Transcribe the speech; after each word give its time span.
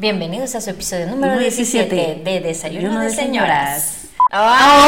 Bienvenidos 0.00 0.54
a 0.54 0.62
su 0.62 0.70
episodio 0.70 1.08
número 1.08 1.38
17 1.38 2.22
de 2.24 2.40
Desayuno 2.40 3.02
de 3.02 3.10
Señoras. 3.10 4.06
¡Oh! 4.32 4.86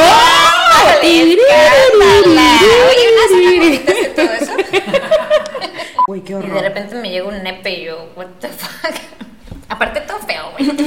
¡Oye, 1.02 1.36
¿una 3.12 3.26
todo 4.16 4.32
eso? 4.32 4.52
Uy, 6.08 6.22
qué 6.22 6.32
Y 6.32 6.48
de 6.48 6.62
repente 6.62 6.94
me 6.94 7.10
llega 7.10 7.28
un 7.28 7.42
nepe 7.42 7.72
y 7.72 7.84
yo, 7.84 8.10
what 8.16 8.28
the 8.40 8.48
fuck. 8.48 8.94
Aparte 9.68 10.00
todo 10.00 10.18
feo, 10.20 10.50
güey. 10.52 10.70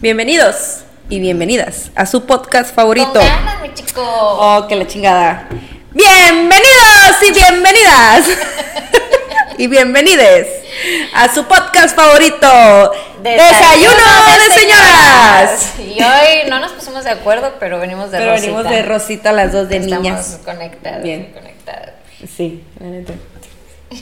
Bienvenidos 0.00 0.84
y 1.08 1.18
bienvenidas 1.18 1.90
a 1.96 2.06
su 2.06 2.24
podcast 2.24 2.72
favorito. 2.72 3.14
Con 3.14 3.24
ganas, 3.24 3.62
mi 3.62 3.74
chico. 3.74 4.00
Oh, 4.04 4.64
que 4.68 4.76
la 4.76 4.86
chingada. 4.86 5.48
Bienvenidos 5.94 7.22
y 7.28 7.32
bienvenidas. 7.34 8.24
y 9.58 9.66
bienvenides 9.66 10.48
a 11.12 11.32
su 11.32 11.44
podcast 11.44 11.94
favorito. 11.94 12.46
Desayuno, 13.22 13.92
de, 14.48 14.54
señoras. 14.58 15.74
Y 15.78 16.02
hoy 16.02 16.48
no 16.48 16.60
nos 16.60 16.72
pusimos 16.72 17.04
de 17.04 17.10
acuerdo, 17.10 17.56
pero 17.60 17.78
venimos 17.78 18.10
de 18.10 18.16
Pero 18.18 18.30
Rosita. 18.30 18.52
venimos 18.52 18.70
de 18.70 18.82
Rosita 18.82 19.32
las 19.32 19.52
dos 19.52 19.68
de 19.68 19.76
Estamos 19.76 20.02
niñas. 20.02 20.40
conectadas. 20.42 21.02
Bien. 21.02 21.30
conectadas. 21.34 21.90
Sí, 22.36 22.64
la 22.80 22.86
neta. 22.86 23.12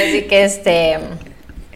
Así 0.00 0.22
que 0.28 0.44
este. 0.44 0.98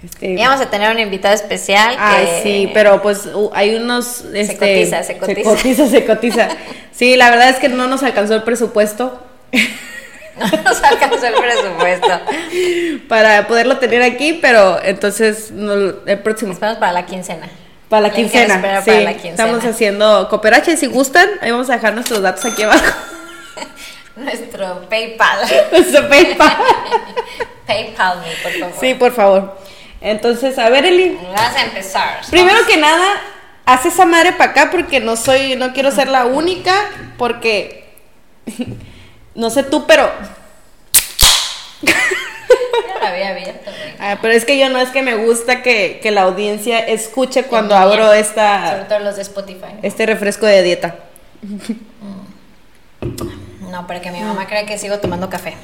Este, 0.04 0.30
Íbamos 0.32 0.60
a 0.60 0.68
tener 0.70 0.90
un 0.90 0.98
invitado 0.98 1.34
especial. 1.34 1.94
Ay, 1.98 2.26
que- 2.26 2.42
sí, 2.42 2.70
pero 2.74 3.00
pues 3.02 3.26
uh, 3.26 3.50
hay 3.54 3.76
unos... 3.76 4.24
Este, 4.34 4.56
cotiza, 4.56 5.02
se 5.02 5.18
cotiza. 5.18 5.42
Se 5.42 5.56
cotiza, 5.56 5.86
se 5.88 6.04
cotiza. 6.04 6.48
Sí, 6.92 7.16
la 7.16 7.30
verdad 7.30 7.50
es 7.50 7.56
que 7.56 7.68
no 7.68 7.86
nos 7.86 8.02
alcanzó 8.02 8.34
el 8.34 8.42
presupuesto 8.42 9.22
No 10.38 10.46
nos 10.62 10.82
alcanzó 10.82 11.26
el 11.26 11.34
presupuesto. 11.34 12.20
para 13.08 13.46
poderlo 13.46 13.78
tener 13.78 14.02
aquí, 14.02 14.38
pero 14.40 14.82
entonces 14.82 15.50
no, 15.50 15.74
el 16.06 16.18
próximo. 16.20 16.52
Esperamos 16.52 16.78
para 16.78 16.92
la 16.92 17.06
quincena. 17.06 17.48
Para 17.88 18.08
la 18.08 18.10
¿Quién 18.10 18.28
quiere 18.30 18.46
quincena. 18.46 18.80
Sí, 18.80 18.90
para 18.90 19.00
la 19.02 19.12
quincena? 19.12 19.32
estamos 19.34 19.64
haciendo 19.64 20.28
cooperache. 20.30 20.76
Si 20.78 20.86
gustan, 20.86 21.28
ahí 21.42 21.50
vamos 21.50 21.68
a 21.68 21.74
dejar 21.74 21.92
nuestros 21.94 22.22
datos 22.22 22.44
aquí 22.46 22.62
abajo. 22.62 22.82
Nuestro 24.16 24.88
PayPal. 24.88 25.38
Nuestro 25.70 26.08
PayPal. 26.08 26.56
PayPal 27.66 28.18
por 28.42 28.52
favor. 28.52 28.74
Sí, 28.80 28.94
por 28.94 29.12
favor. 29.12 29.58
Entonces, 30.02 30.58
a 30.58 30.68
ver, 30.68 30.84
Eli. 30.84 31.16
Vamos 31.22 31.56
a 31.56 31.64
empezar. 31.64 32.20
Primero 32.30 32.58
que 32.66 32.76
nada, 32.76 33.06
haz 33.64 33.86
esa 33.86 34.04
madre 34.04 34.32
para 34.32 34.50
acá 34.50 34.70
porque 34.70 35.00
no 35.00 35.16
soy, 35.16 35.56
no 35.56 35.72
quiero 35.72 35.90
ser 35.92 36.08
la 36.08 36.26
única, 36.26 36.74
porque 37.16 37.84
no 39.34 39.48
sé 39.50 39.62
tú, 39.62 39.86
pero 39.86 40.10
Ya 41.82 42.98
lo 43.00 43.06
había 43.06 43.30
abierto, 43.30 43.70
güey. 43.70 43.94
Ah, 43.98 44.18
pero 44.20 44.34
es 44.34 44.44
que 44.44 44.58
yo 44.58 44.68
no 44.68 44.78
es 44.80 44.90
que 44.90 45.02
me 45.02 45.14
gusta 45.16 45.62
que, 45.62 46.00
que 46.02 46.10
la 46.10 46.22
audiencia 46.22 46.78
escuche 46.80 47.44
cuando 47.44 47.76
abro 47.76 48.06
Sobre 48.06 48.20
esta 48.20 48.86
todo 48.88 48.98
los 49.00 49.16
de 49.16 49.22
Spotify. 49.22 49.74
este 49.82 50.06
refresco 50.06 50.46
de 50.46 50.62
dieta. 50.62 50.96
No, 53.70 53.86
para 53.86 54.00
que 54.00 54.10
mi 54.10 54.20
mamá 54.20 54.46
crea 54.46 54.66
que 54.66 54.78
sigo 54.78 54.98
tomando 54.98 55.28
café. 55.30 55.54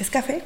¿Es 0.00 0.10
café? 0.10 0.42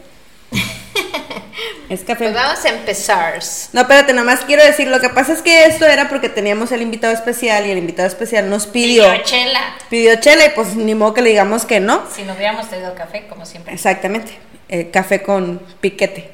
Es 1.93 2.01
café. 2.01 2.25
Pues 2.25 2.35
vamos 2.35 2.65
a 2.65 2.69
empezar. 2.69 3.39
No, 3.73 3.83
espérate, 3.83 4.12
nomás 4.12 4.41
quiero 4.45 4.65
decir, 4.65 4.89
lo 4.89 5.01
que 5.01 5.09
pasa 5.11 5.33
es 5.33 5.43
que 5.43 5.67
esto 5.67 5.87
era 5.87 6.09
porque 6.09 6.29
teníamos 6.29 6.73
el 6.73 6.83
invitado 6.83 7.12
especial 7.12 7.67
y 7.67 7.71
el 7.71 7.79
invitado 7.79 8.09
especial 8.09 8.49
nos 8.49 8.67
pidió, 8.67 9.05
Pidió 9.11 9.23
chela. 9.25 9.61
pidió 9.91 10.17
chela 10.17 10.47
y 10.47 10.51
pues 10.51 10.75
ni 10.75 10.95
modo 10.95 11.15
que 11.15 11.23
le 11.23 11.31
digamos 11.31 11.65
que 11.65 11.81
no. 11.81 12.03
Si 12.15 12.23
no 12.23 12.33
hubiéramos 12.34 12.69
traído 12.69 12.95
café, 12.95 13.27
como 13.29 13.45
siempre. 13.47 13.75
Exactamente, 13.75 14.33
eh, 14.69 14.91
café 14.91 15.23
con 15.23 15.61
piquete. 15.81 16.31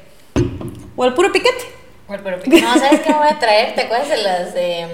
O 0.95 1.05
el 1.05 1.13
puro 1.13 1.31
piquete. 1.31 1.63
Bueno, 2.07 2.23
pero 2.23 2.37
no, 2.45 2.79
¿sabes 2.79 3.01
qué 3.01 3.09
me 3.11 3.17
voy 3.17 3.27
a 3.29 3.37
traer? 3.39 3.75
¿Te 3.75 3.81
acuerdas 3.81 4.09
de 4.09 4.17
las 4.17 4.53
de. 4.53 4.87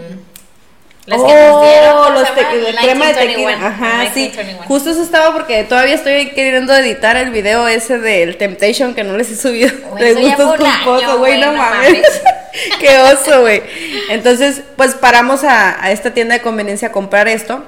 Las 1.06 1.22
oh, 1.22 1.28
que 1.28 1.34
nos 1.34 1.62
dieron? 1.64 1.98
¿cómo 2.04 2.10
los 2.20 2.34
te- 2.34 2.42
llama? 2.42 2.82
crema 2.82 3.06
de 3.08 3.14
tequila. 3.14 3.38
1921. 3.58 3.68
Ajá, 3.68 4.02
sí. 4.14 4.20
1921. 4.22 4.64
Justo 4.68 4.90
eso 4.90 5.04
estaba 5.04 5.34
porque 5.34 5.64
todavía 5.64 5.94
estoy 5.96 6.30
queriendo 6.32 6.74
editar 6.76 7.16
el 7.18 7.30
video 7.30 7.68
ese 7.68 8.00
del 8.00 8.38
Temptation 8.38 8.96
que 8.96 9.04
no 9.04 9.16
les 9.16 9.30
he 9.32 9.36
subido 9.36 9.70
Güey, 9.92 10.04
de 10.04 10.14
gustos 10.22 10.56
culposos, 10.58 11.18
güey, 11.20 11.40
no 11.40 11.52
no 11.52 11.58
mames. 11.60 11.90
mames. 11.92 12.22
Qué 12.80 12.98
oso, 13.00 13.42
güey. 13.42 13.62
Entonces, 14.10 14.62
pues 14.78 14.96
paramos 14.96 15.44
a, 15.44 15.84
a 15.84 15.92
esta 15.92 16.12
tienda 16.14 16.36
de 16.36 16.42
conveniencia 16.42 16.88
a 16.88 16.92
comprar 16.92 17.28
esto. 17.28 17.64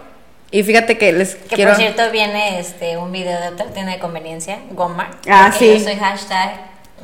Y 0.49 0.63
fíjate 0.63 0.97
que 0.97 1.11
les 1.11 1.35
Que 1.35 1.55
quiero. 1.57 1.71
por 1.71 1.79
cierto 1.81 2.09
viene 2.09 2.59
este 2.59 2.95
un 2.97 3.11
video 3.11 3.39
de 3.41 3.49
otra 3.49 3.65
tienda 3.67 3.91
de 3.91 3.99
conveniencia, 3.99 4.59
Gomar. 4.71 5.09
Ah, 5.29 5.51
sí. 5.57 5.73
Yo 5.77 5.79
soy 5.83 5.95
hashtag 5.97 6.53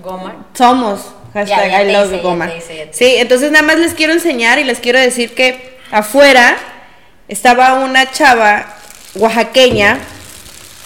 Gomar. 0.01 0.35
Somos. 0.53 1.13
Hashtag 1.33 1.69
Ya, 1.69 1.83
ya 1.83 1.83
I 1.83 1.91
love 1.91 2.13
hice, 2.13 2.21
Goma. 2.21 2.49
Sí, 2.91 3.15
entonces 3.17 3.51
nada 3.51 3.63
más 3.65 3.77
les 3.79 3.93
quiero 3.93 4.13
enseñar 4.13 4.59
y 4.59 4.63
les 4.63 4.79
quiero 4.79 4.97
decir 4.99 5.35
que 5.35 5.72
afuera 5.93 6.57
estaba 7.27 7.75
una 7.75 8.11
chava 8.11 8.65
oaxaqueña. 9.15 9.99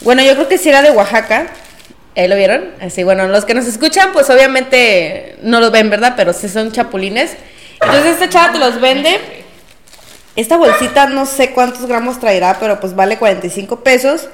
Bueno, 0.02 0.22
yo 0.22 0.34
creo 0.36 0.48
que 0.48 0.58
sí 0.58 0.70
era 0.70 0.82
de 0.82 0.92
Oaxaca. 0.92 1.48
¿Ahí 2.16 2.28
lo 2.28 2.36
vieron? 2.36 2.72
Así, 2.82 3.04
bueno, 3.04 3.28
los 3.28 3.46
que 3.46 3.54
nos 3.54 3.66
escuchan, 3.68 4.12
pues 4.12 4.30
obviamente 4.30 5.38
no 5.42 5.60
lo 5.60 5.72
ven, 5.72 5.90
¿verdad? 5.90 6.14
Pero 6.18 6.34
sí 6.34 6.50
son 6.50 6.72
chapulines. 6.72 7.38
Entonces 7.82 8.14
esta 8.14 8.30
chava 8.30 8.52
te 8.52 8.60
los 8.60 8.82
vende. 8.82 9.20
Esta 10.36 10.58
bolsita 10.58 11.08
no 11.08 11.26
sé 11.26 11.52
cuántos 11.52 11.86
gramos 11.86 12.20
traerá, 12.20 12.58
pero 12.60 12.80
pues 12.80 12.96
vale 12.96 13.18
45 13.18 13.84
pesos. 13.84 14.28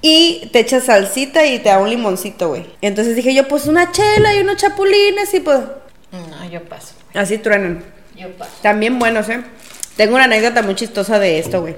Y 0.00 0.48
te 0.52 0.60
echa 0.60 0.80
salsita 0.80 1.44
y 1.46 1.58
te 1.58 1.68
da 1.68 1.78
un 1.78 1.90
limoncito, 1.90 2.48
güey. 2.48 2.66
Entonces 2.80 3.14
dije 3.14 3.34
yo, 3.34 3.46
pues 3.46 3.66
una 3.66 3.92
chela 3.92 4.34
y 4.34 4.40
unos 4.40 4.56
chapulines 4.56 5.32
y 5.34 5.40
pues... 5.40 5.60
No, 6.10 6.50
yo 6.50 6.62
paso. 6.64 6.94
Así 7.14 7.38
truenan. 7.38 7.84
Yo 8.16 8.30
paso. 8.32 8.50
También 8.62 8.98
buenos, 8.98 9.28
¿eh? 9.28 9.42
Tengo 9.96 10.14
una 10.14 10.24
anécdota 10.24 10.62
muy 10.62 10.74
chistosa 10.74 11.18
de 11.18 11.38
esto, 11.38 11.60
güey. 11.60 11.76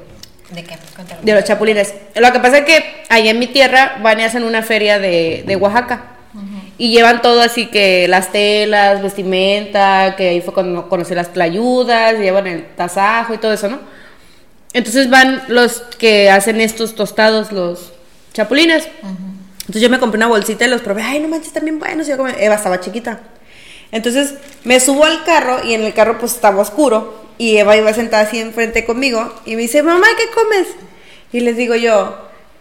¿De 0.50 0.62
qué? 0.62 0.76
De 1.22 1.32
los 1.34 1.44
chapulines. 1.44 1.94
Lo 2.14 2.32
que 2.32 2.41
pasa 2.41 2.58
es 2.58 2.64
que 2.64 3.04
allá 3.08 3.30
en 3.30 3.38
mi 3.38 3.47
tierra 3.47 3.98
van 4.02 4.20
y 4.20 4.25
hacen 4.25 4.44
una 4.44 4.62
feria 4.62 4.98
de, 4.98 5.44
de 5.47 5.56
Oaxaca. 5.56 6.10
Y 6.76 6.91
llevan 6.91 7.22
todo 7.22 7.41
así 7.41 7.66
que 7.66 8.08
las 8.08 8.32
telas, 8.32 9.00
vestimenta, 9.00 10.16
que 10.16 10.30
ahí 10.30 10.41
fue 10.41 10.52
cuando 10.52 10.88
conocí 10.88 11.14
las 11.14 11.32
tlayudas, 11.32 12.19
llevan 12.19 12.48
el 12.48 12.66
tasajo 12.75 13.34
y 13.34 13.38
todo 13.38 13.52
eso, 13.52 13.69
¿no? 13.69 13.78
Entonces 14.72 15.08
van 15.08 15.44
los 15.46 15.82
que 15.98 16.31
hacen 16.31 16.60
estos 16.60 16.96
tostados, 16.96 17.52
los 17.52 17.92
chapulines. 18.32 18.88
Entonces 19.60 19.81
yo 19.81 19.88
me 19.88 20.00
compré 20.00 20.19
una 20.19 20.26
bolsita 20.26 20.66
y 20.66 20.69
los 20.69 20.82
probé. 20.82 21.02
Ay, 21.02 21.20
no 21.20 21.28
manches, 21.28 21.52
bien 21.62 21.78
buenos. 21.78 22.08
Yo 22.08 22.16
como, 22.16 22.28
Eva 22.28 22.56
estaba 22.56 22.81
chiquita. 22.81 23.20
Entonces 23.92 24.34
me 24.64 24.81
subo 24.81 25.04
al 25.04 25.22
carro 25.22 25.64
y 25.64 25.75
en 25.75 25.84
el 25.84 25.94
carro 25.94 26.19
pues 26.19 26.34
estaba 26.34 26.60
oscuro. 26.60 27.24
Y 27.39 27.56
Eva 27.59 27.77
iba 27.77 27.93
sentada 27.93 28.22
así 28.25 28.41
enfrente 28.41 28.84
conmigo 28.84 29.33
y 29.45 29.56
me 29.56 29.62
dice, 29.62 29.83
mamá, 29.83 30.06
¿qué 30.17 30.31
comes? 30.31 30.69
Y 31.33 31.41
les 31.41 31.56
digo 31.56 31.75
yo, 31.75 32.17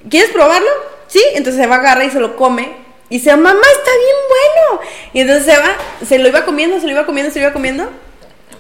¿quieres 0.10 0.32
probarlo? 0.32 0.70
Sí. 1.08 1.24
Entonces 1.36 1.62
Eva 1.64 1.76
agarra 1.76 2.04
y 2.06 2.10
se 2.12 2.20
lo 2.20 2.36
come. 2.36 2.76
Y 3.10 3.18
dice, 3.20 3.36
mamá, 3.36 3.52
está 3.52 3.92
bien 3.92 4.16
bueno. 4.30 4.82
Y 5.14 5.22
entonces 5.22 5.48
Eva 5.56 5.76
se 6.08 6.18
lo 6.18 6.28
iba 6.28 6.44
comiendo, 6.46 6.80
se 6.80 6.86
lo 6.88 6.92
iba 6.94 7.06
comiendo, 7.06 7.32
se 7.32 7.40
lo 7.40 7.46
iba 7.46 7.54
comiendo. 7.54 7.88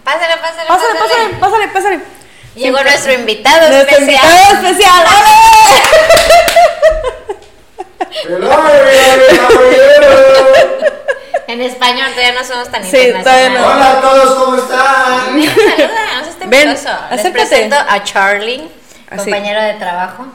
Pásale, 0.04 0.36
pásale, 0.40 0.68
Pásale, 0.68 1.00
pásale, 1.00 1.34
pásale, 1.40 1.68
pásale. 1.70 2.00
Llegó 2.56 2.78
Siempre- 2.78 2.84
nuestro 2.84 3.14
invitado 3.14 3.70
Nuestro 3.70 3.98
especial. 3.98 4.24
invitado 4.32 4.68
especial. 4.68 5.06
¡Ale! 5.08 5.84
En 11.48 11.62
español 11.62 12.10
todavía 12.12 12.34
no 12.40 12.44
somos 12.48 12.70
tan 12.70 12.84
Sí, 12.84 12.96
internacionales. 12.98 13.60
no. 13.62 13.68
Hola 13.68 13.92
a 13.92 14.02
todos, 14.02 14.36
¿cómo 14.44 14.56
están? 14.58 15.36
Mira, 15.36 15.54
saluda, 15.54 16.20
no 16.20 16.24
seas 16.26 16.50
Ven. 16.50 16.70
Les 16.70 16.86
acércate. 16.86 17.32
presento 17.32 17.76
a 17.76 18.04
Charlie, 18.04 18.70
Así. 19.10 19.18
compañero 19.24 19.62
de 19.62 19.74
trabajo, 19.74 20.26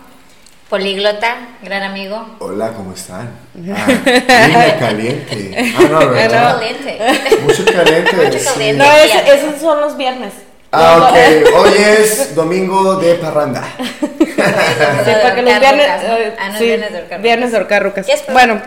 políglota, 0.69 1.37
gran 1.63 1.83
amigo. 1.83 2.37
Hola, 2.41 2.69
¿cómo 2.73 2.93
están? 2.93 3.31
Ah, 3.71 4.77
caliente. 4.79 5.75
Ah, 5.79 5.83
no, 5.91 5.99
Ah, 6.01 6.05
¿verdad? 6.07 6.55
Caliente. 6.59 6.99
Mucho 7.43 7.65
caliente. 7.65 8.17
Mucho 8.17 8.39
sí. 8.39 8.45
caliente. 8.45 8.85
No, 8.85 8.93
es- 8.93 9.15
esos 9.43 9.61
son 9.61 9.81
los 9.81 9.97
viernes. 9.97 10.33
Ah, 10.71 11.09
ok. 11.11 11.55
Hoy 11.57 11.71
es 11.79 12.35
domingo 12.35 12.97
de 12.97 13.15
parranda. 13.15 13.65
Sí, 14.39 14.45
para 15.23 15.35
que 15.35 15.43
los 15.43 15.59
viernes. 15.61 15.87
eh, 15.87 16.35
Ah, 16.39 16.47
no, 16.49 16.53
es 16.53 16.59
sí, 16.59 16.65
viernes 16.67 16.93
de 16.93 16.99
ahorcar 16.99 17.21
viernes 17.21 17.51
de 17.51 17.57
ahorcar 17.57 17.83
rucas. 17.83 18.07
¿Quieres 18.07 18.23
probar? 18.23 18.47
Bueno, 18.49 18.63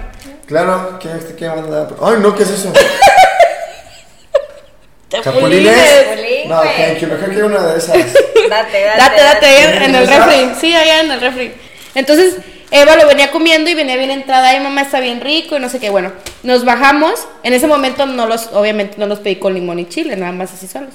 Claro, 0.45 0.99
¿qué 0.99 1.07
este 1.17 1.35
qué 1.35 1.47
manda? 1.47 1.87
Ay, 2.01 2.15
no, 2.19 2.35
¿qué 2.35 2.43
es 2.43 2.49
eso? 2.49 2.73
chapulines. 5.09 5.73
Chapulín, 5.73 6.49
No, 6.49 6.61
thank 6.61 6.97
you. 6.99 7.07
Mejor 7.07 7.29
quiero 7.29 7.45
una 7.47 7.65
de 7.67 7.77
esas. 7.77 7.95
Date, 7.95 8.49
date. 8.49 8.83
Date, 8.97 9.21
date, 9.21 9.45
ahí 9.45 9.83
en, 9.85 9.95
el 9.95 10.07
refri. 10.07 10.51
Sí, 10.59 10.75
allá 10.75 10.99
en 11.01 11.11
el 11.11 11.21
refri. 11.21 11.53
Entonces, 11.95 12.35
Eva 12.69 12.97
lo 12.97 13.07
venía 13.07 13.31
comiendo 13.31 13.69
y 13.69 13.73
venía 13.73 13.95
bien 13.95 14.11
entrada. 14.11 14.49
Ay, 14.49 14.59
mamá, 14.59 14.81
está 14.81 14.99
bien 14.99 15.21
rico 15.21 15.55
y 15.55 15.59
no 15.61 15.69
sé 15.69 15.79
qué. 15.79 15.89
Bueno, 15.89 16.11
nos 16.43 16.65
bajamos. 16.65 17.27
En 17.43 17.53
ese 17.53 17.67
momento, 17.67 18.05
no 18.05 18.25
los, 18.25 18.47
obviamente, 18.53 18.95
no 18.97 19.07
los 19.07 19.19
pedí 19.19 19.37
con 19.37 19.53
limón 19.53 19.79
y 19.79 19.85
chile, 19.87 20.17
nada 20.17 20.33
más 20.33 20.51
así 20.53 20.67
solos. 20.67 20.89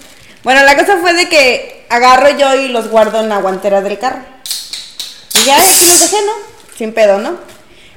Bueno, 0.46 0.62
la 0.62 0.76
cosa 0.76 0.98
fue 0.98 1.12
de 1.12 1.28
que 1.28 1.84
agarro 1.88 2.28
yo 2.38 2.54
y 2.54 2.68
los 2.68 2.88
guardo 2.88 3.18
en 3.18 3.28
la 3.28 3.38
guantera 3.38 3.80
del 3.80 3.98
carro. 3.98 4.20
Y 5.34 5.44
ya, 5.44 5.56
aquí 5.56 5.86
los 5.86 6.00
dejé, 6.00 6.24
¿no? 6.24 6.32
Sin 6.78 6.92
pedo, 6.92 7.18
¿no? 7.18 7.34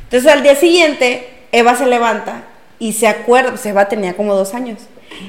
Entonces 0.06 0.32
al 0.32 0.42
día 0.42 0.56
siguiente, 0.56 1.30
Eva 1.52 1.76
se 1.76 1.86
levanta 1.86 2.46
y 2.80 2.94
se 2.94 3.08
acuerda, 3.08 3.52
pues 3.52 3.64
Eva 3.68 3.86
tenía 3.86 4.16
como 4.16 4.34
dos 4.34 4.56
años. 4.56 4.80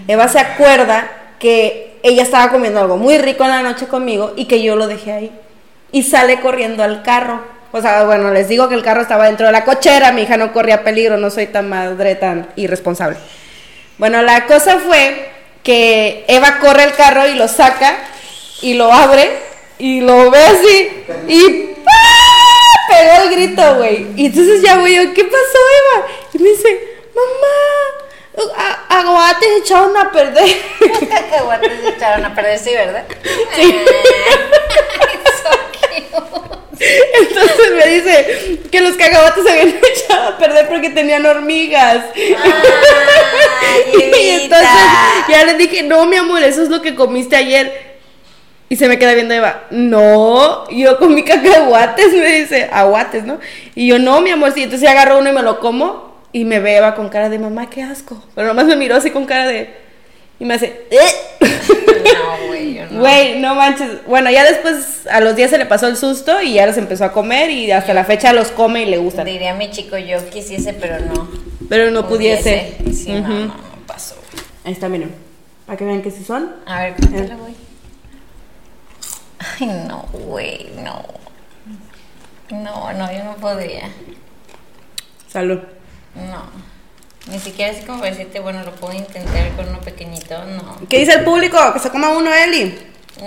Eva 0.09 0.29
se 0.29 0.39
acuerda 0.39 1.11
que 1.39 1.99
ella 2.03 2.23
estaba 2.23 2.51
comiendo 2.51 2.81
algo 2.81 2.97
muy 2.97 3.19
rico 3.19 3.45
en 3.45 3.51
la 3.51 3.61
noche 3.61 3.87
conmigo 3.87 4.33
y 4.35 4.47
que 4.47 4.63
yo 4.63 4.75
lo 4.77 4.87
dejé 4.87 5.13
ahí. 5.13 5.33
Y 5.93 6.05
sale 6.05 6.41
corriendo 6.41 6.83
al 6.83 7.03
carro. 7.03 7.45
O 7.71 7.83
sea, 7.83 8.05
bueno, 8.05 8.31
les 8.31 8.49
digo 8.49 8.71
que 8.71 8.77
el 8.77 8.83
carro 8.83 9.03
estaba 9.03 9.27
dentro 9.27 9.45
de 9.45 9.53
la 9.53 9.67
cochera, 9.67 10.11
mi 10.11 10.23
hija 10.23 10.39
no 10.39 10.55
corría 10.55 10.85
peligro, 10.85 11.19
no 11.19 11.29
soy 11.29 11.49
tan 11.49 11.69
madre, 11.69 12.15
tan 12.15 12.49
irresponsable. 12.57 13.19
Bueno, 13.99 14.23
la 14.23 14.47
cosa 14.47 14.79
fue 14.79 15.40
que 15.63 16.25
Eva 16.29 16.59
corre 16.59 16.85
el 16.85 16.95
carro 16.95 17.27
y 17.29 17.35
lo 17.35 17.49
saca 17.49 17.99
y 18.63 18.75
lo 18.75 18.93
abre 18.93 19.31
y 19.79 20.01
lo 20.01 20.31
ve 20.31 20.45
así 20.45 21.05
y 21.29 21.75
¡pah! 21.85 22.31
pegó 22.91 23.23
el 23.23 23.31
grito, 23.31 23.77
güey. 23.77 24.07
Y 24.17 24.27
entonces 24.27 24.63
ya, 24.63 24.77
güey, 24.77 24.95
yo, 24.97 25.15
¿qué 25.15 25.25
pasó, 25.25 25.59
Eva? 25.95 26.07
Y 26.35 26.39
me 26.39 26.51
dice, 26.51 27.01
mamá, 27.15 28.01
aguates 28.89 29.49
echaron 29.63 29.97
a 29.97 30.11
perder. 30.11 30.57
Cacahuates 31.09 31.81
se 31.83 31.89
echaron 31.91 32.25
a 32.25 32.35
perder, 32.35 32.59
sí, 32.59 32.71
¿verdad? 32.75 33.05
Sí. 33.57 33.81
So 35.43 35.51
cute. 35.73 36.70
Entonces 37.21 37.73
me 37.77 37.87
dice 37.87 38.61
que 38.71 38.81
los 38.81 38.97
cacahuates 38.97 39.45
se 39.45 39.51
habían 39.51 39.69
echado 39.97 40.29
a 40.29 40.39
perder 40.39 40.69
porque 40.69 40.91
tenían 40.91 41.27
hormigas. 41.27 42.07
Ay, 42.17 44.13
y 44.23 44.29
entonces 44.43 44.69
ya 45.29 45.45
le 45.45 45.55
dije, 45.55 45.83
no, 45.83 46.07
mi 46.07 46.17
amor, 46.17 46.43
eso 46.43 46.63
es 46.63 46.71
lo 46.71 46.81
que 46.81 46.95
comiste 46.95 47.37
ayer. 47.37 47.91
Y 48.69 48.77
se 48.77 48.87
me 48.89 48.99
queda 48.99 49.15
viendo 49.15 49.35
Eva, 49.35 49.65
no, 49.71 50.69
yo 50.71 50.97
comí 50.99 51.25
cacahuates, 51.25 52.13
me 52.13 52.31
dice, 52.31 52.71
aguates, 52.73 53.25
¿no? 53.25 53.41
Y 53.75 53.89
yo, 53.89 53.99
no, 53.99 54.21
mi 54.21 54.31
amor, 54.31 54.53
sí, 54.53 54.63
entonces 54.63 54.89
agarro 54.89 55.19
uno 55.19 55.31
y 55.31 55.33
me 55.33 55.43
lo 55.43 55.59
como. 55.59 56.11
Y 56.33 56.45
me 56.45 56.61
ve 56.61 56.77
Eva 56.77 56.95
con 56.95 57.09
cara 57.09 57.29
de 57.29 57.41
mamá, 57.41 57.69
qué 57.69 57.83
asco. 57.83 58.23
Pero 58.37 58.47
nomás 58.47 58.67
me 58.67 58.77
miró 58.77 58.95
así 58.95 59.11
con 59.11 59.27
cara 59.27 59.49
de. 59.49 59.75
Y 60.41 60.45
me 60.47 60.55
hace, 60.55 60.87
"Eh". 60.91 60.99
No, 61.41 62.47
güey, 62.49 62.75
yo 62.75 62.87
no. 62.91 63.01
Güey, 63.01 63.39
no 63.41 63.55
manches. 63.55 64.05
Bueno, 64.07 64.31
ya 64.31 64.43
después 64.45 65.07
a 65.11 65.21
los 65.21 65.37
días 65.37 65.51
se 65.51 65.59
le 65.59 65.67
pasó 65.67 65.87
el 65.87 65.97
susto 65.97 66.41
y 66.43 66.55
ya 66.55 66.67
los 66.67 66.77
empezó 66.79 67.05
a 67.05 67.13
comer 67.13 67.51
y 67.51 67.71
hasta 67.71 67.95
la 67.95 68.05
fecha 68.05 68.33
los 68.33 68.49
come 68.49 68.83
y 68.83 68.87
le 68.87 68.97
gustan. 68.99 69.27
Diría 69.27 69.55
mi 69.55 69.71
chico, 69.71 69.97
yo 69.99 70.29
quisiese, 70.31 70.73
pero 70.73 70.99
no. 71.01 71.29
Pero 71.69 71.91
no 71.93 72.09
pudiese. 72.09 72.77
Sí, 72.93 73.13
no, 73.13 73.21
Ujú. 73.21 73.29
no, 73.33 73.45
no 73.47 73.55
pasó. 73.87 74.17
Ahí 74.65 74.73
está, 74.73 74.89
miren. 74.89 75.15
Para 75.67 75.77
que 75.79 75.85
vean 75.85 76.03
que 76.03 76.11
sí 76.11 76.25
son. 76.25 76.57
A 76.67 76.83
ver, 76.85 76.95
cuéntala, 76.97 77.37
güey. 77.37 77.55
Ay, 79.39 79.67
no, 79.87 80.03
güey, 80.13 80.71
no. 80.83 81.05
No, 82.51 82.93
no, 82.93 83.13
yo 83.13 83.25
no 83.25 83.37
podría. 83.37 83.89
Salud. 85.29 85.61
No. 86.17 86.70
Ni 87.27 87.39
siquiera 87.39 87.73
así 87.73 87.85
como 87.85 88.01
para 88.01 88.13
decirte, 88.13 88.41
bueno, 88.41 88.63
lo 88.65 88.73
puedo 88.73 88.95
intentar 88.95 89.51
con 89.57 89.69
uno 89.69 89.81
pequeñito, 89.81 90.45
no. 90.45 90.79
¿Qué 90.89 90.99
dice 90.99 91.13
el 91.13 91.25
público? 91.25 91.59
Que 91.73 91.79
se 91.79 91.91
coma 91.91 92.09
uno, 92.11 92.33
Eli. 92.35 92.79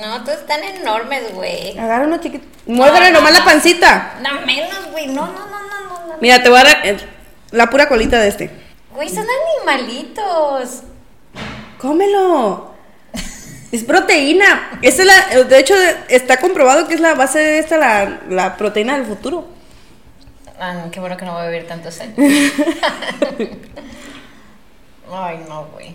No, 0.01 0.23
todos 0.23 0.39
están 0.39 0.63
enormes, 0.63 1.33
güey. 1.33 1.77
Agarra 1.77 2.07
uno 2.07 2.17
chiquito. 2.17 2.45
Muérdale 2.65 3.11
No, 3.11 3.11
no, 3.11 3.19
nomás 3.19 3.39
la 3.39 3.45
pancita. 3.45 4.15
No 4.21 4.45
menos, 4.45 4.91
güey. 4.91 5.07
No, 5.07 5.27
no, 5.27 5.33
no, 5.33 5.59
no, 5.59 6.07
no. 6.07 6.15
Mira, 6.19 6.41
te 6.41 6.49
voy 6.49 6.59
a 6.59 6.63
dar 6.63 6.85
eh, 6.85 6.97
la 7.51 7.69
pura 7.69 7.87
colita 7.87 8.19
de 8.19 8.29
este. 8.29 8.49
Güey, 8.95 9.09
son 9.09 9.25
animalitos. 9.59 10.83
Cómelo. 11.77 12.73
Es 13.71 13.83
proteína. 13.83 14.79
Esa 14.83 15.01
es 15.01 15.07
la, 15.07 15.43
de 15.45 15.59
hecho, 15.59 15.73
está 16.07 16.37
comprobado 16.37 16.87
que 16.87 16.93
es 16.93 16.99
la 16.99 17.15
base 17.15 17.39
de 17.39 17.59
esta, 17.59 17.77
la, 17.77 18.21
la 18.29 18.55
proteína 18.55 18.97
del 18.97 19.05
futuro. 19.05 19.47
Ah, 20.65 20.85
qué 20.93 21.01
bueno 21.01 21.17
que 21.17 21.25
no 21.25 21.33
voy 21.33 21.41
a 21.43 21.49
vivir 21.49 21.67
tantos 21.67 21.99
años. 21.99 22.15
Ay, 25.11 25.43
no, 25.49 25.65
güey. 25.73 25.91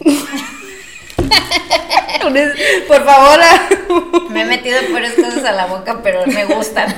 Por 2.86 3.02
favor. 3.02 3.40
ah. 3.42 3.68
Me 4.28 4.42
he 4.42 4.44
metido 4.44 4.78
peores 4.88 5.14
cosas 5.14 5.42
a 5.46 5.52
la 5.52 5.64
boca, 5.64 6.00
pero 6.02 6.26
me 6.26 6.44
gustan. 6.44 6.94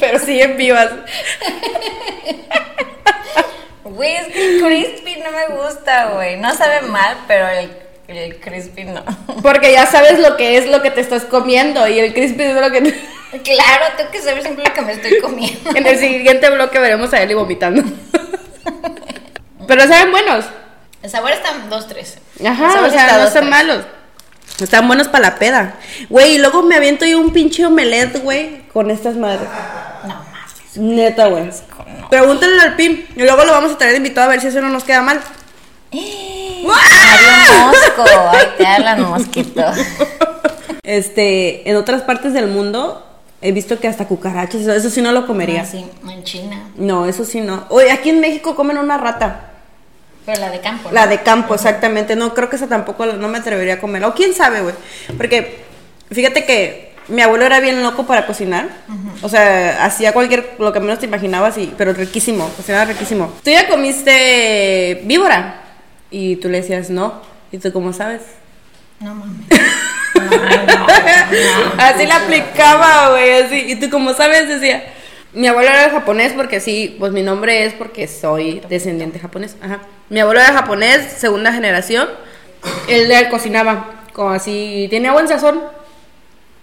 Pero 0.00 0.18
siguen 0.18 0.56
vivas. 0.56 0.90
Güey, 3.84 4.14
es 4.16 4.28
que 4.28 4.56
el 4.56 4.62
crispy 4.62 5.16
no 5.22 5.32
me 5.32 5.48
gusta, 5.48 6.12
güey. 6.14 6.38
No 6.38 6.54
sabe 6.54 6.80
mal, 6.88 7.18
pero 7.28 7.46
el, 7.46 7.70
el 8.08 8.40
crispy 8.40 8.84
no. 8.84 9.04
Porque 9.42 9.72
ya 9.72 9.84
sabes 9.84 10.18
lo 10.18 10.38
que 10.38 10.56
es 10.56 10.66
lo 10.66 10.80
que 10.80 10.90
te 10.90 11.02
estás 11.02 11.24
comiendo 11.24 11.86
y 11.86 11.98
el 11.98 12.14
crispy 12.14 12.44
es 12.44 12.54
lo 12.54 12.70
que... 12.70 13.09
Claro, 13.30 13.84
tengo 13.96 14.10
que 14.10 14.20
saber 14.20 14.42
siempre 14.42 14.64
lo 14.64 14.72
que 14.74 14.82
me 14.82 14.92
estoy 14.92 15.20
comiendo. 15.20 15.70
En 15.74 15.86
el 15.86 15.98
siguiente 15.98 16.50
bloque 16.50 16.78
veremos 16.78 17.12
a 17.12 17.22
Eli 17.22 17.34
vomitando. 17.34 17.82
Pero 19.66 19.82
saben 19.86 20.10
buenos. 20.10 20.44
El 21.02 21.10
sabor 21.10 21.30
está 21.32 21.50
2-3. 21.70 22.18
El 22.40 22.46
Ajá, 22.48 22.82
o 22.84 22.90
sea, 22.90 23.06
no 23.06 23.24
2-3. 23.24 23.26
están 23.28 23.48
malos. 23.48 23.84
Están 24.60 24.86
buenos 24.86 25.08
para 25.08 25.30
la 25.30 25.34
peda. 25.36 25.74
Güey, 26.08 26.34
y 26.34 26.38
luego 26.38 26.62
me 26.62 26.74
aviento 26.76 27.06
yo 27.06 27.18
un 27.18 27.32
pinche 27.32 27.64
omelette, 27.64 28.22
güey, 28.22 28.62
con 28.72 28.90
estas 28.90 29.16
madres. 29.16 29.48
No 30.02 30.08
mames. 30.08 30.76
Neta, 30.76 31.26
güey. 31.28 31.44
no. 31.44 32.10
Pregúntenle 32.10 32.60
al 32.60 32.76
Pim. 32.76 33.06
Y 33.16 33.22
luego 33.22 33.44
lo 33.44 33.52
vamos 33.52 33.72
a 33.72 33.78
traer 33.78 33.96
invitado 33.96 34.26
a 34.26 34.30
ver 34.30 34.40
si 34.40 34.48
eso 34.48 34.60
no 34.60 34.68
nos 34.68 34.84
queda 34.84 35.02
mal. 35.02 35.20
Mario 35.92 37.66
Mosco. 37.66 38.04
Ay, 38.32 38.46
te 38.58 38.66
hablan 38.66 39.02
mosquito. 39.02 39.64
Este, 40.82 41.70
en 41.70 41.76
otras 41.76 42.02
partes 42.02 42.32
del 42.32 42.48
mundo 42.48 43.06
he 43.42 43.52
visto 43.52 43.78
que 43.78 43.88
hasta 43.88 44.06
cucarachas, 44.06 44.62
eso, 44.62 44.72
eso 44.72 44.90
sí 44.90 45.00
no 45.00 45.12
lo 45.12 45.26
comería. 45.26 45.62
Así, 45.62 45.84
en 46.08 46.24
China. 46.24 46.68
No, 46.76 47.06
eso 47.06 47.24
sí 47.24 47.40
no. 47.40 47.64
Oye, 47.70 47.90
aquí 47.90 48.10
en 48.10 48.20
México 48.20 48.54
comen 48.54 48.78
una 48.78 48.98
rata. 48.98 49.50
Pero 50.26 50.40
la 50.40 50.50
de 50.50 50.60
campo. 50.60 50.88
¿no? 50.88 50.94
La 50.94 51.06
de 51.06 51.22
campo, 51.22 51.54
exactamente. 51.54 52.16
No, 52.16 52.34
creo 52.34 52.50
que 52.50 52.56
esa 52.56 52.68
tampoco 52.68 53.06
no 53.06 53.28
me 53.28 53.38
atrevería 53.38 53.74
a 53.74 53.80
comer. 53.80 54.04
O 54.04 54.14
quién 54.14 54.34
sabe, 54.34 54.60
güey. 54.60 54.74
Porque 55.16 55.64
fíjate 56.10 56.44
que 56.44 56.92
mi 57.08 57.22
abuelo 57.22 57.46
era 57.46 57.60
bien 57.60 57.82
loco 57.82 58.06
para 58.06 58.26
cocinar. 58.26 58.68
O 59.22 59.28
sea, 59.28 59.84
hacía 59.84 60.12
cualquier, 60.12 60.56
lo 60.58 60.72
que 60.72 60.80
menos 60.80 60.98
te 60.98 61.06
imaginabas, 61.06 61.56
y, 61.58 61.72
pero 61.76 61.92
riquísimo. 61.92 62.48
Cocinaba 62.56 62.84
riquísimo. 62.84 63.32
Tú 63.42 63.50
ya 63.50 63.68
comiste 63.68 65.02
víbora. 65.04 65.62
Y 66.10 66.36
tú 66.36 66.48
le 66.48 66.60
decías 66.60 66.90
no. 66.90 67.22
¿Y 67.52 67.58
tú 67.58 67.72
cómo 67.72 67.92
sabes? 67.92 68.22
No 69.00 69.14
mames. 69.14 69.46
Así 71.78 72.06
la 72.06 72.16
aplicaba, 72.16 73.10
güey, 73.10 73.42
así. 73.42 73.64
Y 73.68 73.76
tú 73.76 73.90
como 73.90 74.12
sabes 74.14 74.48
decía, 74.48 74.84
mi 75.32 75.46
abuelo 75.46 75.70
era 75.70 75.90
japonés 75.90 76.32
porque 76.32 76.60
sí, 76.60 76.96
pues 76.98 77.12
mi 77.12 77.22
nombre 77.22 77.64
es 77.64 77.74
porque 77.74 78.06
soy 78.08 78.60
descendiente 78.68 79.18
japonés. 79.18 79.56
Ajá. 79.62 79.80
Mi 80.08 80.20
abuelo 80.20 80.40
era 80.40 80.52
japonés, 80.52 81.12
segunda 81.12 81.52
generación. 81.52 82.08
Él, 82.88 83.10
él 83.10 83.28
cocinaba 83.28 84.02
como 84.12 84.30
así, 84.30 84.86
tenía 84.90 85.12
buen 85.12 85.28
sazón. 85.28 85.62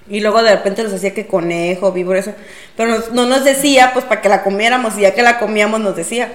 Y 0.09 0.21
luego 0.21 0.41
de 0.41 0.51
repente 0.55 0.83
nos 0.83 0.93
hacía 0.93 1.13
que 1.13 1.27
conejo, 1.27 1.91
víbora, 1.91 2.19
eso. 2.19 2.33
Pero 2.77 2.91
nos- 2.91 3.11
no 3.11 3.25
nos 3.25 3.43
decía, 3.43 3.91
pues 3.93 4.05
para 4.05 4.21
que 4.21 4.29
la 4.29 4.41
comiéramos. 4.43 4.97
Y 4.97 5.01
ya 5.01 5.13
que 5.13 5.21
la 5.21 5.37
comíamos, 5.39 5.79
nos 5.81 5.95
decía. 5.95 6.31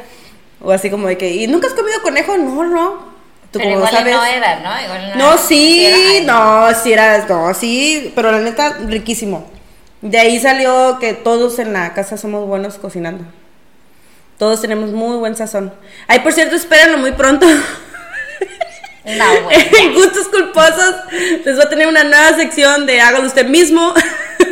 O 0.60 0.72
así 0.72 0.90
como 0.90 1.08
de 1.08 1.16
que, 1.16 1.30
¿y 1.30 1.46
nunca 1.46 1.68
has 1.68 1.72
comido 1.74 2.00
conejo? 2.02 2.36
No, 2.36 2.64
no. 2.64 3.11
Tú 3.52 3.58
Pero 3.58 3.64
como 3.74 3.76
igual 3.86 3.92
sabes. 3.92 4.14
no 4.14 4.24
era, 4.24 4.60
¿no? 4.60 4.82
Igual 4.82 5.18
No, 5.18 5.38
sí, 5.38 5.84
era- 5.84 5.96
ay, 5.96 6.24
no, 6.24 6.74
sí 6.82 6.92
era, 6.92 7.26
no, 7.26 7.54
sí, 7.54 8.12
pero 8.14 8.32
la 8.32 8.38
neta, 8.40 8.78
riquísimo. 8.86 9.48
De 10.00 10.18
ahí 10.18 10.40
salió 10.40 10.98
que 10.98 11.12
todos 11.12 11.58
en 11.58 11.72
la 11.74 11.92
casa 11.94 12.16
somos 12.16 12.46
buenos 12.48 12.78
cocinando. 12.78 13.24
Todos 14.38 14.60
tenemos 14.62 14.90
muy 14.90 15.16
buen 15.18 15.36
sazón. 15.36 15.72
Ay, 16.08 16.20
por 16.20 16.32
cierto, 16.32 16.56
espérenlo 16.56 16.98
muy 16.98 17.12
pronto. 17.12 17.46
No. 19.04 19.50
En 19.50 19.94
Gustos 19.94 20.28
Culposos 20.28 20.94
les 21.44 21.58
va 21.58 21.64
a 21.64 21.68
tener 21.68 21.88
una 21.88 22.04
nueva 22.04 22.34
sección 22.36 22.86
de 22.86 23.00
hágalo 23.00 23.26
usted 23.26 23.46
mismo, 23.48 23.92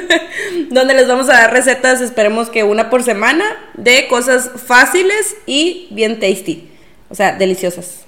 donde 0.70 0.92
les 0.94 1.06
vamos 1.06 1.28
a 1.28 1.34
dar 1.34 1.52
recetas, 1.52 2.00
esperemos 2.00 2.50
que 2.50 2.64
una 2.64 2.90
por 2.90 3.04
semana, 3.04 3.44
de 3.74 4.08
cosas 4.08 4.50
fáciles 4.66 5.36
y 5.46 5.86
bien 5.92 6.18
tasty. 6.18 6.68
O 7.10 7.14
sea, 7.14 7.32
deliciosas. 7.32 8.00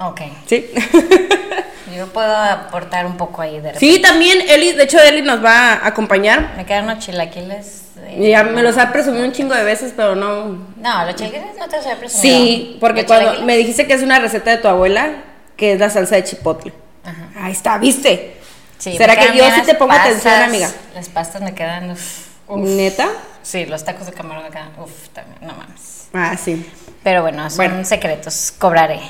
Ok. 0.00 0.20
¿Sí? 0.46 0.70
Yo 1.96 2.06
puedo 2.06 2.34
aportar 2.34 3.04
un 3.06 3.16
poco 3.18 3.42
ahí 3.42 3.56
de 3.60 3.72
repente. 3.72 3.78
Sí, 3.80 4.00
también 4.00 4.38
Eli, 4.48 4.72
de 4.72 4.84
hecho 4.84 4.98
Eli 4.98 5.20
nos 5.22 5.44
va 5.44 5.74
a 5.74 5.86
acompañar. 5.88 6.54
Me 6.56 6.64
quedan 6.64 6.84
unos 6.84 7.00
chilaquiles. 7.00 7.82
eh, 8.06 8.30
ya 8.30 8.44
me 8.44 8.62
los 8.62 8.78
ha 8.78 8.90
presumido 8.92 9.24
un 9.26 9.32
chingo 9.32 9.54
de 9.54 9.62
veces, 9.62 9.92
pero 9.94 10.14
no. 10.14 10.46
No, 10.76 11.04
los 11.04 11.14
chilaquiles 11.16 11.54
no 11.58 11.68
te 11.68 11.76
los 11.76 11.84
había 11.86 11.98
presumido. 11.98 12.22
Sí, 12.22 12.78
porque 12.80 13.02
¿Los 13.02 13.06
cuando 13.08 13.24
chilaquiles? 13.26 13.46
me 13.46 13.56
dijiste 13.58 13.86
que 13.86 13.92
es 13.92 14.02
una 14.02 14.18
receta 14.18 14.50
de 14.52 14.56
tu 14.58 14.68
abuela, 14.68 15.16
que 15.56 15.72
es 15.74 15.80
la 15.80 15.90
salsa 15.90 16.16
de 16.16 16.24
chipotle. 16.24 16.72
Ajá. 17.04 17.44
Ahí 17.44 17.52
está, 17.52 17.76
¿viste? 17.78 18.36
Sí, 18.78 18.96
¿Será 18.96 19.14
que 19.16 19.36
yo 19.36 19.44
sí 19.54 19.62
te 19.66 19.74
pongo 19.74 19.92
atención, 19.92 20.34
amiga? 20.34 20.70
Las 20.94 21.08
pastas 21.10 21.42
me 21.42 21.54
quedan. 21.54 21.90
Uf, 21.90 22.26
uf. 22.48 22.58
¿Neta? 22.68 23.08
Sí, 23.42 23.66
los 23.66 23.84
tacos 23.84 24.06
de 24.06 24.12
camarón 24.12 24.44
me 24.44 24.50
quedan. 24.50 24.70
Uf, 24.80 25.08
también, 25.12 25.38
no 25.42 25.52
mames. 25.54 26.08
Ah, 26.14 26.36
sí. 26.42 26.68
Pero 27.04 27.20
bueno, 27.22 27.48
son 27.50 27.56
Bueno. 27.58 27.84
secretos. 27.84 28.52
Cobraré. 28.58 29.00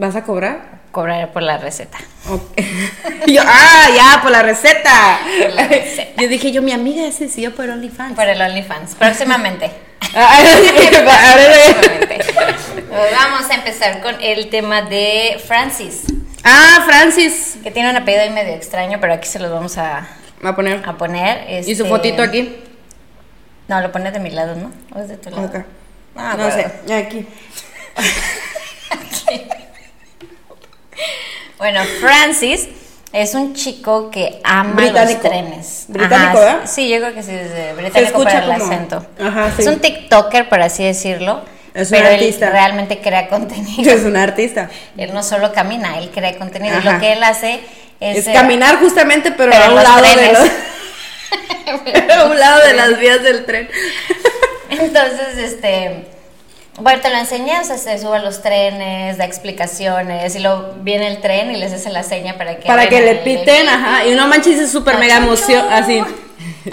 ¿Vas 0.00 0.16
a 0.16 0.24
cobrar? 0.24 0.80
cobrar 0.92 1.30
por 1.30 1.42
la 1.42 1.58
receta. 1.58 1.98
Yo, 3.26 3.42
ah, 3.44 3.86
ya, 3.94 4.22
por 4.22 4.30
la 4.32 4.42
receta. 4.42 5.20
Por 5.42 5.52
la 5.52 5.68
receta. 5.68 6.22
Yo 6.22 6.26
dije, 6.26 6.50
yo, 6.52 6.62
mi 6.62 6.72
amiga 6.72 7.06
ese 7.06 7.28
sí, 7.28 7.42
yo 7.42 7.54
por 7.54 7.68
OnlyFans. 7.68 8.16
Por 8.16 8.26
el 8.26 8.40
OnlyFans. 8.40 8.94
Próximamente. 8.96 9.70
Próximamente. 10.10 12.24
Vamos 12.90 13.48
a 13.50 13.54
empezar 13.54 14.00
con 14.00 14.16
el 14.22 14.48
tema 14.48 14.80
de 14.82 15.38
Francis, 15.46 16.04
ah, 16.44 16.82
Francis. 16.86 17.58
que 17.62 17.70
tiene 17.70 17.90
un 17.90 17.96
apellido 17.96 18.22
ahí 18.24 18.30
medio 18.30 18.54
extraño, 18.54 18.98
pero 19.00 19.12
aquí 19.12 19.28
se 19.28 19.38
los 19.38 19.52
vamos 19.52 19.76
a, 19.78 20.08
a 20.42 20.56
poner. 20.56 20.82
a 20.88 20.96
poner. 20.96 21.60
Y 21.60 21.64
su 21.76 21.82
Este, 21.82 21.84
fotito 21.84 22.22
aquí. 22.22 22.56
No, 23.68 23.80
lo 23.82 23.92
pones 23.92 24.12
de 24.14 24.18
mi 24.18 24.30
lado, 24.30 24.56
¿no? 24.56 24.72
¿O 24.92 24.98
es 25.02 25.08
de 25.08 25.18
tu 25.18 25.30
lado? 25.30 25.44
Acá. 25.46 25.66
Ah, 26.16 26.34
no 26.36 26.48
bueno. 26.48 26.70
sé, 26.86 26.94
aquí. 26.94 27.26
Bueno, 31.60 31.80
Francis 32.00 32.68
es 33.12 33.34
un 33.34 33.54
chico 33.54 34.10
que 34.10 34.40
ama 34.44 34.72
Británico. 34.74 35.12
los 35.12 35.30
trenes. 35.30 35.84
Británico, 35.88 36.16
Ajá, 36.16 36.34
¿verdad? 36.56 36.60
Sí, 36.66 36.88
yo 36.88 36.96
creo 36.98 37.14
que 37.14 37.22
sí, 37.22 37.32
es 37.32 37.76
británico 37.76 37.98
escucha 38.08 38.40
para 38.40 38.54
el 38.54 38.60
como- 38.60 38.72
acento. 38.72 39.06
Ajá, 39.22 39.52
sí. 39.54 39.62
Es 39.62 39.68
un 39.68 39.78
TikToker, 39.78 40.48
por 40.48 40.62
así 40.62 40.84
decirlo. 40.84 41.42
Es 41.74 41.92
un 41.92 41.98
pero 41.98 42.08
artista. 42.10 42.46
él 42.46 42.52
realmente 42.52 43.00
crea 43.00 43.28
contenido. 43.28 43.92
Es 43.92 44.02
un 44.04 44.16
artista. 44.16 44.70
Él 44.96 45.12
no 45.14 45.22
solo 45.22 45.52
camina, 45.52 45.98
él 45.98 46.10
crea 46.10 46.36
contenido. 46.38 46.76
Ajá. 46.78 46.94
Lo 46.94 46.98
que 47.00 47.12
él 47.12 47.22
hace 47.22 47.60
es, 48.00 48.16
Es 48.18 48.26
eh, 48.28 48.32
caminar 48.32 48.78
justamente, 48.80 49.30
pero, 49.30 49.52
pero 49.52 49.64
a 49.64 49.68
un 49.68 49.76
lado 49.82 50.02
de 50.02 50.32
los, 50.32 50.48
a 52.16 52.24
un 52.24 52.38
lado 52.40 52.66
de 52.66 52.72
las 52.72 52.98
vías 52.98 53.22
del 53.22 53.44
tren. 53.44 53.68
Entonces, 54.70 55.36
este. 55.36 56.06
Bueno, 56.80 57.00
te 57.00 57.10
lo 57.10 57.16
enseñé, 57.16 57.58
o 57.60 57.64
sea, 57.64 57.76
se 57.78 57.98
sube 57.98 58.16
a 58.16 58.20
los 58.20 58.42
trenes, 58.42 59.18
da 59.18 59.24
explicaciones, 59.24 60.34
y 60.34 60.38
luego 60.38 60.74
viene 60.80 61.08
el 61.08 61.20
tren 61.20 61.50
y 61.50 61.56
les 61.56 61.72
hace 61.72 61.90
la 61.90 62.02
seña 62.02 62.38
para 62.38 62.58
que. 62.58 62.66
Para 62.66 62.88
que 62.88 63.00
le 63.00 63.16
piten, 63.16 63.68
ajá. 63.68 64.06
Y 64.06 64.14
no 64.14 64.26
manches, 64.26 64.58
es 64.58 64.70
súper 64.70 64.98
mega 64.98 65.16
Chuchu. 65.16 65.26
emoción. 65.26 65.66
Así. 65.70 66.02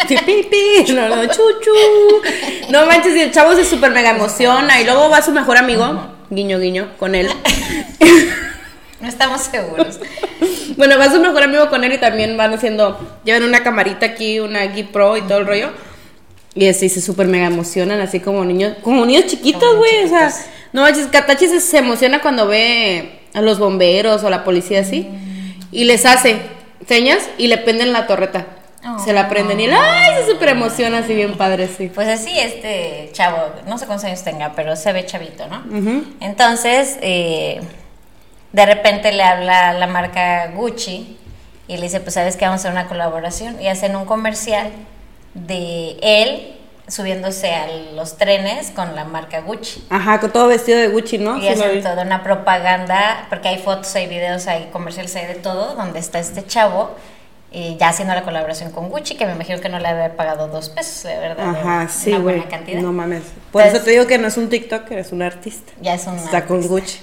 Sí, 0.07 0.17
pi, 0.25 0.47
pi, 0.49 0.93
no, 0.93 1.07
no, 1.07 1.25
chuchu. 1.25 1.71
No 2.69 2.85
manches, 2.85 3.15
y 3.15 3.21
el 3.21 3.31
chavo 3.31 3.55
se 3.55 3.65
súper 3.65 3.91
mega 3.91 4.11
emociona. 4.11 4.79
Y 4.79 4.85
luego 4.85 5.09
va 5.09 5.21
su 5.21 5.31
mejor 5.31 5.57
amigo, 5.57 5.99
guiño, 6.29 6.59
guiño, 6.59 6.89
con 6.97 7.15
él. 7.15 7.29
No 8.99 9.07
estamos 9.07 9.41
seguros. 9.41 9.99
Bueno, 10.75 10.97
va 10.97 11.11
su 11.11 11.19
mejor 11.19 11.43
amigo 11.43 11.69
con 11.69 11.83
él 11.83 11.93
y 11.93 11.97
también 11.99 12.35
van 12.35 12.55
haciendo, 12.55 12.99
llevan 13.23 13.43
una 13.43 13.61
camarita 13.61 14.07
aquí, 14.07 14.39
una 14.39 14.65
GoPro 14.65 15.17
y 15.17 15.21
todo 15.21 15.37
el 15.37 15.45
rollo. 15.45 15.69
Y 16.57 16.65
y 16.65 16.73
se 16.73 17.01
súper 17.01 17.27
mega 17.27 17.45
emocionan, 17.45 18.01
así 18.01 18.19
como 18.19 18.43
niños, 18.43 18.77
como 18.81 19.05
niños 19.05 19.27
chiquitos, 19.27 19.77
güey. 19.77 20.05
O 20.05 20.07
sea, 20.07 20.33
no 20.73 20.81
manches, 20.81 21.05
Katachi 21.05 21.47
se, 21.47 21.61
se 21.61 21.77
emociona 21.77 22.19
cuando 22.19 22.47
ve 22.47 23.19
a 23.35 23.41
los 23.41 23.59
bomberos 23.59 24.23
o 24.23 24.27
a 24.27 24.31
la 24.31 24.43
policía 24.43 24.79
así. 24.79 25.07
Y 25.71 25.83
les 25.83 26.03
hace 26.07 26.37
señas 26.87 27.29
y 27.37 27.45
le 27.45 27.59
prenden 27.59 27.93
la 27.93 28.07
torreta. 28.07 28.47
Oh. 28.83 28.97
Se 28.97 29.13
la 29.13 29.29
prenden 29.29 29.59
y 29.59 29.65
él, 29.65 29.73
ay, 29.73 30.23
se 30.23 30.31
súper 30.31 30.49
emociona, 30.49 30.99
así 30.99 31.13
bien 31.13 31.37
padre, 31.37 31.67
sí. 31.67 31.91
Pues 31.93 32.07
así, 32.07 32.31
este 32.39 33.11
chavo, 33.13 33.37
no 33.67 33.77
sé 33.77 33.85
cuántos 33.85 34.05
años 34.05 34.23
tenga, 34.23 34.53
pero 34.55 34.75
se 34.75 34.91
ve 34.93 35.05
chavito, 35.05 35.45
¿no? 35.47 35.63
Entonces, 36.21 36.97
eh, 37.01 37.61
de 38.51 38.65
repente 38.65 39.11
le 39.11 39.21
habla 39.21 39.73
la 39.73 39.85
marca 39.85 40.51
Gucci 40.55 41.17
y 41.67 41.75
le 41.75 41.83
dice, 41.83 41.99
pues 41.99 42.15
sabes 42.15 42.35
que 42.35 42.45
vamos 42.45 42.61
a 42.61 42.69
hacer 42.69 42.71
una 42.71 42.87
colaboración 42.87 43.61
y 43.61 43.67
hacen 43.67 43.95
un 43.95 44.05
comercial 44.05 44.71
de 45.45 45.97
él 46.01 46.53
subiéndose 46.87 47.53
a 47.53 47.67
los 47.95 48.17
trenes 48.17 48.71
con 48.71 48.95
la 48.95 49.03
marca 49.03 49.41
Gucci. 49.41 49.85
Ajá, 49.89 50.19
con 50.21 50.31
todo 50.31 50.47
vestido 50.47 50.77
de 50.79 50.87
Gucci, 50.87 51.17
¿no? 51.17 51.37
Y 51.37 51.41
Sí, 51.41 51.47
hacen 51.49 51.81
toda 51.83 52.01
una 52.03 52.23
propaganda, 52.23 53.25
porque 53.29 53.49
hay 53.49 53.57
fotos, 53.57 53.93
hay 53.95 54.07
videos, 54.07 54.47
hay 54.47 54.69
comerciales, 54.71 55.13
hay 55.17 55.25
de 55.27 55.35
todo, 55.35 55.75
donde 55.75 55.99
está 55.99 56.19
este 56.19 56.45
chavo 56.45 56.91
eh, 57.51 57.75
ya 57.79 57.89
haciendo 57.89 58.13
la 58.13 58.23
colaboración 58.23 58.71
con 58.71 58.89
Gucci, 58.89 59.15
que 59.15 59.25
me 59.25 59.31
imagino 59.33 59.59
que 59.61 59.69
no 59.69 59.79
le 59.79 59.87
había 59.87 60.15
pagado 60.15 60.47
dos 60.47 60.69
pesos, 60.69 61.03
de 61.03 61.17
verdad. 61.17 61.49
Ajá, 61.49 61.61
una 61.81 61.89
sí, 61.89 62.11
güey. 62.11 62.21
buena 62.21 62.47
cantidad. 62.49 62.79
No 62.81 62.91
mames. 62.93 63.23
Por 63.51 63.61
Entonces- 63.61 63.73
eso 63.79 63.85
te 63.85 63.91
digo 63.91 64.07
que 64.07 64.17
no 64.17 64.27
es 64.27 64.37
un 64.37 64.49
TikToker, 64.49 64.97
es 64.99 65.11
un 65.11 65.21
artista. 65.21 65.71
Ya 65.81 65.93
es 65.93 66.05
una, 66.07 66.23
Está 66.23 66.45
con 66.45 66.61
Gucci. 66.67 66.99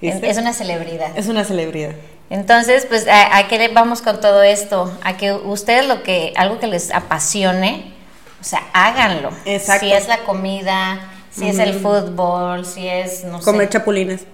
es 0.00 0.38
una 0.38 0.52
celebridad. 0.52 1.10
Es 1.16 1.26
una 1.28 1.44
celebridad. 1.44 1.92
Entonces, 2.30 2.84
pues, 2.86 3.06
¿a, 3.08 3.36
a 3.38 3.48
qué 3.48 3.58
le 3.58 3.68
vamos 3.68 4.02
con 4.02 4.20
todo 4.20 4.42
esto? 4.42 4.92
A 5.02 5.16
que 5.16 5.32
ustedes 5.32 5.86
lo 5.86 6.02
que, 6.02 6.32
algo 6.36 6.58
que 6.58 6.66
les 6.66 6.92
apasione, 6.92 7.94
o 8.40 8.44
sea, 8.44 8.62
háganlo. 8.72 9.30
Exacto. 9.46 9.86
Si 9.86 9.92
es 9.92 10.08
la 10.08 10.18
comida, 10.18 11.00
si 11.30 11.48
es 11.48 11.58
el 11.58 11.74
fútbol, 11.74 12.66
si 12.66 12.86
es, 12.86 13.24
no 13.24 13.40
Comer 13.40 13.66
sé, 13.68 13.70
chapulines. 13.70 14.26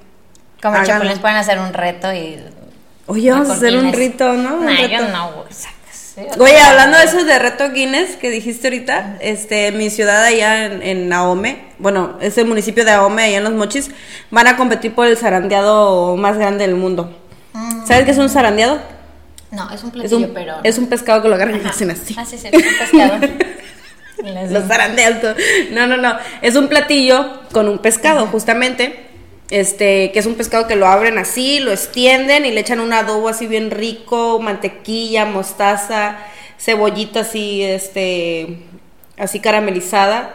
comer 0.60 0.80
háganlo. 0.80 0.86
chapulines, 0.86 1.18
pueden 1.20 1.36
hacer 1.36 1.58
un 1.58 1.72
reto 1.72 2.12
y... 2.12 2.42
Oye, 3.06 3.30
vamos 3.30 3.50
a 3.50 3.54
hacer 3.54 3.76
un 3.76 3.92
rito, 3.92 4.32
¿no? 4.32 4.56
Un 4.56 4.64
Nah, 4.64 4.76
reto. 4.76 4.88
yo 4.88 5.08
no, 5.08 5.32
güey, 5.32 5.52
sacas. 5.52 6.16
Yo 6.16 6.42
Oye, 6.42 6.58
hablando 6.58 6.96
de 6.98 7.04
eso 7.04 7.24
de 7.24 7.38
reto 7.38 7.70
Guinness 7.70 8.16
que 8.16 8.30
dijiste 8.30 8.68
ahorita, 8.68 9.18
este, 9.20 9.72
mi 9.72 9.90
ciudad 9.90 10.22
allá 10.24 10.64
en, 10.66 10.82
en 10.82 11.12
Ahome, 11.12 11.66
bueno, 11.78 12.16
es 12.20 12.38
el 12.38 12.46
municipio 12.46 12.84
de 12.84 12.92
Ahome, 12.92 13.24
allá 13.24 13.38
en 13.38 13.44
Los 13.44 13.52
Mochis, 13.52 13.90
van 14.30 14.46
a 14.46 14.56
competir 14.56 14.94
por 14.94 15.06
el 15.06 15.16
zarandeado 15.18 16.16
más 16.16 16.38
grande 16.38 16.66
del 16.66 16.76
mundo. 16.76 17.14
¿Sabes 17.86 18.04
qué 18.04 18.10
es 18.10 18.18
un 18.18 18.28
zarandeado? 18.28 18.80
No, 19.50 19.70
es 19.70 19.82
un 19.82 19.88
Es 19.88 19.94
platillo, 19.94 20.26
un, 20.28 20.34
pero... 20.34 20.56
es 20.64 20.78
un 20.78 20.86
pescado 20.88 21.22
que 21.22 21.28
lo 21.28 21.36
agarran 21.36 21.54
y 21.56 21.58
lo 21.58 21.64
Ajá. 21.66 21.74
hacen 21.74 21.90
así. 21.90 22.14
Ah, 22.18 22.24
sí, 22.24 22.36
sí, 22.38 22.48
es 22.50 22.54
un 22.54 22.78
pescado. 22.78 23.20
Y 24.24 24.52
Los 24.52 24.64
zarandean 24.64 25.20
todo. 25.20 25.34
No, 25.72 25.86
no, 25.86 25.98
no. 25.98 26.16
Es 26.40 26.56
un 26.56 26.68
platillo 26.68 27.40
con 27.52 27.68
un 27.68 27.78
pescado, 27.78 28.26
justamente. 28.28 29.04
Este, 29.50 30.12
que 30.12 30.18
es 30.18 30.24
un 30.24 30.36
pescado 30.36 30.66
que 30.66 30.76
lo 30.76 30.86
abren 30.86 31.18
así, 31.18 31.58
lo 31.60 31.70
extienden 31.72 32.46
y 32.46 32.50
le 32.52 32.60
echan 32.60 32.80
un 32.80 32.94
adobo 32.94 33.28
así 33.28 33.46
bien 33.46 33.70
rico, 33.70 34.40
mantequilla, 34.40 35.26
mostaza, 35.26 36.16
cebollita 36.58 37.20
así, 37.20 37.62
este, 37.62 38.60
así 39.18 39.40
caramelizada. 39.40 40.34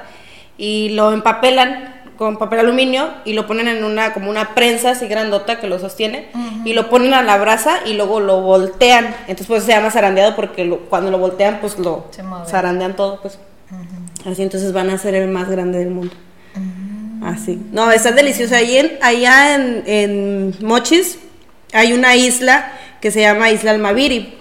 Y 0.57 0.89
lo 0.89 1.11
empapelan 1.11 1.98
con 2.19 2.35
papel 2.37 2.59
aluminio 2.59 3.07
y 3.23 3.31
lo 3.31 3.47
ponen 3.47 3.69
en 3.69 3.81
una, 3.85 4.13
como 4.13 4.29
una 4.29 4.53
prensa 4.53 4.91
así 4.91 5.07
grandota 5.07 5.59
que 5.61 5.67
lo 5.67 5.79
sostiene. 5.79 6.27
Y 6.65 6.73
lo 6.73 6.89
ponen 6.89 7.13
a 7.13 7.21
la 7.23 7.37
brasa 7.37 7.77
y 7.85 7.93
luego 7.93 8.19
lo 8.19 8.41
voltean. 8.41 9.15
Entonces, 9.21 9.47
pues 9.47 9.63
se 9.63 9.71
llama 9.71 9.89
zarandeado 9.89 10.35
porque 10.35 10.65
lo- 10.65 10.79
cuando 10.89 11.11
lo 11.11 11.17
voltean, 11.17 11.59
pues 11.61 11.79
lo 11.79 12.07
zarandean 12.45 12.97
todo, 12.97 13.21
pues. 13.21 13.39
Así 14.29 14.41
entonces 14.43 14.73
van 14.73 14.89
a 14.89 14.97
ser 14.97 15.15
el 15.15 15.29
más 15.29 15.49
grande 15.49 15.79
del 15.79 15.91
mundo. 15.91 16.13
Así. 17.23 17.57
No, 17.71 17.89
está 17.89 18.11
delicioso. 18.11 18.53
Ahí 18.53 18.75
en, 18.77 18.97
allá 19.01 19.55
en, 19.55 19.83
en 19.87 20.55
Mochis 20.61 21.19
hay 21.71 21.93
una 21.93 22.15
isla 22.17 22.71
que 22.99 23.11
se 23.11 23.21
llama 23.21 23.49
Isla 23.49 23.71
Almaviri, 23.71 24.33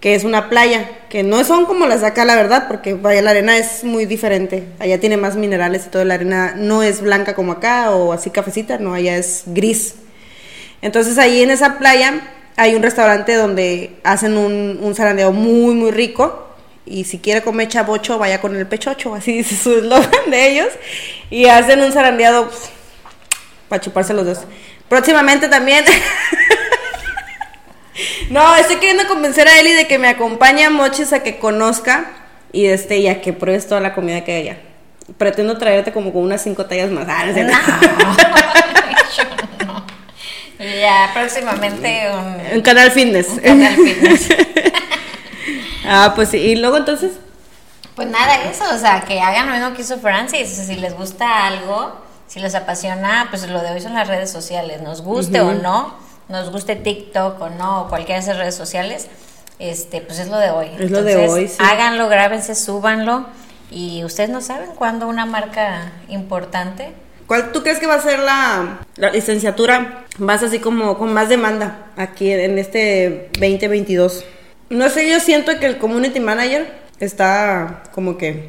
que 0.00 0.14
es 0.14 0.24
una 0.24 0.48
playa, 0.48 0.88
que 1.10 1.22
no 1.22 1.44
son 1.44 1.66
como 1.66 1.86
las 1.86 2.00
de 2.00 2.06
acá, 2.06 2.24
la 2.24 2.34
verdad, 2.34 2.66
porque 2.68 2.94
vaya, 2.94 3.20
la 3.20 3.30
arena 3.30 3.58
es 3.58 3.84
muy 3.84 4.06
diferente. 4.06 4.64
Allá 4.78 4.98
tiene 4.98 5.18
más 5.18 5.36
minerales 5.36 5.86
y 5.86 5.90
toda 5.90 6.06
la 6.06 6.14
arena 6.14 6.54
no 6.56 6.82
es 6.82 7.02
blanca 7.02 7.34
como 7.34 7.52
acá 7.52 7.90
o 7.90 8.12
así 8.12 8.30
cafecita, 8.30 8.78
no, 8.78 8.94
allá 8.94 9.16
es 9.16 9.42
gris. 9.46 9.96
Entonces 10.80 11.18
ahí 11.18 11.42
en 11.42 11.50
esa 11.50 11.78
playa 11.78 12.22
hay 12.56 12.74
un 12.74 12.82
restaurante 12.82 13.34
donde 13.34 13.98
hacen 14.02 14.38
un, 14.38 14.80
un 14.80 15.34
muy, 15.34 15.74
muy 15.74 15.90
rico. 15.90 16.46
Y 16.86 17.04
si 17.04 17.18
quiere 17.18 17.42
comer 17.42 17.68
chavocho, 17.68 18.18
vaya 18.18 18.40
con 18.40 18.56
el 18.56 18.66
pechocho, 18.66 19.14
así 19.14 19.36
dice 19.36 19.54
su 19.54 19.74
eslogan 19.78 20.30
de 20.30 20.50
ellos. 20.50 20.68
Y 21.28 21.44
hacen 21.44 21.82
un 21.82 21.92
zarandeado 21.92 22.50
para 23.68 23.82
chuparse 23.82 24.14
los 24.14 24.24
dedos. 24.24 24.44
Próximamente 24.88 25.48
también. 25.48 25.84
no, 28.30 28.56
estoy 28.56 28.76
queriendo 28.76 29.06
convencer 29.06 29.46
a 29.48 29.60
Eli 29.60 29.72
de 29.72 29.86
que 29.86 29.98
me 29.98 30.08
acompañe 30.08 30.64
a 30.64 30.70
Mochis 30.70 31.12
a 31.12 31.22
que 31.22 31.38
conozca 31.38 32.10
y 32.52 32.66
este 32.66 32.98
y 32.98 33.08
a 33.08 33.20
que 33.20 33.32
pruebes 33.32 33.68
toda 33.68 33.80
la 33.80 33.94
comida 33.94 34.24
que 34.24 34.32
hay 34.32 34.48
allá. 34.48 34.58
Pretendo 35.18 35.58
traerte 35.58 35.92
como 35.92 36.12
con 36.12 36.22
unas 36.22 36.42
cinco 36.42 36.66
tallas 36.66 36.90
más. 36.90 37.06
Ah, 37.08 37.26
no 37.26 37.32
no. 39.66 39.84
Ya, 40.58 41.10
próximamente 41.14 42.08
un, 42.12 42.58
Un 42.58 42.62
canal 42.62 42.90
fitness. 42.92 43.28
un 43.28 43.40
canal 43.40 43.74
fitness. 43.74 44.28
ah, 45.86 46.12
pues 46.14 46.28
sí. 46.28 46.36
Y 46.36 46.56
luego 46.56 46.76
entonces. 46.76 47.12
Pues 47.96 48.08
nada, 48.08 48.44
eso, 48.44 48.64
o 48.72 48.78
sea, 48.78 49.00
que 49.00 49.20
hagan 49.20 49.48
lo 49.48 49.54
mismo 49.54 49.74
que 49.74 49.82
hizo 49.82 49.98
Francis. 49.98 50.52
O 50.52 50.54
sea, 50.54 50.64
si 50.64 50.76
les 50.76 50.94
gusta 50.94 51.46
algo, 51.46 51.96
si 52.28 52.38
les 52.38 52.54
apasiona, 52.54 53.26
pues 53.30 53.48
lo 53.48 53.60
de 53.60 53.72
hoy 53.72 53.80
son 53.80 53.94
las 53.94 54.06
redes 54.06 54.30
sociales. 54.30 54.80
Nos 54.82 55.02
guste 55.02 55.40
o 55.40 55.54
no, 55.54 55.96
nos 56.30 56.50
guste 56.50 56.76
TikTok 56.76 57.40
o 57.40 57.50
no, 57.50 57.82
o 57.82 57.88
cualquiera 57.88 58.20
de 58.20 58.24
esas 58.24 58.38
redes 58.38 58.54
sociales, 58.54 59.08
este, 59.58 60.00
pues 60.00 60.18
es 60.18 60.28
lo 60.28 60.38
de 60.38 60.50
hoy. 60.50 60.68
Es 60.78 60.90
lo 60.90 61.02
de 61.02 61.28
hoy, 61.28 61.48
sí. 61.48 61.56
Háganlo, 61.58 62.08
grábense, 62.08 62.54
súbanlo. 62.54 63.26
Y 63.70 64.02
ustedes 64.04 64.30
no 64.30 64.40
saben 64.40 64.70
cuándo 64.74 65.06
una 65.06 65.26
marca 65.26 65.92
importante. 66.08 66.92
¿Cuál 67.26 67.52
tú 67.52 67.62
crees 67.62 67.78
que 67.78 67.86
va 67.86 67.94
a 67.94 68.02
ser 68.02 68.18
la, 68.18 68.80
la 68.96 69.10
licenciatura 69.10 70.04
más 70.18 70.42
así 70.42 70.58
como 70.58 70.98
con 70.98 71.12
más 71.12 71.28
demanda 71.28 71.86
aquí 71.96 72.32
en 72.32 72.58
este 72.58 73.30
2022? 73.34 74.24
No 74.70 74.88
sé, 74.88 75.08
yo 75.08 75.20
siento 75.20 75.58
que 75.60 75.66
el 75.66 75.78
community 75.78 76.20
manager 76.20 76.72
está 76.98 77.82
como 77.92 78.18
que 78.18 78.48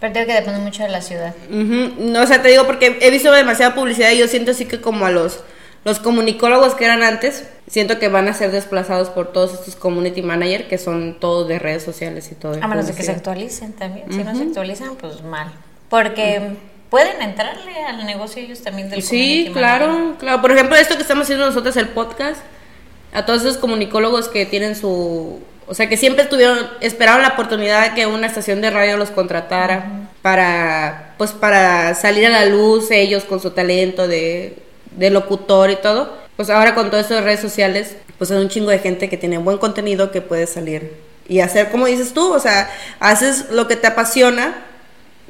Pero 0.00 0.12
tengo 0.12 0.26
que 0.26 0.34
depende 0.34 0.60
mucho 0.60 0.82
de 0.82 0.88
la 0.88 1.02
ciudad. 1.02 1.34
No, 1.50 2.22
o 2.22 2.26
sea, 2.26 2.40
te 2.40 2.48
digo 2.48 2.66
porque 2.66 2.98
he 3.00 3.10
visto 3.10 3.30
demasiada 3.32 3.74
publicidad 3.74 4.10
y 4.12 4.18
yo 4.18 4.28
siento 4.28 4.52
así 4.52 4.64
que 4.64 4.80
como 4.80 5.04
a 5.04 5.10
los 5.10 5.40
los 5.84 5.98
comunicólogos 5.98 6.74
que 6.74 6.84
eran 6.84 7.02
antes, 7.02 7.44
siento 7.68 7.98
que 7.98 8.08
van 8.08 8.28
a 8.28 8.34
ser 8.34 8.50
desplazados 8.50 9.08
por 9.08 9.32
todos 9.32 9.54
estos 9.54 9.76
community 9.76 10.22
manager 10.22 10.68
que 10.68 10.76
son 10.76 11.16
todos 11.18 11.48
de 11.48 11.58
redes 11.58 11.82
sociales 11.82 12.30
y 12.32 12.34
todo. 12.34 12.58
A 12.60 12.66
menos 12.66 12.86
de 12.86 12.94
que 12.94 13.02
se 13.02 13.12
actualicen 13.12 13.72
también. 13.72 14.12
Si 14.12 14.22
no 14.22 14.34
se 14.34 14.42
actualizan, 14.42 14.96
pues 14.96 15.22
mal. 15.22 15.50
Porque 15.88 16.56
pueden 16.90 17.22
entrarle 17.22 17.84
al 17.84 18.04
negocio 18.04 18.42
ellos 18.42 18.60
también 18.62 18.90
del 18.90 19.02
Sí, 19.02 19.46
community 19.46 19.52
claro, 19.52 19.88
manager. 19.88 20.16
claro. 20.18 20.40
Por 20.42 20.52
ejemplo, 20.52 20.76
esto 20.76 20.96
que 20.96 21.02
estamos 21.02 21.24
haciendo 21.24 21.46
nosotros, 21.46 21.76
el 21.76 21.88
podcast, 21.88 22.40
a 23.14 23.24
todos 23.24 23.42
esos 23.42 23.56
comunicólogos 23.56 24.28
que 24.28 24.44
tienen 24.46 24.76
su... 24.76 25.40
O 25.66 25.74
sea, 25.74 25.88
que 25.88 25.96
siempre 25.96 26.24
tuvieron, 26.24 26.58
esperaron 26.80 27.22
la 27.22 27.28
oportunidad 27.28 27.88
de 27.88 27.94
que 27.94 28.06
una 28.06 28.26
estación 28.26 28.60
de 28.60 28.70
radio 28.70 28.96
los 28.96 29.10
contratara 29.12 30.08
para, 30.20 31.14
pues, 31.16 31.30
para 31.30 31.94
salir 31.94 32.26
a 32.26 32.30
la 32.30 32.44
luz 32.44 32.90
ellos 32.90 33.22
con 33.22 33.40
su 33.40 33.52
talento 33.52 34.08
de, 34.08 34.58
de 34.92 35.10
locutor 35.10 35.70
y 35.70 35.76
todo. 35.76 36.16
Pues 36.36 36.48
ahora 36.50 36.74
con 36.74 36.90
todas 36.90 37.06
estas 37.06 37.24
redes 37.24 37.40
sociales, 37.40 37.96
pues 38.18 38.30
hay 38.30 38.38
un 38.38 38.48
chingo 38.48 38.70
de 38.70 38.78
gente 38.78 39.08
que 39.08 39.16
tiene 39.16 39.38
buen 39.38 39.58
contenido 39.58 40.10
que 40.10 40.20
puede 40.22 40.46
salir 40.46 40.94
y 41.28 41.40
hacer 41.40 41.70
como 41.70 41.86
dices 41.86 42.12
tú, 42.12 42.32
o 42.34 42.40
sea, 42.40 42.68
haces 42.98 43.50
lo 43.50 43.68
que 43.68 43.76
te 43.76 43.86
apasiona 43.86 44.54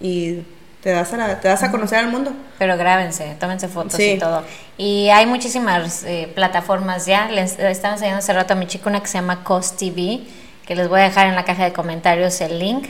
y 0.00 0.42
te 0.82 0.90
das 0.90 1.12
a, 1.12 1.16
la- 1.18 1.40
te 1.40 1.48
das 1.48 1.62
a 1.62 1.70
conocer 1.70 1.98
al 1.98 2.08
mundo. 2.08 2.32
Pero 2.58 2.76
grábense, 2.78 3.36
tómense 3.38 3.68
fotos 3.68 3.94
Sí. 3.94 4.12
y 4.12 4.18
todo. 4.18 4.42
Y 4.78 5.08
hay 5.10 5.26
muchísimas 5.26 6.04
eh, 6.04 6.30
plataformas 6.34 7.04
ya. 7.06 7.28
Les 7.28 7.58
le 7.58 7.70
estaba 7.70 7.94
enseñando 7.94 8.20
hace 8.20 8.32
rato 8.32 8.54
a 8.54 8.56
mi 8.56 8.66
chico 8.66 8.88
una 8.88 9.00
que 9.00 9.08
se 9.08 9.14
llama 9.18 9.44
Cost 9.44 9.78
TV, 9.78 10.20
que 10.66 10.74
les 10.74 10.88
voy 10.88 11.00
a 11.00 11.04
dejar 11.04 11.26
en 11.26 11.34
la 11.34 11.44
caja 11.44 11.64
de 11.64 11.72
comentarios 11.74 12.40
el 12.40 12.58
link. 12.58 12.86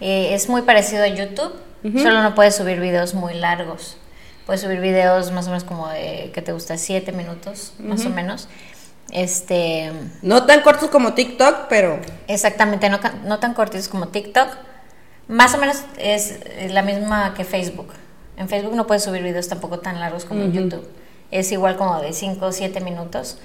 Eh, 0.00 0.34
es 0.34 0.48
muy 0.50 0.62
parecido 0.62 1.04
a 1.04 1.06
YouTube, 1.08 1.52
solo 2.02 2.22
no 2.22 2.34
puedes 2.34 2.54
subir 2.56 2.80
videos 2.80 3.14
muy 3.14 3.32
largos. 3.34 3.96
Puedes 4.46 4.60
subir 4.60 4.80
videos 4.80 5.30
más 5.30 5.46
o 5.46 5.50
menos 5.50 5.64
como 5.64 5.88
de, 5.88 6.30
¿qué 6.34 6.42
te 6.42 6.52
gusta? 6.52 6.76
Siete 6.76 7.12
minutos, 7.12 7.74
más 7.78 8.04
o 8.04 8.10
menos. 8.10 8.48
Este, 9.10 9.92
No 10.22 10.46
tan 10.46 10.62
cortos 10.62 10.90
como 10.90 11.12
TikTok, 11.14 11.66
pero 11.68 12.00
Exactamente, 12.28 12.88
no, 12.88 12.98
no 13.24 13.38
tan 13.38 13.54
cortitos 13.54 13.88
como 13.88 14.08
TikTok. 14.08 14.48
Más 15.28 15.54
o 15.54 15.58
menos 15.58 15.82
es 15.98 16.40
eh, 16.44 16.68
la 16.70 16.82
misma 16.82 17.34
que 17.34 17.44
Facebook. 17.44 17.92
En 18.36 18.48
Facebook 18.48 18.74
no 18.74 18.86
puedes 18.86 19.04
subir 19.04 19.22
videos 19.22 19.48
tampoco 19.48 19.78
tan 19.78 20.00
largos 20.00 20.24
como 20.24 20.42
en 20.42 20.52
YouTube. 20.52 20.88
Es 21.30 21.52
igual 21.52 21.76
como 21.76 22.00
de 22.00 22.12
5 22.12 22.44
o 22.44 22.52
7 22.52 22.80
minutos. 22.80 23.38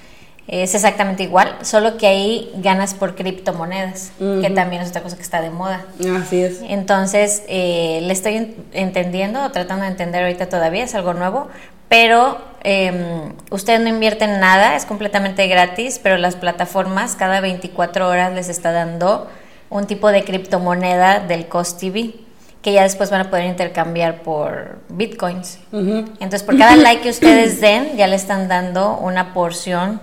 Es 0.48 0.74
exactamente 0.74 1.22
igual, 1.22 1.54
solo 1.60 1.98
que 1.98 2.06
ahí 2.06 2.50
ganas 2.56 2.94
por 2.94 3.14
criptomonedas, 3.14 4.12
que 4.18 4.48
también 4.50 4.80
es 4.82 4.88
otra 4.88 5.02
cosa 5.02 5.14
que 5.16 5.22
está 5.22 5.42
de 5.42 5.50
moda. 5.50 5.84
así 6.22 6.42
es. 6.42 6.60
Entonces, 6.66 7.42
eh, 7.48 8.00
le 8.02 8.12
estoy 8.12 8.36
en- 8.36 8.56
entendiendo, 8.72 9.44
o 9.44 9.50
tratando 9.50 9.84
de 9.84 9.90
entender 9.90 10.22
ahorita 10.22 10.48
todavía, 10.48 10.84
es 10.84 10.94
algo 10.94 11.12
nuevo, 11.12 11.48
pero 11.90 12.38
eh, 12.64 13.30
usted 13.50 13.78
no 13.80 13.88
invierte 13.90 14.24
en 14.24 14.40
nada, 14.40 14.74
es 14.74 14.86
completamente 14.86 15.46
gratis, 15.48 16.00
pero 16.02 16.16
las 16.16 16.34
plataformas 16.36 17.14
cada 17.14 17.40
24 17.40 18.08
horas 18.08 18.32
les 18.32 18.48
está 18.48 18.72
dando 18.72 19.28
un 19.70 19.86
tipo 19.86 20.08
de 20.10 20.24
criptomoneda 20.24 21.20
del 21.20 21.46
Cost 21.46 21.78
TV, 21.78 22.14
que 22.62 22.72
ya 22.72 22.82
después 22.84 23.10
van 23.10 23.20
a 23.20 23.30
poder 23.30 23.44
intercambiar 23.44 24.22
por 24.22 24.78
bitcoins. 24.88 25.58
Entonces, 25.72 26.42
por 26.42 26.56
cada 26.58 26.74
like 26.76 27.02
que 27.02 27.10
ustedes 27.10 27.60
den, 27.60 27.96
ya 27.98 28.06
le 28.06 28.16
están 28.16 28.48
dando 28.48 28.96
una 28.96 29.34
porción, 29.34 30.00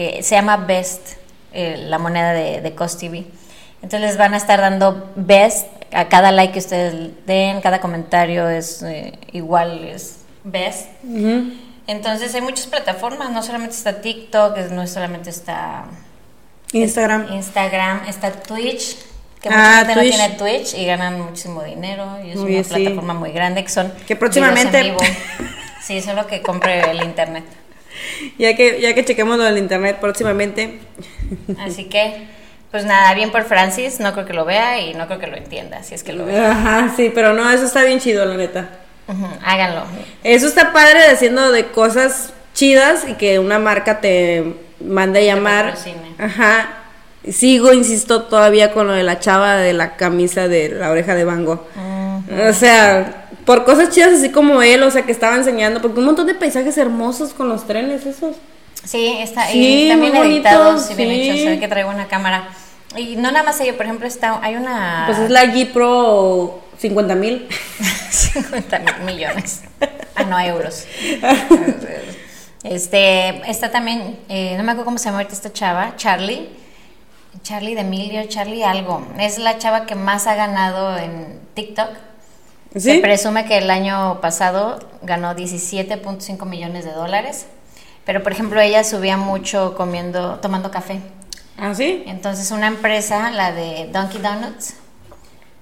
eh, 0.00 0.22
se 0.22 0.36
llama 0.36 0.56
Best, 0.56 1.14
eh, 1.52 1.76
la 1.76 1.98
moneda 1.98 2.32
de, 2.32 2.60
de 2.60 2.74
Cost 2.74 3.00
TV. 3.00 3.24
Entonces 3.82 4.00
les 4.00 4.16
van 4.16 4.32
a 4.34 4.36
estar 4.36 4.60
dando 4.60 5.10
Best 5.16 5.66
a 5.92 6.08
cada 6.08 6.30
like 6.30 6.52
que 6.52 6.58
ustedes 6.60 7.10
den, 7.26 7.60
cada 7.60 7.80
comentario 7.80 8.48
es 8.48 8.82
eh, 8.82 9.12
igual, 9.32 9.84
es 9.84 10.18
Best. 10.44 10.86
Entonces 11.86 12.34
hay 12.34 12.40
muchas 12.42 12.66
plataformas, 12.66 13.30
no 13.30 13.42
solamente 13.42 13.74
está 13.74 14.00
TikTok, 14.00 14.56
no 14.70 14.86
solamente 14.86 15.30
está 15.30 15.84
Instagram. 16.72 17.32
Instagram, 17.32 18.02
está 18.08 18.30
Twitch, 18.32 18.96
que 19.40 19.48
Ah, 19.50 19.84
mucha 19.86 19.94
gente 19.94 19.94
Twitch. 19.94 20.10
no 20.12 20.16
tiene 20.16 20.34
Twitch 20.58 20.74
y 20.74 20.84
ganan 20.84 21.20
muchísimo 21.20 21.62
dinero 21.62 22.18
y 22.24 22.30
es 22.30 22.36
una 22.36 22.62
sí. 22.62 22.74
plataforma 22.74 23.14
muy 23.14 23.32
grande 23.32 23.62
que 23.64 23.70
son 23.70 23.90
Que 24.06 24.16
próximamente- 24.16 24.78
en 24.78 24.84
vivo. 24.84 24.98
Sí, 25.82 26.02
solo 26.02 26.26
que 26.26 26.42
compre 26.42 26.90
el 26.90 27.02
internet. 27.02 27.44
Ya 28.38 28.54
que, 28.54 28.80
ya 28.80 28.94
que 28.94 29.04
chequemos 29.04 29.38
lo 29.38 29.44
del 29.44 29.58
internet 29.58 29.98
próximamente. 30.00 30.78
Así 31.58 31.84
que, 31.84 32.26
pues 32.70 32.84
nada, 32.84 33.14
bien 33.14 33.30
por 33.30 33.44
Francis, 33.44 34.00
no 34.00 34.12
creo 34.12 34.26
que 34.26 34.32
lo 34.32 34.44
vea 34.44 34.80
y 34.80 34.94
no 34.94 35.06
creo 35.06 35.18
que 35.18 35.26
lo 35.26 35.36
entienda, 35.36 35.82
si 35.82 35.94
es 35.94 36.02
que 36.02 36.12
lo 36.12 36.24
ve. 36.26 36.38
Ajá, 36.38 36.92
sí, 36.96 37.10
pero 37.14 37.32
no, 37.32 37.50
eso 37.50 37.64
está 37.64 37.84
bien 37.84 38.00
chido, 38.00 38.24
la 38.24 38.36
neta. 38.36 38.68
Ujú, 39.08 39.26
háganlo. 39.44 39.84
Eso 40.22 40.46
está 40.46 40.72
padre 40.72 41.06
haciendo 41.06 41.50
de 41.50 41.66
cosas 41.66 42.32
chidas 42.54 43.06
y 43.08 43.14
que 43.14 43.38
una 43.38 43.58
marca 43.58 44.00
te 44.00 44.54
mande 44.80 45.20
a 45.20 45.34
llamar. 45.34 45.74
Ajá. 46.18 46.74
Sigo, 47.30 47.72
insisto, 47.72 48.22
todavía 48.22 48.72
con 48.72 48.86
lo 48.86 48.92
de 48.92 49.02
la 49.02 49.18
chava 49.18 49.56
de 49.56 49.72
la 49.72 49.96
camisa 49.96 50.48
de 50.48 50.70
la 50.70 50.90
oreja 50.90 51.14
de 51.14 51.24
Bango. 51.24 51.66
O 52.48 52.52
sea, 52.52 53.28
por 53.44 53.64
cosas 53.64 53.90
chidas 53.90 54.12
así 54.12 54.30
como 54.30 54.62
él, 54.62 54.82
o 54.82 54.90
sea, 54.90 55.02
que 55.02 55.12
estaba 55.12 55.36
enseñando, 55.36 55.80
porque 55.80 56.00
un 56.00 56.06
montón 56.06 56.26
de 56.26 56.34
paisajes 56.34 56.76
hermosos 56.76 57.32
con 57.32 57.48
los 57.48 57.66
trenes 57.66 58.04
esos. 58.04 58.36
Sí, 58.84 59.16
está, 59.18 59.46
Sí, 59.48 59.90
y 59.90 59.96
muy 59.96 60.08
editados 60.08 60.90
y 60.90 60.94
bien 60.94 61.10
hechos, 61.10 61.58
que 61.58 61.68
traigo 61.68 61.90
una 61.90 62.06
cámara. 62.06 62.48
Y 62.96 63.16
no 63.16 63.30
nada 63.30 63.42
más 63.42 63.60
ello, 63.60 63.76
por 63.76 63.86
ejemplo, 63.86 64.06
está, 64.06 64.38
hay 64.42 64.56
una... 64.56 65.04
Pues 65.06 65.18
es 65.18 65.30
la 65.30 65.44
G 65.44 65.72
Pro 65.72 66.62
50 66.78 67.14
mil. 67.14 67.48
50 68.10 68.78
mil 68.78 68.94
millones. 69.04 69.62
Ah, 70.14 70.24
no, 70.24 70.38
euros. 70.40 70.86
Este, 72.64 73.48
está 73.48 73.70
también, 73.70 74.18
eh, 74.28 74.54
no 74.56 74.64
me 74.64 74.72
acuerdo 74.72 74.86
cómo 74.86 74.98
se 74.98 75.06
llama 75.06 75.18
ahorita 75.18 75.34
esta 75.34 75.52
chava, 75.52 75.94
Charlie. 75.96 76.48
Charlie 77.42 77.74
de 77.74 77.82
Emilio, 77.82 78.24
Charlie 78.26 78.64
algo. 78.64 79.06
Es 79.18 79.38
la 79.38 79.58
chava 79.58 79.86
que 79.86 79.94
más 79.94 80.26
ha 80.26 80.34
ganado 80.34 80.98
en 80.98 81.40
TikTok. 81.54 81.88
Se 82.76 82.98
presume 83.00 83.46
que 83.46 83.58
el 83.58 83.70
año 83.70 84.20
pasado 84.20 84.78
ganó 85.02 85.34
17.5 85.34 86.46
millones 86.46 86.84
de 86.84 86.92
dólares. 86.92 87.46
Pero, 88.04 88.22
por 88.22 88.32
ejemplo, 88.32 88.60
ella 88.60 88.84
subía 88.84 89.16
mucho 89.16 89.74
comiendo, 89.76 90.38
tomando 90.40 90.70
café. 90.70 91.00
¿Ah, 91.58 91.74
sí? 91.74 92.04
Entonces 92.06 92.50
una 92.52 92.68
empresa, 92.68 93.30
la 93.30 93.52
de 93.52 93.88
Donkey 93.92 94.20
Donuts, 94.20 94.74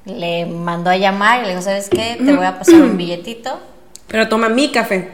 le 0.05 0.47
mandó 0.47 0.90
a 0.90 0.97
llamar 0.97 1.40
y 1.40 1.42
le 1.45 1.49
dijo, 1.51 1.62
¿sabes 1.62 1.88
qué? 1.88 2.19
Te 2.25 2.37
voy 2.37 2.45
a 2.45 2.59
pasar 2.59 2.77
un 2.77 2.97
billetito. 2.97 3.59
Pero 4.07 4.29
toma 4.29 4.49
mi 4.49 4.71
café. 4.71 5.11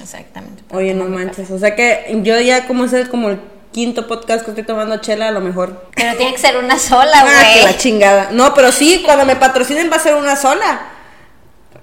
Exactamente. 0.00 0.62
Oye, 0.70 0.94
no 0.94 1.04
manches. 1.06 1.50
O 1.50 1.58
sea 1.58 1.74
que 1.74 2.20
yo 2.22 2.40
ya 2.40 2.66
como 2.66 2.84
es 2.84 3.08
como 3.08 3.28
el 3.28 3.40
quinto 3.72 4.06
podcast 4.06 4.44
que 4.44 4.50
estoy 4.50 4.64
tomando 4.64 4.96
chela, 4.98 5.28
a 5.28 5.30
lo 5.30 5.40
mejor. 5.40 5.86
Pero 5.94 6.16
tiene 6.16 6.32
que 6.32 6.38
ser 6.38 6.56
una 6.56 6.78
sola, 6.78 7.12
Ah, 7.16 7.42
que 7.54 7.60
la 7.60 7.66
güey. 7.68 7.76
chingada. 7.78 8.28
No, 8.32 8.52
pero 8.54 8.72
sí, 8.72 9.02
cuando 9.04 9.24
me 9.24 9.36
patrocinen 9.36 9.90
va 9.90 9.96
a 9.96 10.00
ser 10.00 10.14
una 10.14 10.36
sola. 10.36 10.80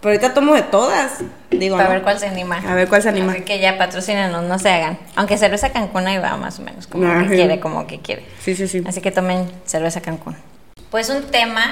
Pero 0.01 0.09
ahorita 0.13 0.33
tomo 0.33 0.53
de 0.53 0.61
todas. 0.61 1.13
Digo, 1.49 1.75
Para 1.75 1.87
¿no? 1.89 1.95
ver 1.95 2.03
cuál 2.03 2.19
se 2.19 2.27
anima. 2.27 2.61
A 2.67 2.75
ver 2.75 2.87
cuál 2.87 3.01
se 3.01 3.09
anima. 3.09 3.31
Así 3.31 3.41
que 3.41 3.59
ya 3.59 3.77
patrocínenos, 3.77 4.43
no 4.43 4.59
se 4.59 4.69
hagan. 4.69 4.99
Aunque 5.15 5.37
cerveza 5.37 5.71
Cancún 5.71 6.05
ahí 6.05 6.17
va 6.19 6.37
más 6.37 6.59
o 6.59 6.61
menos, 6.61 6.85
como 6.87 7.07
Ah, 7.09 7.23
que 7.23 7.29
sí. 7.29 7.35
quiere, 7.35 7.59
como 7.59 7.87
que 7.87 7.99
quiere. 7.99 8.25
Sí, 8.39 8.55
sí, 8.55 8.67
sí. 8.67 8.83
Así 8.85 9.01
que 9.01 9.11
tomen 9.11 9.49
cerveza 9.65 10.01
Cancún. 10.01 10.35
Pues 10.91 11.09
un 11.09 11.23
tema 11.23 11.63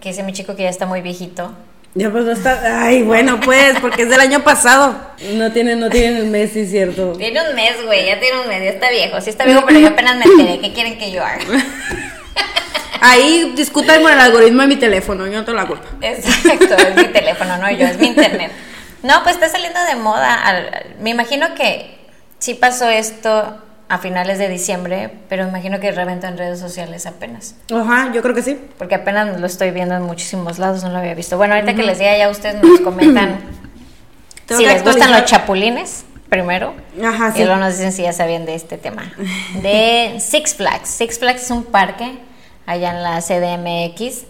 que 0.00 0.10
dice 0.10 0.22
mi 0.22 0.32
chico 0.32 0.54
que 0.54 0.62
ya 0.64 0.68
está 0.68 0.86
muy 0.86 1.00
viejito. 1.00 1.52
Ya 1.94 2.10
pues 2.10 2.24
no 2.24 2.32
está. 2.32 2.84
Ay, 2.84 3.02
bueno, 3.02 3.40
pues, 3.40 3.78
porque 3.80 4.02
es 4.02 4.08
del 4.10 4.20
año 4.20 4.44
pasado. 4.44 4.94
No 5.34 5.50
tiene, 5.52 5.74
no 5.74 5.90
tiene 5.90 6.18
el 6.18 6.26
mes, 6.26 6.52
sí, 6.52 6.66
cierto. 6.66 7.12
Tiene 7.12 7.40
un 7.48 7.54
mes, 7.56 7.82
güey, 7.84 8.06
ya 8.06 8.20
tiene 8.20 8.40
un 8.40 8.46
mes, 8.48 8.62
ya 8.62 8.70
está 8.70 8.90
viejo. 8.90 9.20
Sí 9.20 9.30
está 9.30 9.44
viejo, 9.44 9.64
pero 9.66 9.80
yo 9.80 9.88
apenas 9.88 10.16
me 10.16 10.24
enteré. 10.24 10.60
¿Qué 10.60 10.72
quieren 10.72 10.98
que 10.98 11.10
yo 11.10 11.24
haga? 11.24 11.38
Ahí 13.00 13.52
discutan 13.56 14.02
con 14.02 14.12
el 14.12 14.18
algoritmo 14.18 14.62
de 14.62 14.68
mi 14.68 14.76
teléfono, 14.76 15.26
yo 15.26 15.32
no 15.34 15.44
tengo 15.44 15.56
la 15.58 15.66
culpa. 15.66 15.86
Exacto, 16.00 16.74
es 16.76 16.96
mi 16.96 17.04
teléfono, 17.12 17.56
no 17.58 17.70
yo, 17.70 17.86
es 17.86 17.96
mi 17.98 18.08
internet. 18.08 18.50
No, 19.04 19.22
pues 19.22 19.36
está 19.36 19.48
saliendo 19.48 19.80
de 19.84 19.94
moda. 19.94 20.34
Al- 20.34 20.86
me 21.00 21.10
imagino 21.10 21.54
que 21.54 21.96
sí 22.40 22.54
pasó 22.54 22.88
esto 22.90 23.56
a 23.88 23.98
finales 23.98 24.38
de 24.38 24.48
diciembre, 24.48 25.10
pero 25.28 25.46
imagino 25.48 25.80
que 25.80 25.90
reventó 25.90 26.26
en 26.26 26.36
redes 26.36 26.60
sociales 26.60 27.06
apenas. 27.06 27.54
Ajá, 27.74 28.12
yo 28.12 28.20
creo 28.22 28.34
que 28.34 28.42
sí. 28.42 28.58
Porque 28.76 28.94
apenas 28.94 29.40
lo 29.40 29.46
estoy 29.46 29.70
viendo 29.70 29.94
en 29.94 30.02
muchísimos 30.02 30.58
lados, 30.58 30.82
no 30.82 30.90
lo 30.90 30.98
había 30.98 31.14
visto. 31.14 31.36
Bueno, 31.38 31.54
ahorita 31.54 31.74
que 31.74 31.82
les 31.82 31.98
diga 31.98 32.16
ya 32.16 32.28
ustedes 32.28 32.62
nos 32.62 32.80
comentan 32.84 33.40
si 34.46 34.64
les 34.64 34.82
gustan 34.84 35.10
los 35.10 35.24
chapulines, 35.24 36.04
primero. 36.28 36.74
Ajá, 37.02 37.30
Y 37.30 37.38
sí. 37.38 37.44
luego 37.44 37.56
nos 37.56 37.76
dicen 37.76 37.92
si 37.92 38.02
ya 38.02 38.12
sabían 38.12 38.44
de 38.46 38.54
este 38.54 38.76
tema. 38.78 39.10
De 39.62 40.16
Six 40.20 40.54
Flags. 40.54 40.88
Six 40.88 41.18
Flags 41.18 41.42
es 41.44 41.50
un 41.50 41.64
parque 41.64 42.18
allá 42.66 42.90
en 42.90 43.02
la 43.02 43.20
CDMX 43.20 44.24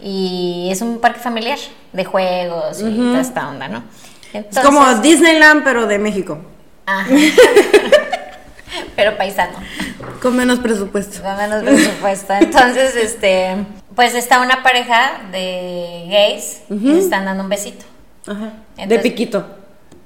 y 0.00 0.68
es 0.70 0.82
un 0.82 1.00
parque 1.00 1.18
familiar 1.20 1.58
de 1.92 2.04
juegos 2.04 2.80
y 2.80 2.96
toda 2.96 3.20
esta 3.20 3.48
onda, 3.48 3.68
¿no? 3.68 3.82
Es 4.32 4.58
como 4.60 4.84
Disneyland, 4.96 5.64
pero 5.64 5.86
de 5.86 5.98
México. 5.98 6.38
Ajá. 6.86 7.08
Pero 8.96 9.16
paisano. 9.16 9.58
Con 10.20 10.36
menos 10.36 10.58
presupuesto. 10.60 11.22
Con 11.22 11.36
menos 11.36 11.62
presupuesto. 11.62 12.32
Entonces, 12.34 12.96
este, 12.96 13.56
pues 13.94 14.14
está 14.14 14.40
una 14.40 14.62
pareja 14.62 15.22
de 15.32 16.06
gays 16.08 16.62
se 16.68 16.98
están 16.98 17.24
dando 17.24 17.44
un 17.44 17.48
besito. 17.48 17.84
Ajá. 18.26 18.52
de 18.86 18.98
piquito. 18.98 19.46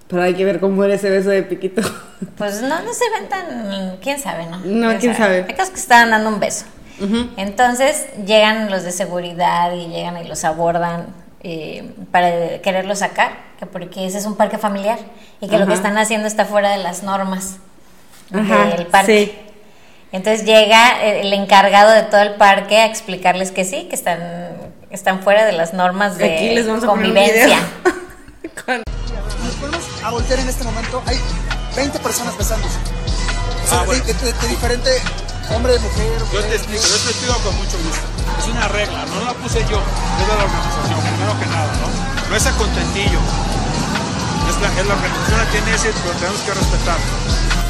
Pero 0.09 0.23
hay 0.23 0.35
que 0.35 0.45
ver 0.45 0.61
cómo 0.61 0.85
era 0.85 0.95
ese 0.95 1.11
beso 1.11 1.31
de 1.31 1.43
piquito. 1.43 1.83
Pues 2.39 2.63
no, 2.63 2.81
no 2.81 2.95
se 2.95 3.05
ven 3.11 3.29
tan. 3.29 3.99
¿Quién 4.01 4.19
sabe, 4.19 4.47
no? 4.47 4.59
No, 4.65 4.99
quién 4.99 5.15
sabe. 5.15 5.45
Hay 5.47 5.55
casos 5.55 5.75
que 5.75 5.81
estaban 5.81 6.11
dando 6.11 6.31
un 6.31 6.41
beso. 6.41 6.65
Entonces 7.37 8.07
llegan 8.25 8.71
los 8.71 8.83
de 8.83 8.93
seguridad 8.93 9.73
y 9.75 9.89
llegan 9.89 10.17
y 10.17 10.27
los 10.27 10.45
abordan 10.45 11.09
eh, 11.43 11.93
para 12.11 12.63
quererlos 12.63 13.01
sacar, 13.01 13.33
que 13.59 13.67
porque 13.67 14.07
ese 14.07 14.19
es 14.19 14.27
un 14.27 14.37
parque 14.37 14.59
familiar 14.59 14.99
y 15.41 15.49
que 15.49 15.59
lo 15.59 15.67
que 15.67 15.75
están 15.75 15.99
haciendo 15.99 16.27
está 16.27 16.45
fuera 16.47 16.71
de 16.71 16.83
las 16.83 17.03
normas 17.03 17.59
Ajá, 18.33 18.65
del 18.77 18.87
parque. 18.87 19.27
sí. 19.33 19.39
Entonces 20.13 20.45
llega 20.47 21.03
el 21.03 21.33
encargado 21.33 21.91
de 21.91 22.03
todo 22.05 22.21
el 22.23 22.35
parque 22.37 22.79
a 22.79 22.87
explicarles 22.87 23.51
que 23.51 23.65
sí, 23.65 23.89
que 23.91 23.97
están, 23.97 24.21
están 24.91 25.23
fuera 25.25 25.45
de 25.45 25.51
las 25.53 25.75
normas 25.75 26.19
de 26.19 26.33
Aquí 26.37 26.51
les 26.51 26.69
vamos 26.69 26.85
a 26.85 26.87
poner 26.87 27.07
un 27.07 27.15
convivencia. 27.15 27.59
video. 27.85 28.83
Nos 29.43 29.55
ponemos 29.57 29.85
a 30.05 30.11
voltear 30.11 30.39
en 30.39 30.49
este 30.49 30.63
momento. 30.63 31.03
Hay 31.07 31.19
20 31.75 31.99
personas 31.99 32.39
besándose. 32.39 32.79
O 32.79 33.69
sea, 33.69 33.81
Ah, 33.81 33.85
bueno. 33.87 34.05
de, 34.05 34.15
de- 34.15 34.33
de 34.33 34.49
diferente 34.49 34.91
hombre, 35.55 35.77
mujer. 35.81 36.07
Yo 36.33 36.41
te 36.45 36.55
explico, 36.55 36.83
yo 36.87 36.97
te 36.97 37.11
explico 37.11 37.35
con 37.43 37.57
mucho 37.57 37.77
gusto. 37.83 38.07
Es 38.39 38.47
una 38.47 38.69
regla, 38.69 39.05
no 39.07 39.25
la 39.25 39.33
puse 39.35 39.59
yo, 39.69 39.83
es 39.83 40.27
de 40.29 40.35
la 40.37 40.45
organización, 40.45 41.01
primero 41.01 41.41
que 41.41 41.47
nada, 41.47 41.73
¿no? 41.83 42.29
No 42.31 42.37
es 42.37 42.47
a 42.47 42.53
contentillo. 42.53 43.19
Es 44.49 44.61
la, 44.63 44.69
es 44.81 44.87
la 44.87 44.95
organización 44.95 45.39
la 45.39 45.47
tiene 45.51 45.75
ese, 45.75 45.91
pero 46.03 46.15
tenemos 46.21 46.41
que 46.43 46.55
respetar. 46.55 46.99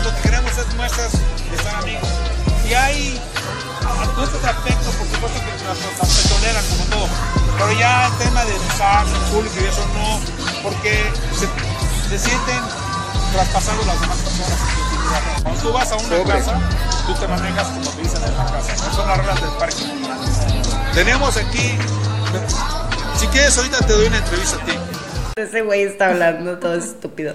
Lo 0.04 0.14
que 0.14 0.20
queremos 0.20 0.52
es 0.58 0.74
muestras 0.76 1.12
de 1.12 1.56
estar 1.56 1.74
amigos. 1.76 2.08
Si 2.62 2.74
hay 2.74 3.20
muestras 4.16 4.42
de 4.42 4.48
afecto, 4.50 4.90
por 4.90 5.06
supuesto 5.08 5.40
que 5.40 5.64
las, 5.64 6.28
toleran 6.28 6.64
como 6.66 6.84
todo. 6.84 7.08
Pero 7.56 7.72
ya 7.72 8.06
el 8.06 8.12
tema 8.18 8.44
de 8.44 8.52
besarse 8.52 9.14
en 9.14 9.22
público 9.32 9.54
y 9.60 9.64
eso 9.64 9.80
no, 9.94 10.20
porque 10.62 11.04
se, 11.32 11.48
se 12.10 12.28
sienten 12.28 12.60
traspasados 13.32 13.86
las 13.86 14.00
demás 14.00 14.18
personas. 14.18 15.42
Cuando 15.42 15.60
tú 15.62 15.72
vas 15.72 15.92
a 15.92 15.96
una 15.96 16.24
casa, 16.24 16.60
tú 17.06 17.14
te 17.14 17.26
manejas 17.26 17.66
como 17.68 17.90
te 17.90 18.02
dicen 18.02 18.22
en 18.24 18.36
la 18.36 18.44
casa. 18.44 18.72
Esas 18.74 18.94
son 18.94 19.08
las 19.08 19.16
reglas 19.16 19.40
del 19.40 19.50
parque. 19.52 19.84
Tenemos 20.92 21.36
aquí, 21.38 21.78
si 23.16 23.26
quieres 23.28 23.56
ahorita 23.56 23.78
te 23.78 23.92
doy 23.94 24.06
una 24.06 24.18
entrevista 24.18 24.56
a 24.56 24.64
ti. 24.66 24.72
Ese 25.36 25.62
güey 25.62 25.82
está 25.82 26.08
hablando 26.08 26.58
todo 26.58 26.74
estúpido. 26.74 27.34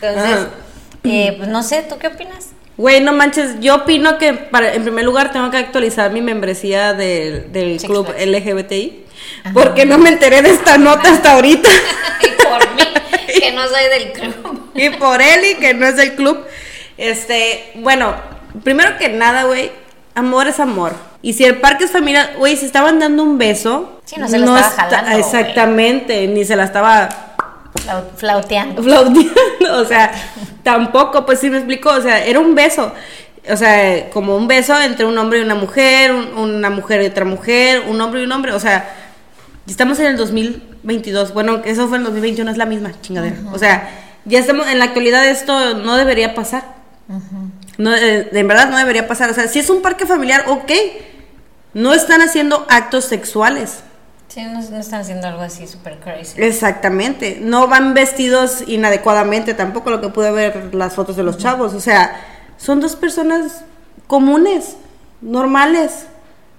Entonces, 0.00 0.46
Ajá. 0.46 0.69
Eh, 1.04 1.34
pues 1.36 1.48
no 1.48 1.62
sé, 1.62 1.82
¿tú 1.88 1.98
qué 1.98 2.08
opinas? 2.08 2.48
Güey, 2.76 3.00
no 3.02 3.12
manches, 3.12 3.60
yo 3.60 3.74
opino 3.74 4.16
que 4.16 4.32
para, 4.32 4.72
en 4.74 4.82
primer 4.82 5.04
lugar 5.04 5.32
tengo 5.32 5.50
que 5.50 5.58
actualizar 5.58 6.10
mi 6.12 6.22
membresía 6.22 6.94
del, 6.94 7.52
del 7.52 7.78
club. 7.80 8.08
LGBTI. 8.18 9.04
Porque 9.52 9.84
no 9.84 9.98
me 9.98 10.08
enteré 10.08 10.40
de 10.40 10.50
esta 10.50 10.78
nota 10.78 11.12
hasta 11.12 11.32
ahorita. 11.32 11.68
y 12.22 12.42
por 12.42 12.74
mí, 12.74 12.82
que 13.40 13.52
no 13.52 13.62
soy 13.68 13.84
del 13.98 14.12
club. 14.12 14.70
y 14.74 14.88
por 14.90 15.20
Eli, 15.20 15.56
que 15.56 15.74
no 15.74 15.86
es 15.86 15.96
del 15.96 16.14
club. 16.14 16.38
Este, 16.96 17.72
bueno, 17.76 18.14
primero 18.64 18.96
que 18.98 19.08
nada, 19.10 19.44
güey, 19.44 19.70
amor 20.14 20.48
es 20.48 20.58
amor. 20.58 20.94
Y 21.22 21.34
si 21.34 21.44
el 21.44 21.58
parque 21.60 21.84
es 21.84 21.90
familiar, 21.90 22.32
güey, 22.38 22.56
si 22.56 22.64
estaban 22.64 22.98
dando 22.98 23.22
un 23.22 23.36
beso. 23.36 24.00
Sí, 24.06 24.16
no 24.18 24.26
se 24.26 24.38
la 24.38 24.44
estaba 24.46 24.60
está- 24.60 24.82
jalando. 24.98 25.18
Exactamente, 25.18 26.26
ni 26.28 26.46
se 26.46 26.56
la 26.56 26.64
estaba 26.64 27.29
Flauteando. 28.16 28.82
flauteando, 28.82 29.80
o 29.80 29.84
sea, 29.84 30.10
tampoco, 30.62 31.24
pues 31.26 31.38
sí 31.40 31.50
me 31.50 31.58
explicó, 31.58 31.90
o 31.90 32.00
sea, 32.02 32.24
era 32.24 32.38
un 32.40 32.54
beso, 32.54 32.92
o 33.50 33.56
sea, 33.56 34.10
como 34.10 34.36
un 34.36 34.46
beso 34.48 34.78
entre 34.80 35.06
un 35.06 35.16
hombre 35.18 35.38
y 35.40 35.42
una 35.42 35.54
mujer, 35.54 36.12
un- 36.12 36.34
una 36.36 36.70
mujer 36.70 37.02
y 37.02 37.06
otra 37.06 37.24
mujer, 37.24 37.84
un 37.88 38.00
hombre 38.00 38.20
y 38.20 38.24
un 38.24 38.32
hombre, 38.32 38.52
o 38.52 38.60
sea, 38.60 38.88
estamos 39.66 39.98
en 40.00 40.06
el 40.06 40.16
2022, 40.16 41.32
bueno, 41.32 41.62
eso 41.64 41.86
fue 41.88 41.96
en 41.96 42.02
el 42.02 42.06
2021, 42.06 42.50
es 42.50 42.56
la 42.58 42.66
misma 42.66 42.92
chingadera, 43.00 43.36
o 43.52 43.58
sea, 43.58 43.88
ya 44.24 44.38
estamos, 44.38 44.68
en 44.68 44.78
la 44.78 44.84
actualidad 44.86 45.26
esto 45.26 45.74
no 45.78 45.96
debería 45.96 46.34
pasar, 46.34 46.64
no, 47.78 47.94
eh, 47.96 48.28
en 48.32 48.48
verdad 48.48 48.68
no 48.68 48.76
debería 48.76 49.08
pasar, 49.08 49.30
o 49.30 49.34
sea, 49.34 49.48
si 49.48 49.58
es 49.60 49.70
un 49.70 49.80
parque 49.80 50.06
familiar, 50.06 50.44
ok, 50.48 50.70
no 51.72 51.94
están 51.94 52.20
haciendo 52.20 52.66
actos 52.68 53.04
sexuales. 53.04 53.84
Sí, 54.32 54.44
no, 54.44 54.60
no 54.60 54.76
están 54.76 55.00
haciendo 55.00 55.26
algo 55.26 55.42
así 55.42 55.66
súper 55.66 55.98
crazy. 55.98 56.40
Exactamente, 56.40 57.38
no 57.40 57.66
van 57.66 57.94
vestidos 57.94 58.62
inadecuadamente 58.68 59.54
tampoco 59.54 59.90
lo 59.90 60.00
que 60.00 60.08
pude 60.08 60.30
ver 60.30 60.72
las 60.72 60.94
fotos 60.94 61.16
de 61.16 61.24
los 61.24 61.36
chavos, 61.36 61.74
o 61.74 61.80
sea, 61.80 62.20
son 62.56 62.80
dos 62.80 62.94
personas 62.94 63.62
comunes, 64.06 64.76
normales, 65.20 66.06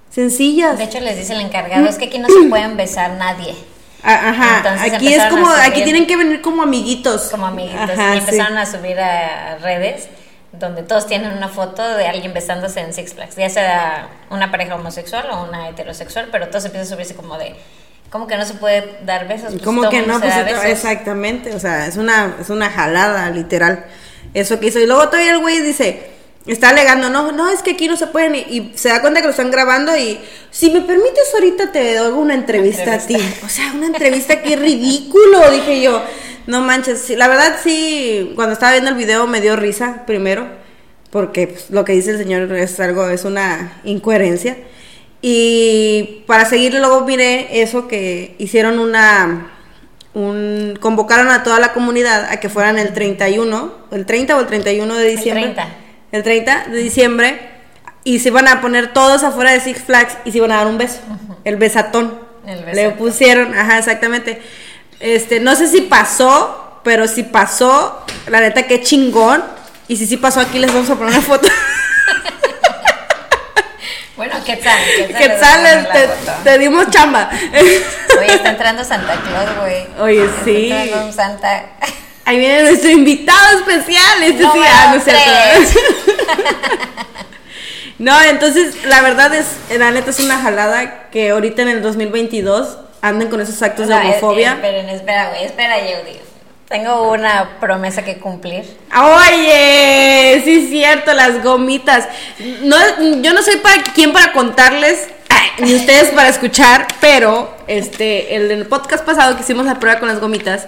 sencillas. 0.10 0.78
De 0.78 0.84
hecho, 0.84 1.00
les 1.00 1.16
dice 1.16 1.32
el 1.34 1.40
encargado, 1.40 1.88
es 1.88 1.98
que 1.98 2.06
aquí 2.06 2.20
no 2.20 2.28
se 2.28 2.50
pueden 2.50 2.76
besar 2.76 3.12
nadie, 3.12 3.56
Ajá, 4.04 4.58
Entonces 4.58 4.94
aquí 4.94 5.14
es 5.14 5.24
como, 5.28 5.48
aquí 5.48 5.84
tienen 5.84 6.08
que 6.08 6.18
venir 6.18 6.42
como 6.42 6.64
amiguitos. 6.64 7.30
como 7.30 7.46
amiguitos. 7.46 7.92
Ajá, 7.92 8.16
y 8.16 8.18
empezaron 8.18 8.54
sí. 8.54 8.60
a 8.60 8.66
subir 8.66 9.00
a 9.00 9.58
redes 9.62 10.10
donde 10.54 10.84
todos 10.84 11.08
tienen 11.08 11.32
una 11.32 11.48
foto 11.48 11.82
de 11.96 12.08
alguien 12.08 12.34
besándose 12.34 12.82
en 12.82 12.94
Six 12.94 13.14
Flags, 13.14 13.36
ya 13.36 13.50
sea 13.50 14.10
una 14.30 14.52
pareja 14.52 14.76
homosexual 14.76 15.28
o 15.32 15.44
una 15.44 15.70
heterosexual, 15.70 16.28
pero 16.32 16.50
todos 16.50 16.66
empiezan 16.66 16.88
a 16.88 16.96
subirse 16.96 17.16
como 17.16 17.38
de, 17.38 17.56
¿cómo 18.10 18.28
que 18.28 18.36
no 18.36 18.46
se 18.46 18.56
puede 18.56 19.00
dar 19.06 19.28
besos? 19.28 19.52
Pues 19.52 19.64
Como 19.64 19.90
que 19.90 20.02
no, 20.02 20.16
se 20.16 20.28
pues 20.28 20.46
besos. 20.46 20.66
exactamente, 20.66 21.56
o 21.56 21.60
sea, 21.60 21.88
es 21.88 21.96
una, 21.96 22.36
es 22.40 22.50
una 22.50 22.70
jalada, 22.70 23.30
literal, 23.30 23.86
eso 24.34 24.60
que 24.60 24.68
hizo. 24.68 24.80
Y 24.80 24.88
luego 24.88 25.08
todavía 25.08 25.32
el 25.32 25.40
güey 25.40 25.62
dice, 25.62 26.12
está 26.46 26.70
alegando, 26.70 27.10
no, 27.10 27.32
no, 27.32 27.50
es 27.50 27.62
que 27.64 27.72
aquí 27.72 27.88
no 27.88 27.96
se 27.96 28.08
pueden, 28.08 28.36
y, 28.36 28.40
y 28.40 28.72
se 28.76 28.90
da 28.90 29.00
cuenta 29.00 29.22
que 29.22 29.28
lo 29.28 29.32
están 29.32 29.52
grabando 29.52 29.96
y, 29.96 30.20
si 30.52 30.70
me 30.70 30.82
permites 30.82 31.34
ahorita 31.34 31.72
te 31.72 31.96
doy 31.96 32.12
una 32.12 32.34
entrevista, 32.34 32.96
a 32.96 32.98
ti. 33.00 33.16
O 33.46 33.48
sea, 33.48 33.72
una 33.74 33.88
entrevista, 33.88 34.42
qué 34.42 34.58
ridículo, 34.58 35.50
dije 35.50 35.82
yo. 35.82 36.04
No 36.48 36.62
manches, 36.62 37.00
sí, 37.00 37.16
la 37.16 37.28
verdad 37.28 37.58
sí, 37.62 38.34
cuando 38.36 38.54
estaba 38.54 38.72
viendo 38.72 38.90
el 38.90 38.98
video 38.98 39.28
me 39.28 39.42
dio 39.42 39.56
risa 39.56 40.06
primero, 40.06 40.48
porque 41.10 41.48
pues, 41.48 41.70
lo 41.70 41.86
que 41.86 41.94
dice 41.94 42.12
el 42.12 42.18
señor 42.18 42.52
es 42.54 42.80
algo, 42.80 43.08
es 43.08 43.26
una 43.26 43.80
incoherencia. 43.84 44.58
Y 45.22 46.24
para 46.26 46.46
seguir 46.46 46.74
luego 46.74 47.06
miré 47.06 47.62
eso 47.62 47.88
que 47.88 48.36
hicieron 48.40 48.80
una 48.80 49.52
un 50.14 50.78
convocaron 50.82 51.30
a 51.30 51.44
toda 51.44 51.60
la 51.60 51.72
comunidad 51.72 52.26
a 52.26 52.40
que 52.40 52.50
fueran 52.50 52.78
el 52.78 52.94
31, 52.94 53.74
el 53.92 54.06
30 54.06 54.36
o 54.36 54.42
el 54.42 54.48
31 54.48 54.96
de 54.96 55.06
diciembre. 55.06 55.44
30. 55.44 55.68
El 56.12 56.24
30 56.24 56.66
de 56.70 56.78
diciembre 56.78 57.40
y 58.04 58.20
se 58.20 58.30
iban 58.30 58.48
a 58.48 58.62
poner 58.62 58.94
todos 58.94 59.24
afuera 59.24 59.52
de 59.52 59.60
Six 59.60 59.84
Flags 59.84 60.18
y 60.26 60.32
se 60.32 60.40
iban 60.40 60.52
a 60.52 60.58
dar 60.58 60.68
un 60.68 60.78
beso, 60.78 61.00
el 61.44 61.56
besatón. 61.56 62.20
El 62.46 62.66
Le 62.66 62.66
besatón. 62.66 62.98
pusieron, 62.98 63.54
ajá, 63.54 63.78
exactamente. 63.78 64.42
Este, 65.02 65.40
no 65.40 65.56
sé 65.56 65.68
si 65.68 65.82
pasó, 65.82 66.80
pero 66.84 67.08
si 67.08 67.24
pasó, 67.24 68.06
la 68.28 68.40
neta 68.40 68.64
qué 68.68 68.82
chingón. 68.82 69.44
Y 69.88 69.98
si 69.98 70.08
sí 70.08 70.18
pasó 70.18 70.40
aquí 70.40 70.60
les 70.60 70.72
vamos 70.72 70.90
a 70.90 70.96
poner 70.96 71.14
una 71.14 71.22
foto. 71.22 71.48
Bueno, 74.18 74.36
¿qué 74.46 74.56
tal? 74.58 74.78
¿Qué 74.86 75.08
¿Qué 75.08 75.30
tal? 75.30 75.90
Te, 75.92 76.10
te 76.44 76.60
dimos 76.60 76.92
chamba. 76.92 77.28
Oye, 77.60 78.36
está 78.36 78.52
entrando 78.52 78.84
Santa 78.84 79.16
Claus, 79.16 79.50
güey. 79.60 79.88
Oye, 80.00 80.26
Está 80.26 80.46
sí. 80.46 80.72
entrando 80.72 81.12
Santa. 81.12 81.66
Ahí 82.26 82.38
viene 82.38 82.62
nuestro 82.62 82.92
invitado 82.92 83.58
especial. 83.58 84.22
Este 84.22 84.44
sí, 84.44 84.48
Número 84.48 84.72
ah, 84.72 84.94
no 84.96 85.02
tres. 85.02 85.76
No, 87.98 88.20
entonces 88.24 88.84
la 88.86 89.02
verdad 89.02 89.34
es, 89.34 89.46
la 89.78 89.92
neta 89.92 90.10
es 90.10 90.20
una 90.20 90.40
jalada 90.40 91.10
que 91.10 91.30
ahorita 91.32 91.62
en 91.64 91.70
el 91.70 91.82
2022 91.84 92.78
anden 93.02 93.30
con 93.30 93.42
esos 93.42 93.62
actos 93.62 93.88
de 93.88 93.94
No, 93.96 94.02
es- 94.02 94.08
homofobia. 94.22 94.54
Esperen, 94.54 94.90
espera, 94.90 95.30
güey, 95.30 95.46
espera, 95.46 95.78
Yehudi. 95.80 96.20
Tengo 96.68 97.12
una 97.12 97.58
promesa 97.60 98.04
que 98.06 98.18
cumplir. 98.18 98.64
Oye, 98.96 100.42
sí 100.46 100.64
es 100.64 100.70
cierto, 100.70 101.14
las 101.14 101.44
gomitas. 101.44 102.08
No, 102.62 102.78
yo 103.22 103.34
no 103.34 103.42
soy 103.44 103.58
para 103.58 103.84
quién 103.94 104.14
para 104.14 104.32
contarles, 104.32 105.10
ay, 105.30 105.50
ni 105.66 105.76
ustedes 105.76 106.10
para 106.12 106.30
escuchar, 106.30 106.88
pero 107.02 107.54
este, 107.68 108.36
el, 108.36 108.52
el 108.52 108.66
podcast 108.68 109.04
pasado 109.04 109.36
que 109.36 109.42
hicimos 109.44 109.66
la 109.66 109.80
prueba 109.80 110.00
con 110.00 110.08
las 110.08 110.20
gomitas, 110.20 110.68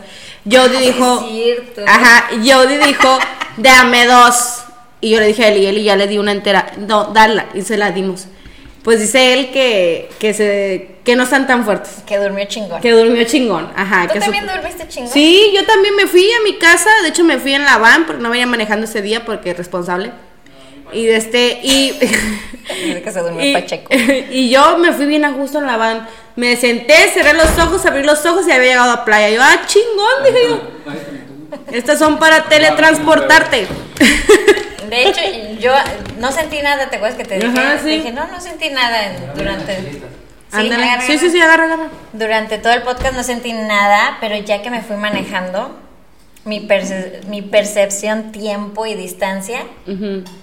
Jody 0.50 0.78
dijo, 0.78 1.20
Ah, 1.22 1.26
es 1.26 1.32
cierto. 1.34 1.82
ajá, 1.88 2.26
Jody 2.44 2.78
dijo, 2.86 3.20
dame 3.58 4.06
dos. 4.06 4.64
Y 5.00 5.12
yo 5.12 5.20
le 5.20 5.28
dije 5.28 5.44
a 5.46 5.48
Eli, 5.50 5.66
Eli 5.66 5.84
ya 5.84 5.96
le 5.96 6.08
di 6.08 6.18
una 6.18 6.32
entera, 6.32 6.72
no, 6.78 7.06
dala, 7.06 7.46
y 7.54 7.62
se 7.62 7.78
la 7.78 7.92
dimos. 7.92 8.26
Pues 8.84 9.00
dice 9.00 9.34
él 9.34 9.52
que, 9.52 10.10
que, 10.20 10.34
se, 10.34 10.96
que 11.06 11.16
no 11.16 11.24
están 11.24 11.48
tan 11.48 11.64
fuertes, 11.64 12.04
Que 12.06 12.18
durmió 12.18 12.44
chingón. 12.46 12.82
que 12.82 12.92
durmió 12.92 13.24
chingón, 13.24 13.72
ajá. 13.76 14.08
¿Tú 14.08 14.14
que 14.16 14.20
también 14.20 14.46
su- 14.46 14.52
durmiste 14.56 14.88
chingón? 14.90 15.12
Sí, 15.14 15.52
yo 15.56 15.66
también 15.66 15.96
me 15.96 16.06
fui 16.06 16.30
a 16.30 16.44
mi 16.44 16.58
casa, 16.58 16.90
de 17.02 17.08
hecho 17.10 17.24
me 17.24 17.38
fui 17.40 17.54
en 17.54 17.64
la 17.64 17.78
van 17.78 18.06
porque 18.06 18.22
no 18.22 18.30
venía 18.30 18.46
manejando 18.46 18.86
ese 18.86 19.02
día 19.02 19.24
porque 19.24 19.52
es 19.52 19.58
responsable. 19.58 20.12
Y 20.92 21.06
de 21.06 21.16
este 21.16 21.60
y 21.64 21.92
que 23.04 23.10
se 23.12 23.20
durmió 23.22 23.42
y, 23.50 23.54
Pacheco. 23.54 23.90
y 24.32 24.50
yo 24.50 24.78
me 24.78 24.92
fui 24.92 25.06
bien 25.06 25.24
a 25.24 25.32
gusto 25.32 25.60
en 25.60 25.66
la 25.68 25.78
van. 25.78 26.06
Me 26.36 26.56
senté, 26.58 27.10
cerré 27.14 27.34
los 27.36 27.58
ojos, 27.60 27.86
abrí 27.86 28.04
los 28.04 28.26
ojos 28.26 28.46
y 28.48 28.52
había 28.52 28.72
llegado 28.72 28.92
a 28.92 29.06
playa. 29.06 29.30
Yo, 29.30 29.42
ah, 29.42 29.62
chingón, 29.66 30.24
dije 30.26 30.50
yo. 30.50 30.62
Estas 31.72 32.00
son 32.00 32.20
para 32.20 32.44
teletransportarte. 32.46 33.68
De 34.96 35.10
hecho, 35.10 35.22
yo 35.60 35.74
no 36.20 36.32
sentí 36.32 36.62
nada, 36.62 36.90
¿te 36.90 36.98
acuerdas 36.98 37.18
que 37.18 37.26
te 37.26 37.36
dije? 37.36 37.48
Ajá, 37.48 37.78
Te 37.78 37.84
sí. 37.84 37.90
dije, 37.98 38.12
no, 38.12 38.28
no 38.28 38.40
sentí 38.40 38.70
nada 38.70 39.08
en- 39.08 39.34
durante... 39.36 39.76
Sí, 40.54 40.60
agarra, 40.72 41.02
sí, 41.02 41.18
sí, 41.18 41.26
agarra. 41.26 41.32
sí, 41.32 41.42
agarra, 41.42 41.64
agarra. 41.66 41.88
Durante 42.14 42.58
todo 42.60 42.74
el 42.74 42.84
podcast 42.84 43.16
no 43.16 43.24
sentí 43.24 43.54
nada, 43.54 44.18
pero 44.22 44.38
ya 44.38 44.62
que 44.62 44.70
me 44.70 44.82
fui 44.82 44.96
manejando, 44.98 45.76
mi, 46.46 46.60
perce- 46.68 47.24
mi 47.26 47.42
percepción, 47.42 48.32
tiempo 48.32 48.86
y 48.86 48.94
distancia 48.94 49.62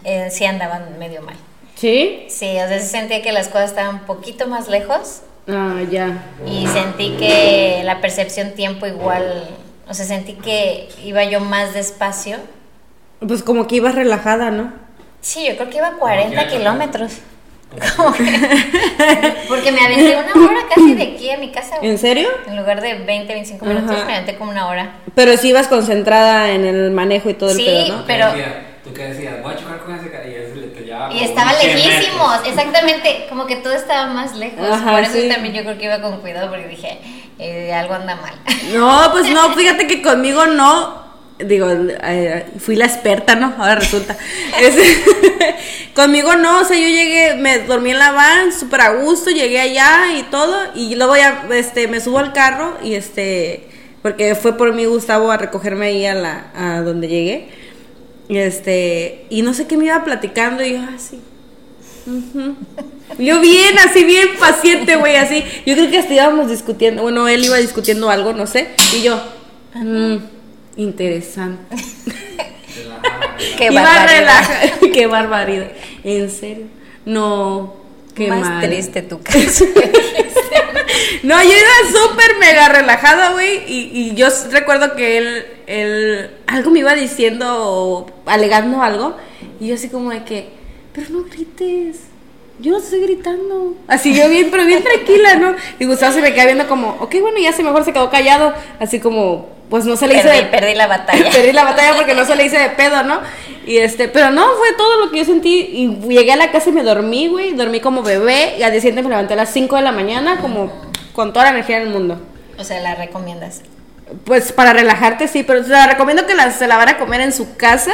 eh, 0.05 0.29
sí 0.33 0.45
andaban 0.45 0.99
medio 0.99 1.23
mal. 1.23 1.37
¿Sí? 1.77 2.27
Sí, 2.29 2.47
o 2.59 2.67
sea, 2.69 2.81
sí 2.81 2.89
sentía 2.89 3.23
que 3.23 3.31
las 3.33 3.49
cosas 3.49 3.71
estaban 3.71 3.95
un 3.97 4.01
poquito 4.01 4.47
más 4.49 4.69
lejos 4.69 5.21
Ah, 5.49 5.77
ya. 5.91 6.23
y 6.47 6.67
sentí 6.67 7.11
que 7.17 7.83
la 7.85 8.01
percepción 8.01 8.51
tiempo 8.53 8.87
igual, 8.87 9.49
o 9.89 9.95
sea, 9.95 10.05
sentí 10.07 10.35
que 10.35 10.89
iba 11.05 11.23
yo 11.25 11.39
más 11.41 11.73
despacio. 11.73 12.37
Pues 13.27 13.43
como 13.43 13.67
que 13.67 13.77
ibas 13.77 13.95
relajada, 13.95 14.51
¿no? 14.51 14.73
Sí, 15.21 15.47
yo 15.49 15.57
creo 15.57 15.69
que 15.71 15.77
iba 15.79 15.89
a 15.89 15.93
40 15.93 16.29
quieras, 16.31 16.53
kilómetros. 16.53 17.13
Como 17.97 18.13
que- 18.13 18.25
Porque 19.49 19.71
me 19.73 19.81
aventé 19.81 20.17
una 20.17 20.47
hora 20.47 20.61
casi 20.75 20.95
de 20.95 21.03
aquí 21.03 21.31
a 21.31 21.39
mi 21.39 21.53
casa. 21.53 21.77
güey. 21.79 21.91
¿En 21.91 21.99
serio? 21.99 22.29
En 22.49 22.57
lugar 22.57 22.81
de 22.81 22.95
20, 22.99 23.33
25 23.33 23.65
minutos, 23.65 23.95
Ajá. 23.97 24.05
me 24.07 24.15
aventé 24.15 24.37
como 24.37 24.51
una 24.51 24.67
hora. 24.69 24.95
Pero 25.15 25.37
sí 25.37 25.49
ibas 25.51 25.69
concentrada 25.69 26.51
en 26.51 26.65
el 26.65 26.91
manejo 26.91 27.29
y 27.31 27.35
todo 27.35 27.51
el 27.51 27.57
Sí, 27.57 27.65
pedo, 27.65 27.99
¿no? 27.99 28.05
pero- 28.07 28.27
¿Tú 28.83 28.95
qué 28.95 29.05
decías? 29.05 29.41
Voy 29.43 29.53
a 29.53 29.57
chocar 29.57 29.79
con 29.81 29.95
ese 29.95 30.11
ca-", 30.11 30.27
y 30.27 30.35
ese 30.35 30.57
le 30.57 30.67
te 30.69 30.81
llevaba 30.81 31.13
Y 31.15 31.23
estaba 31.23 31.53
100 31.53 31.77
lejísimos, 31.77 32.29
metros. 32.39 32.49
exactamente, 32.49 33.27
como 33.29 33.47
que 33.47 33.57
todo 33.57 33.75
estaba 33.75 34.07
más 34.13 34.35
lejos. 34.35 34.67
Ajá, 34.69 34.93
Por 34.93 35.01
eso 35.03 35.13
sí. 35.13 35.29
también 35.29 35.55
yo 35.55 35.63
creo 35.63 35.77
que 35.79 35.85
iba 35.85 36.01
con 36.01 36.21
cuidado 36.23 36.49
porque 36.49 36.67
dije, 36.67 36.99
eh, 37.39 37.73
algo 37.75 37.95
anda 37.95 38.17
mal. 38.17 38.35
No, 38.73 39.11
pues 39.13 39.29
no, 39.31 39.51
fíjate 39.55 39.87
que 39.87 40.01
conmigo 40.03 40.47
no. 40.47 41.10
Digo, 41.45 41.69
eh, 41.71 42.47
fui 42.59 42.77
la 42.77 42.87
experta, 42.87 43.35
¿no? 43.35 43.55
Ahora 43.59 43.77
resulta. 43.77 44.17
Es- 44.61 44.75
conmigo 45.95 46.37
no, 46.37 46.61
o 46.61 46.65
sea, 46.65 46.77
yo 46.77 46.87
llegué, 46.89 47.35
me 47.35 47.59
dormí 47.61 47.91
en 47.91 47.99
la 47.99 48.13
van, 48.13 48.53
súper 48.53 48.81
a 48.83 48.91
gusto, 48.95 49.31
llegué 49.31 49.61
allá 49.61 50.17
y 50.17 50.23
todo, 50.25 50.57
y 50.75 50.95
luego 50.95 51.17
ya, 51.17 51.47
este, 51.53 51.89
me 51.89 52.01
subo 52.01 52.19
al 52.19 52.33
carro 52.33 52.77
y 52.83 52.95
este, 52.95 53.69
porque 54.01 54.35
fue 54.35 54.57
por 54.57 54.73
mí 54.73 54.85
Gustavo 54.85 55.31
a 55.31 55.37
recogerme 55.37 55.87
ahí 55.87 56.07
a 56.07 56.15
la, 56.15 56.51
a 56.55 56.81
donde 56.83 57.09
llegué, 57.09 57.49
y 58.29 58.39
este, 58.39 59.27
y 59.31 59.43
no 59.43 59.53
sé 59.53 59.67
qué 59.67 59.77
me 59.77 59.87
iba 59.87 60.05
platicando 60.05 60.65
y 60.65 60.75
yo 60.75 60.81
así. 60.95 61.21
Ujú. 62.07 62.55
Yo 63.19 63.41
bien, 63.41 63.77
así 63.79 64.05
bien 64.05 64.29
paciente, 64.39 64.97
güey, 64.97 65.17
así. 65.17 65.45
Yo 65.67 65.75
creo 65.75 65.91
que 65.91 65.99
hasta 65.99 66.15
íbamos 66.15 66.49
discutiendo, 66.49 67.03
bueno, 67.03 67.27
él 67.29 67.45
iba 67.45 67.57
discutiendo 67.57 68.09
algo, 68.09 68.33
no 68.33 68.47
sé, 68.47 68.69
y 68.97 69.03
yo, 69.03 69.21
mm, 69.75 70.17
interesante. 70.83 71.77
Qué 73.57 73.71
barbaridad. 73.75 74.45
qué 74.93 75.07
barbaridad. 75.07 75.71
En 76.05 76.31
serio. 76.31 76.67
No, 77.05 77.75
qué 78.15 78.29
Más 78.29 78.41
mal. 78.41 78.67
triste 78.67 79.03
tu 79.03 79.21
caso. 79.23 79.65
No, 81.23 81.43
yo 81.43 81.49
iba 81.51 82.01
súper 82.01 82.39
mega 82.39 82.69
relajada, 82.69 83.33
güey. 83.33 83.63
Y, 83.67 83.91
y 83.93 84.15
yo 84.15 84.29
recuerdo 84.51 84.97
que 84.97 85.19
él, 85.19 85.47
él 85.67 86.31
algo 86.47 86.71
me 86.71 86.81
iba 86.81 86.95
diciendo 86.95 87.47
o 87.59 88.07
alegando 88.27 88.83
algo. 88.83 89.17
Y 89.61 89.69
yo 89.69 89.75
así 89.75 89.89
como 89.89 90.11
de 90.11 90.25
que, 90.25 90.49
pero 90.95 91.11
no 91.11 91.25
grites. 91.25 92.10
Yo 92.61 92.73
no 92.73 92.79
estoy 92.79 93.01
gritando. 93.01 93.75
Así 93.89 94.15
yo 94.15 94.29
bien, 94.29 94.49
pero 94.51 94.65
bien 94.67 94.83
tranquila, 94.83 95.37
¿no? 95.37 95.55
Y 95.79 95.87
Gustavo 95.87 96.13
se 96.13 96.21
me 96.21 96.35
queda 96.35 96.45
viendo 96.47 96.69
como, 96.69 96.91
ok, 97.01 97.15
bueno, 97.21 97.39
ya 97.39 97.53
se 97.53 97.63
mejor 97.63 97.85
se 97.85 97.93
quedó 97.93 98.11
callado. 98.11 98.53
Así 98.79 99.01
como, 99.01 99.49
pues 99.71 99.85
no 99.87 99.97
se 99.97 100.07
le 100.07 100.15
hizo 100.15 100.25
perdí, 100.25 100.39
de 100.43 100.47
perdí 100.47 100.75
la 100.75 100.87
batalla. 100.87 101.31
Perdí 101.33 101.53
la 101.53 101.65
batalla 101.65 101.95
porque 101.97 102.15
no 102.15 102.25
se 102.25 102.37
le 102.37 102.45
hice 102.45 102.59
de 102.59 102.69
pedo, 102.71 103.03
¿no? 103.03 103.21
Y 103.67 103.79
este, 103.79 104.09
pero 104.09 104.31
no, 104.31 104.45
fue 104.59 104.73
todo 104.77 104.99
lo 105.05 105.11
que 105.11 105.19
yo 105.19 105.25
sentí. 105.25 105.59
Y 105.73 105.97
llegué 106.09 106.33
a 106.33 106.37
la 106.37 106.51
casa 106.51 106.71
y 106.71 106.73
me 106.73 106.83
dormí, 106.83 107.29
güey. 107.29 107.53
Dormí 107.53 107.81
como 107.81 108.03
bebé. 108.03 108.57
Y 108.59 108.63
al 108.63 108.73
día 108.73 108.81
siguiente 108.81 109.03
me 109.03 109.09
levanté 109.09 109.35
a 109.35 109.37
las 109.37 109.51
5 109.53 109.77
de 109.77 109.83
la 109.83 109.93
mañana, 109.93 110.39
como 110.41 110.71
con 111.15 111.33
toda 111.33 111.47
la 111.47 111.51
energía 111.53 111.79
del 111.81 111.89
mundo. 111.89 112.21
O 112.59 112.65
sea, 112.65 112.81
la 112.81 112.95
recomiendas. 112.95 113.63
Pues 114.25 114.53
para 114.53 114.73
relajarte, 114.73 115.29
sí, 115.29 115.45
pero 115.45 115.63
te 115.63 115.69
la 115.71 115.87
recomiendo 115.87 116.27
que 116.27 116.35
la- 116.35 116.51
se 116.51 116.67
la 116.67 116.77
van 116.77 116.89
a 116.91 116.99
comer 116.99 117.21
en 117.23 117.33
su 117.33 117.57
casa 117.57 117.93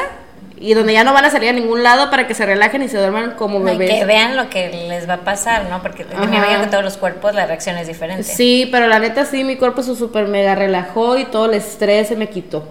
y 0.58 0.74
donde 0.74 0.92
ya 0.92 1.04
no 1.04 1.12
van 1.12 1.24
a 1.24 1.30
salir 1.30 1.50
a 1.50 1.52
ningún 1.52 1.82
lado 1.82 2.10
para 2.10 2.26
que 2.26 2.34
se 2.34 2.46
relajen 2.46 2.82
y 2.82 2.88
se 2.88 2.96
duerman 2.98 3.32
como 3.32 3.58
No, 3.58 3.72
y 3.72 3.76
bebés. 3.76 3.98
que 3.98 4.04
vean 4.06 4.36
lo 4.36 4.48
que 4.48 4.70
les 4.88 5.08
va 5.08 5.14
a 5.14 5.20
pasar, 5.20 5.66
¿no? 5.68 5.82
Porque 5.82 6.04
Ajá. 6.10 6.24
me 6.26 6.36
imagino 6.36 6.62
que 6.62 6.66
todos 6.68 6.84
los 6.84 6.96
cuerpos 6.96 7.34
la 7.34 7.46
reacción 7.46 7.76
es 7.78 7.86
diferente. 7.86 8.22
Sí, 8.22 8.68
pero 8.72 8.86
la 8.86 8.98
neta 8.98 9.24
sí, 9.26 9.44
mi 9.44 9.56
cuerpo 9.56 9.82
se 9.82 9.94
súper 9.96 10.28
mega 10.28 10.54
relajó 10.54 11.16
y 11.18 11.24
todo 11.26 11.46
el 11.46 11.54
estrés 11.54 12.08
se 12.08 12.16
me 12.16 12.28
quitó. 12.28 12.66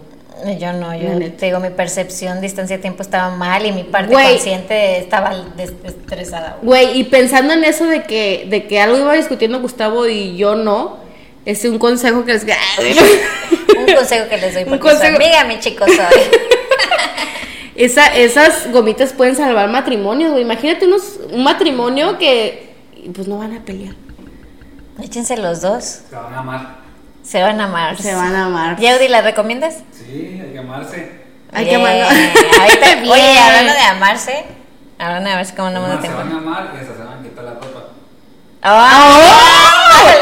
Yo 0.59 0.73
no, 0.73 0.93
yo 0.93 1.31
te 1.31 1.45
digo, 1.45 1.59
mi 1.61 1.69
percepción 1.69 2.41
distancia-tiempo 2.41 3.01
estaba 3.01 3.29
mal 3.33 3.65
y 3.65 3.71
mi 3.71 3.83
parte 3.83 4.13
consciente 4.13 4.97
estaba 4.97 5.33
estresada. 5.87 6.57
Güey, 6.61 6.99
y 6.99 7.03
pensando 7.05 7.53
en 7.53 7.63
eso 7.63 7.85
de 7.85 8.03
que, 8.03 8.45
de 8.49 8.67
que 8.67 8.81
algo 8.81 8.97
iba 8.97 9.13
discutiendo 9.13 9.61
Gustavo 9.61 10.07
y 10.07 10.35
yo 10.35 10.55
no, 10.55 10.97
es 11.45 11.63
un 11.63 11.79
consejo 11.79 12.25
que 12.25 12.33
les... 12.33 12.45
Un 13.77 13.93
consejo 13.93 14.27
que 14.29 14.37
les 14.37 14.53
doy 14.53 14.65
porque 14.65 14.79
consejo. 14.79 15.15
amiga, 15.17 15.43
mi 15.45 15.59
chico 15.59 15.85
soy. 15.85 15.95
Esa, 17.75 18.05
esas 18.15 18.71
gomitas 18.71 19.11
pueden 19.13 19.35
salvar 19.35 19.69
matrimonios, 19.69 20.31
güey. 20.31 20.43
Imagínate 20.43 20.87
unos, 20.87 21.19
un 21.31 21.43
matrimonio 21.43 22.17
que 22.17 22.73
pues 23.13 23.27
no 23.27 23.37
van 23.37 23.55
a 23.55 23.59
pelear. 23.65 23.95
Échense 25.03 25.35
los 25.37 25.61
dos. 25.61 25.83
Se 26.09 26.15
van 26.15 26.33
a 26.33 26.39
amar. 26.39 26.75
Se 27.21 27.41
van 27.41 27.59
a 27.59 27.65
amar. 27.65 28.01
Se 28.01 28.13
van 28.15 28.33
a 28.35 28.45
amar. 28.45 28.79
Yaudi, 28.79 29.07
¿la 29.09 29.21
recomiendas? 29.21 29.79
Sí, 29.91 30.39
hay 30.41 30.51
que 30.53 30.59
amarse. 30.59 31.11
Hay 31.51 31.65
que 31.67 31.75
amarlo. 31.75 32.03
Ahorita- 32.05 32.95
Bien. 33.01 33.11
Oye, 33.11 33.39
hablando 33.39 33.73
de 33.73 33.79
amarse, 33.79 34.45
hablando 34.97 35.27
de 35.27 35.33
amarse, 35.33 35.55
¿cómo 35.55 35.69
no 35.69 35.81
me 35.81 35.87
Unas 35.87 36.01
se 36.01 36.09
van 36.11 36.31
a 36.31 36.37
amar 36.37 36.73
y 36.75 36.85
se 36.85 37.03
van 37.03 37.19
a 37.19 37.23
quitar 37.23 37.43
la 37.43 37.53
ropa. 37.55 37.89
¡Ah! 38.61 39.21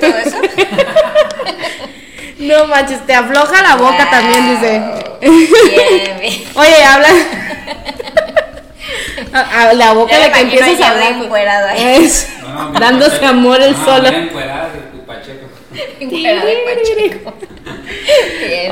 Eso. 0.00 0.36
No 2.40 2.66
manches, 2.66 3.04
te 3.06 3.14
afloja 3.14 3.62
la 3.62 3.76
boca 3.76 4.04
Wow. 4.04 4.10
también, 4.10 4.50
dice. 4.50 4.82
Bien, 5.20 6.18
bien. 6.20 6.44
Oye, 6.54 6.84
habla. 6.84 7.08
A, 9.32 9.68
a 9.68 9.72
la 9.74 9.92
boca 9.92 10.18
de 10.18 10.32
que 10.32 10.40
empiezas 10.40 10.80
a 10.80 10.90
hablar. 10.90 11.12
encuerado 11.12 11.68
ahí. 11.68 12.04
Es- 12.04 12.28
No, 12.42 12.72
dándose 12.80 13.10
Pacheco. 13.10 13.26
amor 13.28 13.60
el 13.62 13.72
No, 13.72 13.84
solo. 13.84 14.08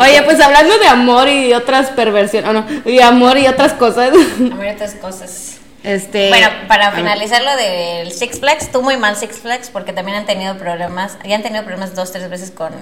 Oye, 0.00 0.22
pues 0.22 0.40
hablando 0.40 0.78
de 0.78 0.88
amor 0.88 1.28
y 1.28 1.52
otras 1.52 1.90
perversiones, 1.90 2.50
oh, 2.50 2.52
no, 2.52 2.66
y 2.84 3.00
amor 3.00 3.38
y 3.38 3.46
otras 3.46 3.72
cosas. 3.74 4.10
Amor, 4.40 4.66
otras 4.66 4.94
cosas. 4.94 5.57
Este. 5.84 6.28
Bueno, 6.28 6.48
para 6.66 6.90
finalizar 6.92 7.42
lo 7.42 7.54
del 7.56 8.10
Six 8.12 8.40
Flags, 8.40 8.72
tú 8.72 8.82
muy 8.82 8.96
mal 8.96 9.16
Six 9.16 9.38
Flags 9.38 9.70
porque 9.70 9.92
también 9.92 10.18
han 10.18 10.26
tenido 10.26 10.56
problemas, 10.58 11.16
ya 11.24 11.36
han 11.36 11.42
tenido 11.42 11.62
problemas 11.62 11.94
dos, 11.94 12.10
tres 12.10 12.28
veces 12.28 12.50
con 12.50 12.72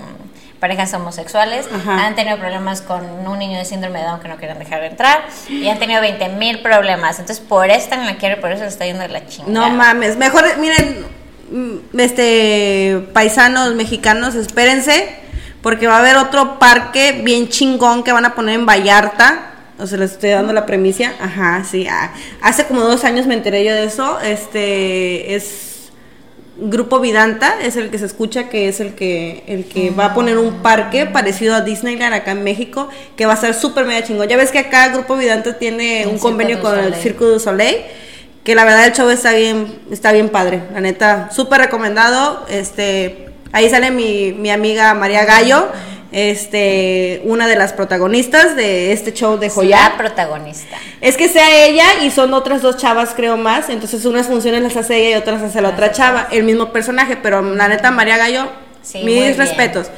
parejas 0.58 0.94
homosexuales, 0.94 1.66
Ajá. 1.72 2.06
han 2.06 2.14
tenido 2.14 2.38
problemas 2.38 2.80
con 2.80 3.04
un 3.04 3.38
niño 3.38 3.58
de 3.58 3.64
síndrome 3.64 3.98
de 3.98 4.06
Down 4.06 4.20
que 4.20 4.28
no 4.28 4.36
quieren 4.36 4.58
dejar 4.58 4.82
entrar 4.84 5.26
y 5.48 5.68
han 5.68 5.78
tenido 5.78 6.00
20 6.00 6.30
mil 6.30 6.60
problemas. 6.60 7.18
Entonces, 7.18 7.44
por 7.44 7.68
eso 7.70 7.88
en 7.92 8.06
la 8.06 8.16
quiere, 8.16 8.38
por 8.38 8.50
eso 8.50 8.62
le 8.62 8.68
está 8.68 8.86
yendo 8.86 9.02
de 9.02 9.08
la 9.08 9.26
chingada. 9.26 9.52
No 9.52 9.76
mames, 9.76 10.16
mejor 10.16 10.44
miren, 10.58 11.04
mm, 11.50 11.98
este 11.98 13.06
paisanos 13.12 13.74
mexicanos, 13.74 14.34
espérense, 14.34 15.14
porque 15.60 15.86
va 15.86 15.96
a 15.96 15.98
haber 15.98 16.16
otro 16.16 16.58
parque 16.58 17.20
bien 17.22 17.48
chingón 17.48 18.02
que 18.02 18.12
van 18.12 18.24
a 18.24 18.34
poner 18.34 18.54
en 18.54 18.64
Vallarta. 18.64 19.50
O 19.78 19.86
sea, 19.86 19.98
les 19.98 20.12
estoy 20.12 20.30
dando 20.30 20.52
la 20.52 20.66
premicia. 20.66 21.14
Ajá, 21.20 21.64
sí. 21.64 21.86
ah, 21.90 22.12
Hace 22.40 22.64
como 22.66 22.80
dos 22.82 23.04
años 23.04 23.26
me 23.26 23.34
enteré 23.34 23.64
yo 23.64 23.74
de 23.74 23.84
eso. 23.84 24.18
Este 24.20 25.34
es 25.34 25.90
Grupo 26.58 27.00
Vidanta, 27.00 27.54
es 27.62 27.76
el 27.76 27.90
que 27.90 27.98
se 27.98 28.06
escucha 28.06 28.48
que 28.48 28.68
es 28.68 28.80
el 28.80 28.94
que 28.94 29.44
el 29.46 29.66
que 29.66 29.90
va 29.90 30.06
a 30.06 30.14
poner 30.14 30.38
un 30.38 30.62
parque 30.62 31.04
parecido 31.04 31.54
a 31.54 31.60
Disneyland 31.60 32.14
acá 32.14 32.30
en 32.30 32.42
México, 32.44 32.88
que 33.16 33.26
va 33.26 33.34
a 33.34 33.36
ser 33.36 33.52
súper 33.52 33.84
mega 33.84 34.06
chingón. 34.06 34.26
Ya 34.28 34.38
ves 34.38 34.50
que 34.50 34.60
acá 34.60 34.88
Grupo 34.88 35.16
Vidanta 35.16 35.58
tiene 35.58 36.02
El 36.02 36.08
un 36.08 36.12
Circo 36.14 36.28
convenio 36.28 36.60
con 36.60 36.78
el. 36.78 36.94
Circo 36.94 37.26
du 37.26 37.38
Soleil 37.38 37.76
que 38.46 38.54
la 38.54 38.64
verdad 38.64 38.86
el 38.86 38.92
show 38.92 39.10
está 39.10 39.32
bien 39.32 39.80
está 39.90 40.12
bien 40.12 40.28
padre 40.28 40.62
la 40.72 40.80
neta 40.80 41.30
súper 41.32 41.62
recomendado 41.62 42.46
este 42.48 43.30
ahí 43.52 43.68
sale 43.70 43.90
mi, 43.90 44.32
mi 44.32 44.50
amiga 44.50 44.94
María 44.94 45.24
Gallo 45.24 45.68
este 46.12 47.20
una 47.24 47.46
de 47.46 47.56
las 47.56 47.72
protagonistas 47.72 48.56
de 48.56 48.92
este 48.92 49.12
show 49.12 49.38
de 49.38 49.48
la 49.48 49.52
Joya. 49.52 49.94
protagonista. 49.98 50.76
es 51.00 51.16
que 51.16 51.28
sea 51.28 51.66
ella 51.66 51.84
y 52.02 52.10
son 52.10 52.32
otras 52.32 52.62
dos 52.62 52.76
chavas 52.76 53.12
creo 53.14 53.36
más. 53.36 53.68
Entonces 53.68 54.04
unas 54.04 54.26
funciones 54.26 54.62
las 54.62 54.76
hace 54.76 54.96
ella 54.96 55.16
y 55.16 55.20
otras 55.20 55.42
hace 55.42 55.60
la 55.60 55.70
otra 55.70 55.92
chava 55.92 56.28
el 56.30 56.44
mismo 56.44 56.72
personaje 56.72 57.16
pero 57.22 57.42
la 57.42 57.68
neta 57.68 57.90
María 57.90 58.16
Gallo 58.16 58.48
Sí, 58.82 59.02
mis 59.02 59.36
respetos. 59.36 59.88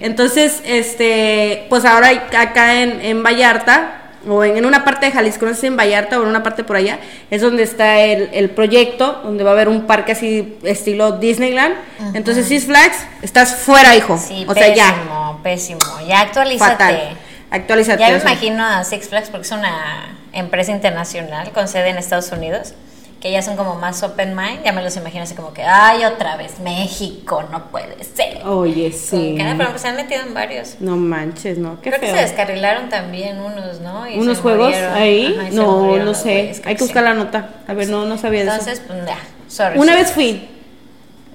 entonces 0.00 0.62
este 0.64 1.66
pues 1.68 1.84
ahora 1.84 2.08
acá 2.38 2.80
en, 2.82 3.02
en 3.02 3.22
Vallarta 3.22 3.97
o 4.28 4.44
en, 4.44 4.56
en 4.56 4.66
una 4.66 4.84
parte 4.84 5.06
de 5.06 5.12
Jalisco, 5.12 5.46
no 5.46 5.54
sé 5.54 5.62
si 5.62 5.66
en 5.66 5.76
Vallarta 5.76 6.18
o 6.18 6.22
en 6.22 6.28
una 6.28 6.42
parte 6.42 6.64
por 6.64 6.76
allá, 6.76 6.98
es 7.30 7.40
donde 7.40 7.62
está 7.62 8.00
el, 8.00 8.30
el 8.32 8.50
proyecto, 8.50 9.20
donde 9.24 9.44
va 9.44 9.50
a 9.50 9.52
haber 9.54 9.68
un 9.68 9.86
parque 9.86 10.12
así 10.12 10.58
estilo 10.62 11.12
Disneyland. 11.12 11.74
Entonces, 12.14 12.46
Six 12.46 12.66
Flags, 12.66 12.96
estás 13.22 13.54
fuera, 13.56 13.96
hijo. 13.96 14.18
Sí, 14.18 14.44
o 14.48 14.54
sea, 14.54 14.74
ya, 14.74 14.92
pésimo, 14.92 15.40
pésimo. 15.42 15.80
Ya 16.06 16.20
actualízate. 16.20 16.70
fatal. 16.70 17.16
Actualízate. 17.50 18.00
Ya 18.00 18.10
me 18.10 18.18
imagino 18.18 18.64
a 18.64 18.84
Six 18.84 19.08
Flags 19.08 19.30
porque 19.30 19.46
es 19.46 19.52
una 19.52 20.16
empresa 20.32 20.72
internacional 20.72 21.50
con 21.52 21.68
sede 21.68 21.88
en 21.88 21.98
Estados 21.98 22.30
Unidos 22.32 22.74
que 23.20 23.32
ya 23.32 23.42
son 23.42 23.56
como 23.56 23.74
más 23.74 24.00
open 24.04 24.36
mind, 24.36 24.62
ya 24.64 24.72
me 24.72 24.82
los 24.82 24.96
imagino 24.96 25.24
así 25.24 25.34
como 25.34 25.52
que, 25.52 25.62
ay, 25.64 26.04
otra 26.04 26.36
vez, 26.36 26.60
México, 26.60 27.42
no 27.50 27.64
puede 27.70 28.04
ser. 28.04 28.46
Oye, 28.46 28.92
sí. 28.92 29.34
cara, 29.36 29.54
pero 29.56 29.70
pues 29.70 29.82
se 29.82 29.88
han 29.88 29.96
metido 29.96 30.22
en 30.22 30.34
varios. 30.34 30.76
No 30.78 30.96
manches, 30.96 31.58
no, 31.58 31.80
qué 31.80 31.90
Creo 31.90 32.00
que 32.00 32.06
se 32.10 32.16
descarrilaron 32.22 32.88
también 32.88 33.40
unos, 33.40 33.80
¿no? 33.80 34.08
Y 34.08 34.18
¿Unos 34.18 34.38
juegos 34.38 34.68
murieron. 34.68 34.94
ahí? 34.94 35.36
Ajá, 35.38 35.48
no, 35.52 35.96
no 35.96 36.14
sé. 36.14 36.60
Hay 36.64 36.76
que 36.76 36.84
buscar 36.84 37.02
la 37.02 37.14
nota. 37.14 37.50
A 37.66 37.74
ver, 37.74 37.88
no, 37.88 38.04
no 38.04 38.18
sabía 38.18 38.42
de 38.44 38.46
eso. 38.50 38.58
Entonces, 38.58 38.82
pues 38.86 39.04
ya, 39.04 39.18
sorry. 39.48 39.78
Una 39.78 39.92
sorry. 39.92 40.02
vez 40.04 40.12
fui, 40.12 40.48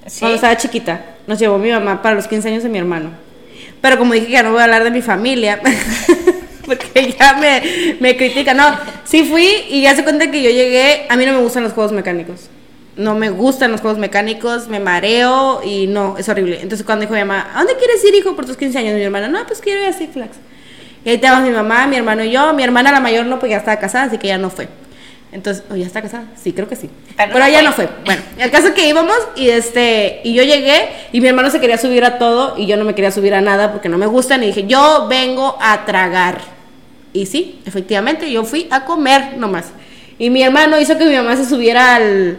Sí. 0.06 0.20
cuando 0.20 0.36
estaba 0.36 0.56
chiquita, 0.56 1.00
nos 1.26 1.38
llevó 1.38 1.58
mi 1.58 1.70
mamá 1.70 2.00
para 2.02 2.14
los 2.14 2.26
15 2.28 2.48
años 2.48 2.62
de 2.62 2.68
mi 2.70 2.78
hermano. 2.78 3.10
Pero 3.82 3.98
como 3.98 4.14
dije 4.14 4.26
que 4.26 4.32
ya 4.32 4.42
no 4.42 4.52
voy 4.52 4.60
a 4.60 4.64
hablar 4.64 4.84
de 4.84 4.90
mi 4.90 5.02
familia, 5.02 5.60
porque 6.64 7.14
ya 7.18 7.34
me, 7.34 7.96
me 8.00 8.16
critican. 8.16 8.56
No, 8.56 8.76
sí 9.04 9.24
fui 9.24 9.48
y 9.68 9.82
ya 9.82 9.94
se 9.94 10.04
cuenta 10.04 10.30
que 10.30 10.42
yo 10.42 10.50
llegué, 10.50 11.06
a 11.08 11.16
mí 11.16 11.24
no 11.26 11.32
me 11.32 11.38
gustan 11.38 11.62
los 11.62 11.72
juegos 11.72 11.92
mecánicos. 11.92 12.48
No 12.96 13.14
me 13.16 13.30
gustan 13.30 13.72
los 13.72 13.80
juegos 13.80 13.98
mecánicos, 13.98 14.68
me 14.68 14.78
mareo 14.78 15.62
y 15.64 15.88
no, 15.88 16.16
es 16.16 16.28
horrible. 16.28 16.60
Entonces 16.62 16.86
cuando 16.86 17.02
dijo 17.02 17.14
mi 17.14 17.20
mamá, 17.20 17.50
¿a 17.52 17.58
dónde 17.58 17.76
quieres 17.76 18.04
ir, 18.04 18.14
hijo, 18.14 18.36
por 18.36 18.46
tus 18.46 18.56
15 18.56 18.78
años? 18.78 18.94
Mi 18.94 19.02
hermana, 19.02 19.26
no, 19.28 19.44
pues 19.46 19.60
quiero 19.60 19.80
ir 19.80 19.86
a 19.88 19.92
Six 19.92 20.12
Flags. 20.12 20.36
Y 21.04 21.08
ahí 21.08 21.16
estábamos 21.16 21.46
mi 21.48 21.54
mamá, 21.54 21.86
mi 21.86 21.96
hermano 21.96 22.22
y 22.24 22.30
yo. 22.30 22.52
Mi 22.54 22.62
hermana 22.62 22.92
la 22.92 23.00
mayor 23.00 23.26
no, 23.26 23.38
porque 23.38 23.50
ya 23.50 23.58
estaba 23.58 23.78
casada, 23.78 24.04
así 24.04 24.18
que 24.18 24.28
ya 24.28 24.38
no 24.38 24.48
fue. 24.48 24.68
Entonces, 25.32 25.64
¿o 25.68 25.74
ya 25.74 25.84
está 25.84 26.00
casada? 26.00 26.26
Sí, 26.40 26.52
creo 26.52 26.68
que 26.68 26.76
sí. 26.76 26.88
Pero 27.16 27.32
Pero, 27.32 27.38
no 27.40 27.46
ella 27.46 27.58
fue. 27.58 27.64
no 27.64 27.72
fue. 27.72 27.88
Bueno, 28.04 28.22
el 28.38 28.50
caso 28.52 28.68
es 28.68 28.74
que 28.74 28.86
íbamos 28.88 29.16
y 29.34 29.48
este 29.50 30.20
y 30.22 30.32
yo 30.32 30.44
llegué 30.44 30.88
y 31.12 31.20
mi 31.20 31.26
hermano 31.26 31.50
se 31.50 31.58
quería 31.58 31.76
subir 31.76 32.04
a 32.04 32.18
todo 32.18 32.54
y 32.56 32.66
yo 32.66 32.76
no 32.76 32.84
me 32.84 32.94
quería 32.94 33.10
subir 33.10 33.34
a 33.34 33.40
nada 33.40 33.72
porque 33.72 33.88
no 33.88 33.98
me 33.98 34.06
gustan 34.06 34.44
y 34.44 34.46
dije, 34.46 34.66
"Yo 34.68 35.08
vengo 35.10 35.58
a 35.60 35.84
tragar." 35.84 36.53
Y 37.14 37.24
sí, 37.26 37.60
efectivamente, 37.64 38.30
yo 38.30 38.44
fui 38.44 38.66
a 38.70 38.84
comer 38.84 39.38
nomás. 39.38 39.66
Y 40.18 40.28
mi 40.28 40.42
hermano 40.42 40.78
hizo 40.78 40.98
que 40.98 41.06
mi 41.06 41.16
mamá 41.16 41.36
se 41.36 41.46
subiera 41.46 41.94
al 41.96 42.38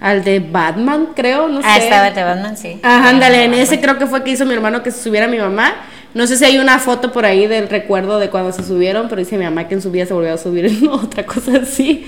al 0.00 0.24
de 0.24 0.40
Batman, 0.40 1.08
creo, 1.14 1.46
no 1.48 1.60
Ah, 1.62 1.76
sé. 1.76 1.84
estaba 1.84 2.08
el 2.08 2.14
de 2.14 2.22
Batman, 2.24 2.56
sí. 2.56 2.80
Ajá, 2.82 3.10
ándale, 3.10 3.44
en 3.44 3.52
ese 3.52 3.82
creo 3.82 3.98
que 3.98 4.06
fue 4.06 4.24
que 4.24 4.30
hizo 4.30 4.46
mi 4.46 4.54
hermano 4.54 4.82
que 4.82 4.90
se 4.90 5.02
subiera 5.02 5.28
mi 5.28 5.36
mamá. 5.36 5.74
No 6.14 6.26
sé 6.26 6.36
si 6.38 6.44
hay 6.46 6.58
una 6.58 6.78
foto 6.78 7.12
por 7.12 7.26
ahí 7.26 7.46
del 7.46 7.68
recuerdo 7.68 8.18
de 8.18 8.30
cuando 8.30 8.50
se 8.50 8.64
subieron, 8.64 9.08
pero 9.10 9.18
dice 9.20 9.36
mi 9.36 9.44
mamá 9.44 9.68
que 9.68 9.74
en 9.74 9.82
su 9.82 9.90
vida 9.90 10.06
se 10.06 10.14
volvió 10.14 10.32
a 10.32 10.38
subir, 10.38 10.72
no, 10.82 10.94
otra 10.94 11.26
cosa 11.26 11.52
así. 11.62 12.06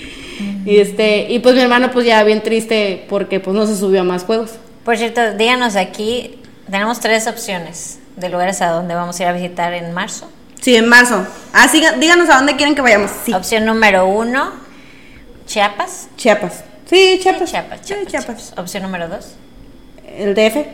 Y 0.64 0.79
este, 0.79 1.27
y 1.31 1.40
pues 1.40 1.55
mi 1.55 1.61
hermano 1.61 1.90
pues 1.90 2.07
ya 2.07 2.25
bien 2.25 2.40
triste 2.42 3.05
porque 3.11 3.40
pues 3.40 3.55
no 3.55 3.66
se 3.66 3.77
subió 3.77 4.01
a 4.01 4.05
más 4.05 4.25
juegos. 4.25 4.53
Por 4.87 4.97
cierto, 4.97 5.35
díganos 5.35 5.77
aquí, 5.77 6.38
tenemos 6.71 6.99
tres 6.99 7.27
opciones 7.27 7.99
de 8.16 8.31
lugares 8.31 8.62
a 8.62 8.68
donde 8.71 8.95
vamos 8.95 9.21
a 9.21 9.23
ir 9.25 9.29
a 9.29 9.33
visitar 9.35 9.75
en 9.75 9.92
marzo. 9.92 10.31
Sí, 10.62 10.75
en 10.77 10.88
marzo. 10.88 11.27
Ah, 11.53 11.68
siga- 11.68 11.92
díganos 11.98 12.31
a 12.31 12.37
dónde 12.37 12.57
quieren 12.57 12.75
que 12.75 12.81
vayamos. 12.81 13.11
Sí. 13.27 13.35
Opción 13.35 13.66
número 13.66 14.07
uno, 14.07 14.53
Chiapas. 15.46 16.09
Chiapas. 16.16 16.64
Sí, 16.88 17.18
Chiapas. 17.22 17.40
Sí, 17.51 17.53
Chiapas, 17.53 17.81
Sí, 17.83 17.94
Chiapas. 18.07 18.55
Opción 18.57 18.83
número 18.85 19.09
dos, 19.09 19.35
El 20.16 20.35
DF. 20.35 20.64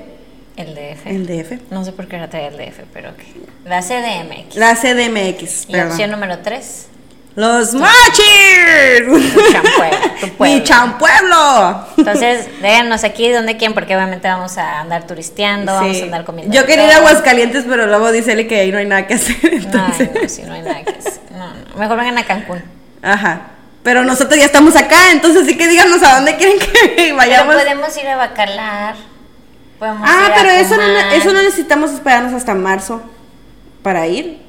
el 0.57 0.74
DF. 0.74 1.07
El 1.07 1.27
DF. 1.27 1.59
No 1.70 1.85
sé 1.85 1.92
por 1.92 2.07
qué 2.07 2.16
ahora 2.16 2.29
trae 2.31 2.46
el 2.48 2.57
DF, 2.57 2.85
pero 2.92 3.11
ok. 3.11 3.18
La 3.64 3.81
CDMX. 3.83 4.57
La 4.57 4.74
CDMX. 4.77 5.64
y 5.68 5.72
perdón. 5.72 5.90
opción 5.92 6.11
número 6.11 6.38
tres, 6.40 6.87
Los 7.38 7.72
machis. 7.72 9.05
Mi 10.40 10.62
champueblo. 10.64 11.87
Entonces, 11.96 12.48
déjanos 12.61 13.05
aquí 13.05 13.31
donde 13.31 13.57
quieren, 13.57 13.74
porque 13.74 13.94
obviamente 13.94 14.27
vamos 14.27 14.59
a 14.59 14.81
andar 14.81 15.07
turisteando, 15.07 15.72
vamos 15.72 15.96
Sí. 15.96 16.03
a 16.03 16.05
andar 16.07 16.24
comiendo. 16.24 16.53
Yo 16.53 16.66
quería 16.66 16.87
ir 16.87 16.92
a. 16.94 16.96
Aguascalientes, 16.96 17.64
pero 17.68 17.87
luego 17.87 18.11
dice 18.11 18.44
que 18.48 18.59
ahí 18.61 18.72
no 18.72 18.79
hay 18.79 18.87
nada 18.87 19.07
que 19.07 19.14
hacer. 19.14 19.37
Entonces, 19.42 20.11
Ay, 20.12 20.20
no, 20.22 20.29
si 20.29 20.42
no 20.42 20.53
hay 20.55 20.62
nada 20.62 20.83
que 20.83 20.90
hacer. 20.98 21.12
No, 21.31 21.46
no. 21.55 21.77
Mejor 21.79 21.96
vengan 21.96 22.18
a 22.18 22.24
Cancún. 22.24 22.61
ajá. 23.03 23.40
Pero 23.85 24.03
nosotros 24.05 24.37
ya 24.37 24.46
estamos 24.46 24.74
acá, 24.74 25.12
entonces 25.12 25.46
sí 25.46 25.57
que 25.57 25.68
díganos 25.68 26.03
a 26.03 26.16
dónde 26.16 26.35
quieren 26.37 26.59
que 26.59 26.66
Pero 26.96 27.16
vayamos. 27.16 27.55
podemos 27.55 27.96
ir 27.96 28.09
a 28.09 28.16
Bacalar. 28.16 28.96
Podemos 29.79 30.03
Ah, 30.11 30.24
ir 30.27 30.33
a 30.33 30.35
pero 30.35 30.51
eso 30.51 30.77
no, 30.77 30.83
eso 31.12 31.33
no 31.33 31.40
necesitamos 31.42 31.92
esperarnos 31.92 32.33
hasta 32.35 32.55
marzo 32.55 33.01
para 33.85 34.09
ir. 34.09 34.42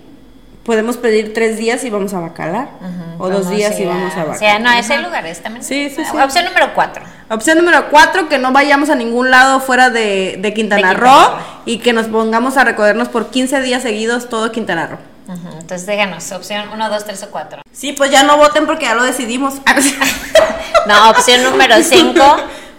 Podemos 0.64 0.98
pedir 0.98 1.34
tres 1.34 1.58
días 1.58 1.84
y 1.84 1.90
vamos 1.90 2.14
a 2.14 2.20
Bacalar. 2.20 2.70
O 3.18 3.30
dos 3.30 3.50
días 3.50 3.80
y 3.80 3.86
a- 3.86 3.88
vamos 3.90 4.14
a 4.14 4.18
O 4.18 4.20
Bacalar. 4.20 4.38
sea, 4.40 4.60
no, 4.60 4.72
ese 4.72 4.94
Ajá. 4.96 5.02
lugar 5.04 5.26
es 5.26 5.42
también. 5.42 5.64
Sí, 5.64 5.90
sí, 5.90 6.04
sí. 6.06 6.18
Opción 6.18 6.46
número 6.46 6.74
cuatro. 6.76 7.04
Opción 7.30 7.58
número 7.58 7.90
cuatro, 7.90 8.28
que 8.30 8.38
no 8.38 8.52
vayamos 8.52 8.90
a 8.90 8.96
ningún 8.96 9.32
lado 9.32 9.60
fuera 9.62 9.90
de, 9.90 10.38
de 10.40 10.54
Quintana 10.54 10.90
De 10.90 10.96
Quintana 10.96 11.12
Roo 11.30 11.30
Roo. 11.36 11.40
y 11.66 11.80
que 11.80 11.94
nos 11.94 12.08
pongamos 12.08 12.58
a 12.58 12.64
recorrernos 12.66 13.08
por 13.10 13.30
15 13.30 13.62
días 13.62 13.82
seguidos 13.84 14.30
todo 14.30 14.52
Quintana 14.52 14.88
Roo. 14.88 14.98
Ujú, 15.28 15.48
Entonces, 15.60 15.86
déjanos. 15.86 16.32
Opción 16.32 16.70
uno, 16.74 16.90
dos, 16.90 17.06
tres 17.06 17.22
o 17.24 17.30
cuatro. 17.32 17.62
Sí, 17.72 17.94
pues 17.94 18.10
ya 18.12 18.24
no 18.24 18.38
voten 18.38 18.66
porque 18.66 18.86
ya 18.86 18.96
lo 18.96 19.04
decidimos. 19.04 19.56
No, 20.88 21.10
opción 21.10 21.44
número 21.44 21.76
cinco. 21.84 22.24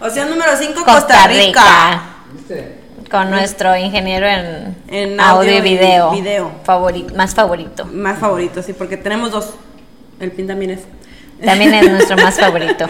Opción 0.01 0.29
número 0.31 0.53
5, 0.57 0.83
Costa 0.83 1.27
Rica. 1.27 1.61
¿Viste? 1.61 2.10
Con 3.11 3.29
nuestro 3.29 3.75
ingeniero 3.75 4.25
en, 4.25 4.75
En 4.87 5.19
audio, 5.19 5.51
audio 5.51 5.57
y 5.57 5.61
video. 5.61 6.11
video. 6.11 6.51
Favori- 6.65 7.13
más 7.13 7.35
favorito. 7.35 7.85
Más 7.85 8.17
favorito, 8.19 8.63
sí, 8.63 8.71
porque 8.73 8.95
tenemos 8.97 9.31
dos. 9.31 9.53
El 10.19 10.31
pin 10.31 10.47
también 10.47 10.71
es. 10.71 10.79
También 11.43 11.73
es 11.73 11.89
nuestro 11.91 12.15
más 12.17 12.35
favorito. 12.39 12.85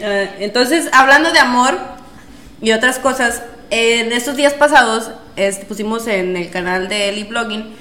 Eh, 0.00 0.30
entonces, 0.40 0.88
hablando 0.92 1.32
de 1.32 1.38
amor 1.38 1.78
y 2.60 2.72
otras 2.72 2.98
cosas, 2.98 3.42
en 3.70 4.12
estos 4.12 4.36
días 4.36 4.52
pasados 4.54 5.10
este, 5.36 5.64
pusimos 5.66 6.06
en 6.08 6.36
el 6.36 6.50
canal 6.50 6.88
de 6.88 7.08
Eli 7.08 7.24
Blogging, 7.24 7.74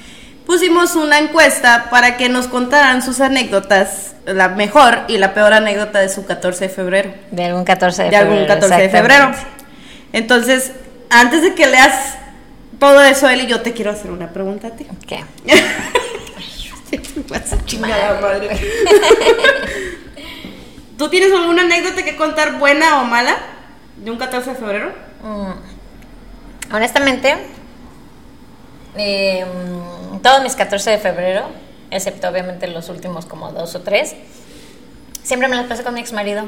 pusimos 0.46 0.96
una 0.96 1.20
encuesta 1.20 1.88
para 1.90 2.16
que 2.18 2.30
nos 2.30 2.48
contaran 2.48 3.02
sus 3.02 3.20
anécdotas, 3.20 4.16
la 4.26 4.50
mejor 4.50 5.00
y 5.08 5.18
la 5.18 5.34
peor 5.34 5.52
anécdota 5.54 6.00
de 6.00 6.10
su 6.10 6.26
14 6.26 6.66
de 6.66 6.70
febrero. 6.70 7.14
De 7.32 7.44
algún 7.46 7.66
14 7.66 8.04
de 8.04 8.10
De 8.10 8.18
febrero. 8.18 8.34
algún 8.34 8.48
14 8.48 8.82
de 8.82 8.90
febrero. 8.90 9.32
Entonces, 10.14 10.72
antes 11.10 11.42
de 11.42 11.56
que 11.56 11.68
leas 11.68 12.18
todo 12.80 13.02
eso, 13.02 13.28
Eli, 13.30 13.48
yo 13.48 13.62
te 13.62 13.74
quiero 13.74 13.92
hacer 13.92 14.12
una 14.12 14.30
pregunta 14.32 14.68
a 14.68 14.72
ti. 14.72 14.86
¿Qué? 15.08 15.24
Chingada 17.66 18.22
madre. 18.22 18.50
¿Tú 20.98 21.10
tienes 21.10 21.32
alguna 21.34 21.64
anécdota 21.64 22.04
que 22.04 22.16
contar 22.16 22.58
buena 22.60 23.02
o 23.02 23.06
mala 23.06 23.38
de 23.98 24.10
un 24.12 24.18
14 24.18 24.52
de 24.52 24.56
febrero? 24.56 24.94
Mm, 25.24 25.52
Honestamente, 26.74 27.36
eh, 28.98 29.46
mm, 29.46 30.18
todos 30.20 30.44
mis 30.44 30.56
14 30.56 30.92
de 30.92 30.98
febrero, 30.98 31.46
excepto 31.92 32.28
obviamente 32.28 32.68
los 32.68 32.90
últimos 32.90 33.26
como 33.26 33.52
dos 33.52 33.74
o 33.76 33.82
tres, 33.82 34.16
siempre 35.24 35.48
me 35.48 35.56
las 35.56 35.66
pasé 35.68 35.84
con 35.84 35.94
mi 35.94 36.02
ex 36.02 36.12
marido. 36.12 36.46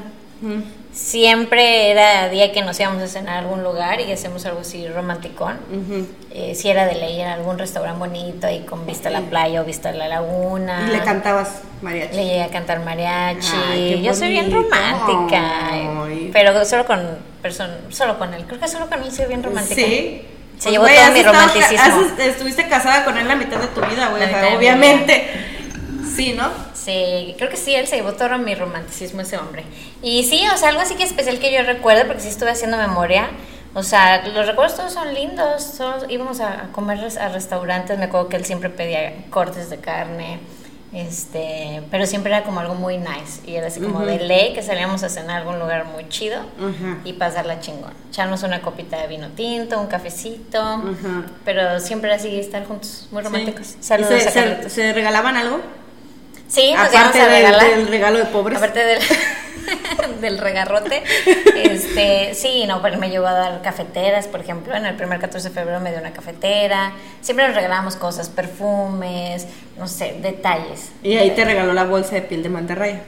Siempre 0.92 1.92
era 1.92 2.30
día 2.30 2.52
que 2.52 2.62
nos 2.62 2.80
íbamos 2.80 3.02
a 3.04 3.08
cenar 3.08 3.36
a 3.36 3.40
algún 3.40 3.64
lugar 3.64 4.02
y 4.02 4.12
hacemos 4.12 4.46
algo 4.46 4.62
así 4.62 4.88
romanticón. 4.88 5.58
Eh, 6.32 6.56
si 6.56 6.70
era 6.70 6.86
de 6.86 6.96
ley, 6.96 7.22
era 7.22 7.34
algún 7.34 7.58
restaurante 7.60 8.00
bonito 8.00 8.48
ahí 8.48 8.62
con 8.62 8.86
vista 8.86 9.10
a 9.10 9.12
la 9.12 9.22
playa 9.22 9.62
o 9.62 9.66
vista 9.66 9.90
a 9.90 9.94
la 9.94 10.08
laguna. 10.08 10.88
Y 10.90 10.92
le 10.92 11.04
cantabas 11.04 11.62
mariachi. 11.82 12.16
Le 12.16 12.26
llegué 12.26 12.42
a 12.44 12.48
cantar 12.50 12.80
mariachi. 12.84 13.54
Ay, 13.72 14.02
Yo 14.04 14.14
soy 14.14 14.30
bien 14.30 14.52
romántica. 14.52 15.70
Ay. 15.72 16.30
Pero 16.34 16.66
solo 16.66 16.86
con 16.86 17.00
solo 17.90 18.18
con 18.20 18.34
él. 18.34 18.44
Creo 18.48 18.60
que 18.60 18.68
solo 18.68 18.90
con 18.90 19.02
él 19.04 19.12
soy 19.12 19.28
bien 19.28 19.44
romántica. 19.44 19.76
Sí. 19.82 20.22
Se 20.58 20.64
Pues, 20.64 20.74
llevó 20.74 20.86
todo 20.88 21.12
mi 21.14 21.20
estado- 21.20 21.34
romanticismo. 21.40 22.02
has- 22.14 22.20
estuviste 22.20 22.68
casada 22.68 23.06
con 23.06 23.18
él 23.18 23.26
la 23.28 23.36
mitad 23.36 23.58
de 23.60 23.68
tu 23.68 23.80
vida, 23.80 24.10
güey. 24.10 24.24
Obviamente. 24.58 25.24
Sí, 26.16 26.34
¿no? 26.34 26.50
Sí, 26.90 27.36
creo 27.38 27.50
que 27.50 27.58
sí, 27.58 27.76
él 27.76 27.86
se 27.88 27.98
llevó 27.98 28.14
todo 28.14 28.38
mi 28.40 28.56
romanticismo 28.56 29.22
ese 29.22 29.38
hombre. 29.38 29.64
Y 30.02 30.24
sí, 30.24 30.44
o 30.54 30.58
sea, 30.58 30.70
algo 30.70 30.82
así 30.82 30.96
que 30.96 31.04
especial 31.04 31.38
que 31.40 31.54
yo 31.54 31.62
recuerdo, 31.64 32.08
porque 32.08 32.22
sí 32.22 32.30
estuve 32.30 32.50
haciendo 32.50 32.78
memoria. 32.78 33.30
O 33.76 33.84
sea, 33.84 34.26
los 34.28 34.48
recuerdos 34.48 34.76
todos 34.76 34.94
son 34.94 35.14
lindos. 35.14 35.74
todos 35.78 36.06
íbamos 36.10 36.40
a, 36.40 36.70
comer 36.72 37.00
a 37.20 37.30
restaurantes. 37.30 38.00
Me 38.00 38.06
acuerdo 38.06 38.30
que 38.30 38.38
él 38.38 38.46
siempre 38.46 38.70
pedía 38.70 39.14
cortes 39.30 39.70
de 39.70 39.78
carne. 39.78 40.40
Este, 40.92 41.84
pero 41.92 42.08
siempre 42.08 42.34
era 42.34 42.44
como 42.44 42.60
algo 42.62 42.74
muy 42.74 42.98
nice. 42.98 43.42
Y 43.46 43.56
era 43.56 43.68
así 43.68 43.80
como 43.80 44.04
de 44.04 44.18
ley 44.20 44.54
que 44.54 44.64
salíamos 44.64 45.04
a 45.04 45.10
cenar 45.10 45.36
a 45.36 45.38
algún 45.42 45.60
lugar 45.60 45.86
muy 45.86 46.10
chido 46.10 46.42
Ujú. 46.58 46.98
y 47.06 47.14
pasarla 47.14 47.60
chingón. 47.60 47.94
Echarnos 48.10 48.42
una 48.42 48.62
copita 48.64 48.98
de 49.00 49.06
vino 49.06 49.28
tinto, 49.36 49.80
un 49.80 49.86
cafecito. 49.86 50.78
Ujú. 50.78 51.26
Pero 51.46 51.80
siempre 51.80 52.12
así 52.12 52.40
estar 52.40 52.66
juntos, 52.66 53.08
muy 53.12 53.22
románticos. 53.22 53.68
Sí. 53.68 53.78
Saludos 53.82 54.14
¿Y 54.18 54.20
se, 54.22 54.30
a 54.40 54.62
se- 54.64 54.70
se 54.72 54.94
regalaban 54.94 55.38
algo? 55.38 55.60
Sí, 56.50 56.74
nos 56.74 56.88
Aparte 56.88 57.20
del- 57.20 57.88
regalo 57.88 58.18
de 58.18 58.26
pobres. 58.26 58.58
Aparte 58.58 58.84
del, 58.84 59.00
del 60.22 60.38
regarrote. 60.40 61.04
Este, 61.56 62.34
sí, 62.34 62.66
no, 62.68 62.82
pero 62.82 62.98
me 62.98 63.10
llevó 63.10 63.28
a 63.28 63.34
dar 63.34 63.62
cafeteras, 63.62 64.28
por 64.28 64.42
ejemplo. 64.42 64.76
En 64.76 64.86
el 64.86 64.96
primer 64.96 65.20
14 65.20 65.50
de 65.50 65.54
febrero 65.54 65.80
me 65.80 65.92
dio 65.92 66.00
una 66.00 66.12
cafetera. 66.12 66.94
Siempre 67.22 67.46
nos 67.46 67.56
regalábamos 67.56 67.96
cosas, 67.96 68.30
perfumes, 68.30 69.48
no 69.78 69.88
sé, 69.88 70.16
detalles. 70.22 70.92
Y 71.04 71.18
ahí 71.18 71.32
te 71.32 71.46
regaló 71.46 71.74
la 71.74 71.84
bolsa 71.86 72.16
de 72.16 72.24
piel 72.24 72.42
de 72.44 72.50
mantarraya. 72.50 73.02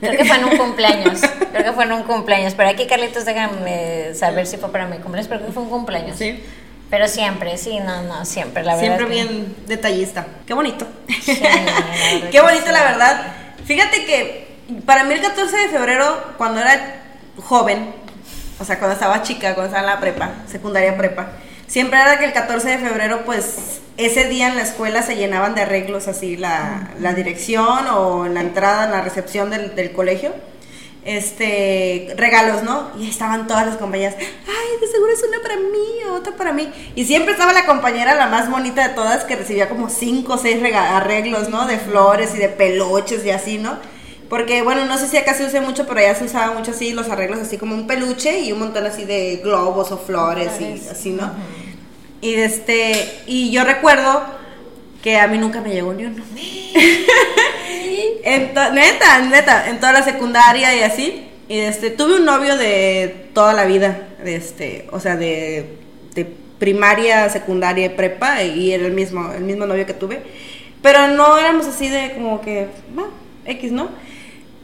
Creo 0.00 0.16
que 0.16 0.24
fue 0.26 0.36
en 0.36 0.44
un 0.44 0.56
cumpleaños. 0.58 1.20
Creo 1.52 1.64
que 1.64 1.72
fue 1.72 1.84
en 1.84 1.92
un 1.92 2.02
cumpleaños. 2.04 2.54
Pero 2.54 2.68
aquí, 2.68 2.86
Carlitos, 2.86 3.24
déjame 3.24 4.14
saber 4.14 4.46
si 4.46 4.58
fue 4.58 4.70
para 4.70 4.86
mi 4.86 4.98
cumpleaños, 4.98 5.26
pero 5.26 5.40
creo 5.40 5.48
que 5.48 5.54
fue 5.54 5.62
un 5.62 5.70
cumpleaños. 5.70 6.16
Sí. 6.18 6.42
Pero 6.90 7.08
siempre, 7.08 7.56
sí, 7.58 7.80
no, 7.80 8.02
no, 8.02 8.24
siempre, 8.24 8.62
la 8.62 8.76
verdad. 8.76 8.96
Siempre 8.96 9.06
que- 9.06 9.12
bien 9.12 9.56
detallista. 9.66 10.26
Qué 10.46 10.54
bonito. 10.54 10.86
Sí, 11.22 11.38
Qué 12.30 12.40
bonito, 12.40 12.70
la 12.70 12.82
verdad. 12.84 13.32
Fíjate 13.64 14.04
que 14.04 14.46
para 14.84 15.04
mí 15.04 15.14
el 15.14 15.20
14 15.20 15.56
de 15.56 15.68
febrero, 15.68 16.34
cuando 16.38 16.60
era 16.60 17.02
joven, 17.42 17.92
o 18.60 18.64
sea, 18.64 18.78
cuando 18.78 18.94
estaba 18.94 19.22
chica, 19.22 19.54
cuando 19.54 19.74
estaba 19.74 19.88
en 19.88 19.94
la 19.94 20.00
prepa, 20.00 20.30
secundaria 20.46 20.96
prepa, 20.96 21.32
siempre 21.66 22.00
era 22.00 22.18
que 22.18 22.24
el 22.26 22.32
14 22.32 22.68
de 22.70 22.78
febrero, 22.78 23.22
pues 23.26 23.80
ese 23.96 24.28
día 24.28 24.46
en 24.48 24.56
la 24.56 24.62
escuela 24.62 25.02
se 25.02 25.16
llenaban 25.16 25.54
de 25.54 25.62
arreglos 25.62 26.06
así 26.06 26.36
la, 26.36 26.90
la 27.00 27.14
dirección 27.14 27.86
o 27.88 28.26
en 28.26 28.34
la 28.34 28.40
entrada, 28.40 28.84
en 28.84 28.92
la 28.92 29.00
recepción 29.02 29.50
del, 29.50 29.74
del 29.74 29.92
colegio. 29.92 30.32
Este, 31.06 32.12
regalos, 32.16 32.64
¿no? 32.64 32.90
Y 32.98 33.04
ahí 33.04 33.10
estaban 33.10 33.46
todas 33.46 33.64
las 33.64 33.76
compañeras. 33.76 34.16
Ay, 34.18 34.80
de 34.80 34.88
seguro 34.88 35.12
es 35.12 35.22
una 35.22 35.40
para 35.40 35.56
mí, 35.56 36.04
otra 36.12 36.34
para 36.34 36.52
mí. 36.52 36.68
Y 36.96 37.04
siempre 37.04 37.32
estaba 37.32 37.52
la 37.52 37.64
compañera, 37.64 38.16
la 38.16 38.26
más 38.26 38.50
bonita 38.50 38.88
de 38.88 38.94
todas, 38.94 39.22
que 39.22 39.36
recibía 39.36 39.68
como 39.68 39.88
cinco 39.88 40.34
o 40.34 40.38
seis 40.38 40.58
arreglos, 40.74 41.48
¿no? 41.48 41.66
De 41.66 41.78
flores 41.78 42.34
y 42.34 42.38
de 42.38 42.48
peluches 42.48 43.24
y 43.24 43.30
así, 43.30 43.58
¿no? 43.58 43.78
Porque, 44.28 44.62
bueno, 44.62 44.84
no 44.86 44.98
sé 44.98 45.06
si 45.06 45.16
acá 45.16 45.34
se 45.34 45.46
usa 45.46 45.60
mucho, 45.60 45.86
pero 45.86 46.00
allá 46.00 46.16
se 46.16 46.24
usaba 46.24 46.52
mucho 46.52 46.72
así, 46.72 46.92
los 46.92 47.08
arreglos 47.08 47.38
así 47.38 47.56
como 47.56 47.76
un 47.76 47.86
peluche 47.86 48.40
y 48.40 48.50
un 48.50 48.58
montón 48.58 48.84
así 48.84 49.04
de 49.04 49.40
globos 49.44 49.92
o 49.92 49.98
flores 49.98 50.60
y 50.60 50.88
así, 50.90 51.10
¿no? 51.10 51.30
Y 52.20 52.34
este, 52.34 53.22
y 53.26 53.52
yo 53.52 53.62
recuerdo 53.62 54.24
que 55.04 55.18
a 55.18 55.28
mí 55.28 55.38
nunca 55.38 55.60
me 55.60 55.72
llegó 55.72 55.92
ni 55.94 56.06
uno. 56.06 56.24
Neta, 58.24 59.20
neta, 59.20 59.68
en 59.68 59.80
toda 59.80 59.92
la 59.92 60.02
secundaria 60.02 60.74
y 60.74 60.82
así. 60.82 61.28
Y 61.48 61.58
este, 61.58 61.90
tuve 61.90 62.16
un 62.16 62.24
novio 62.24 62.56
de 62.56 63.28
toda 63.32 63.52
la 63.52 63.64
vida, 63.64 64.08
de 64.22 64.36
este, 64.36 64.88
o 64.90 64.98
sea, 64.98 65.16
de, 65.16 65.78
de 66.14 66.26
primaria, 66.58 67.28
secundaria 67.28 67.94
prepa, 67.96 68.42
y 68.42 68.72
era 68.72 68.86
el 68.86 68.92
mismo, 68.92 69.32
el 69.32 69.44
mismo 69.44 69.66
novio 69.66 69.86
que 69.86 69.94
tuve. 69.94 70.22
Pero 70.82 71.08
no 71.08 71.38
éramos 71.38 71.66
así 71.66 71.88
de 71.88 72.12
como 72.14 72.40
que, 72.40 72.68
va, 72.98 73.04
X, 73.44 73.72
¿no? 73.72 73.90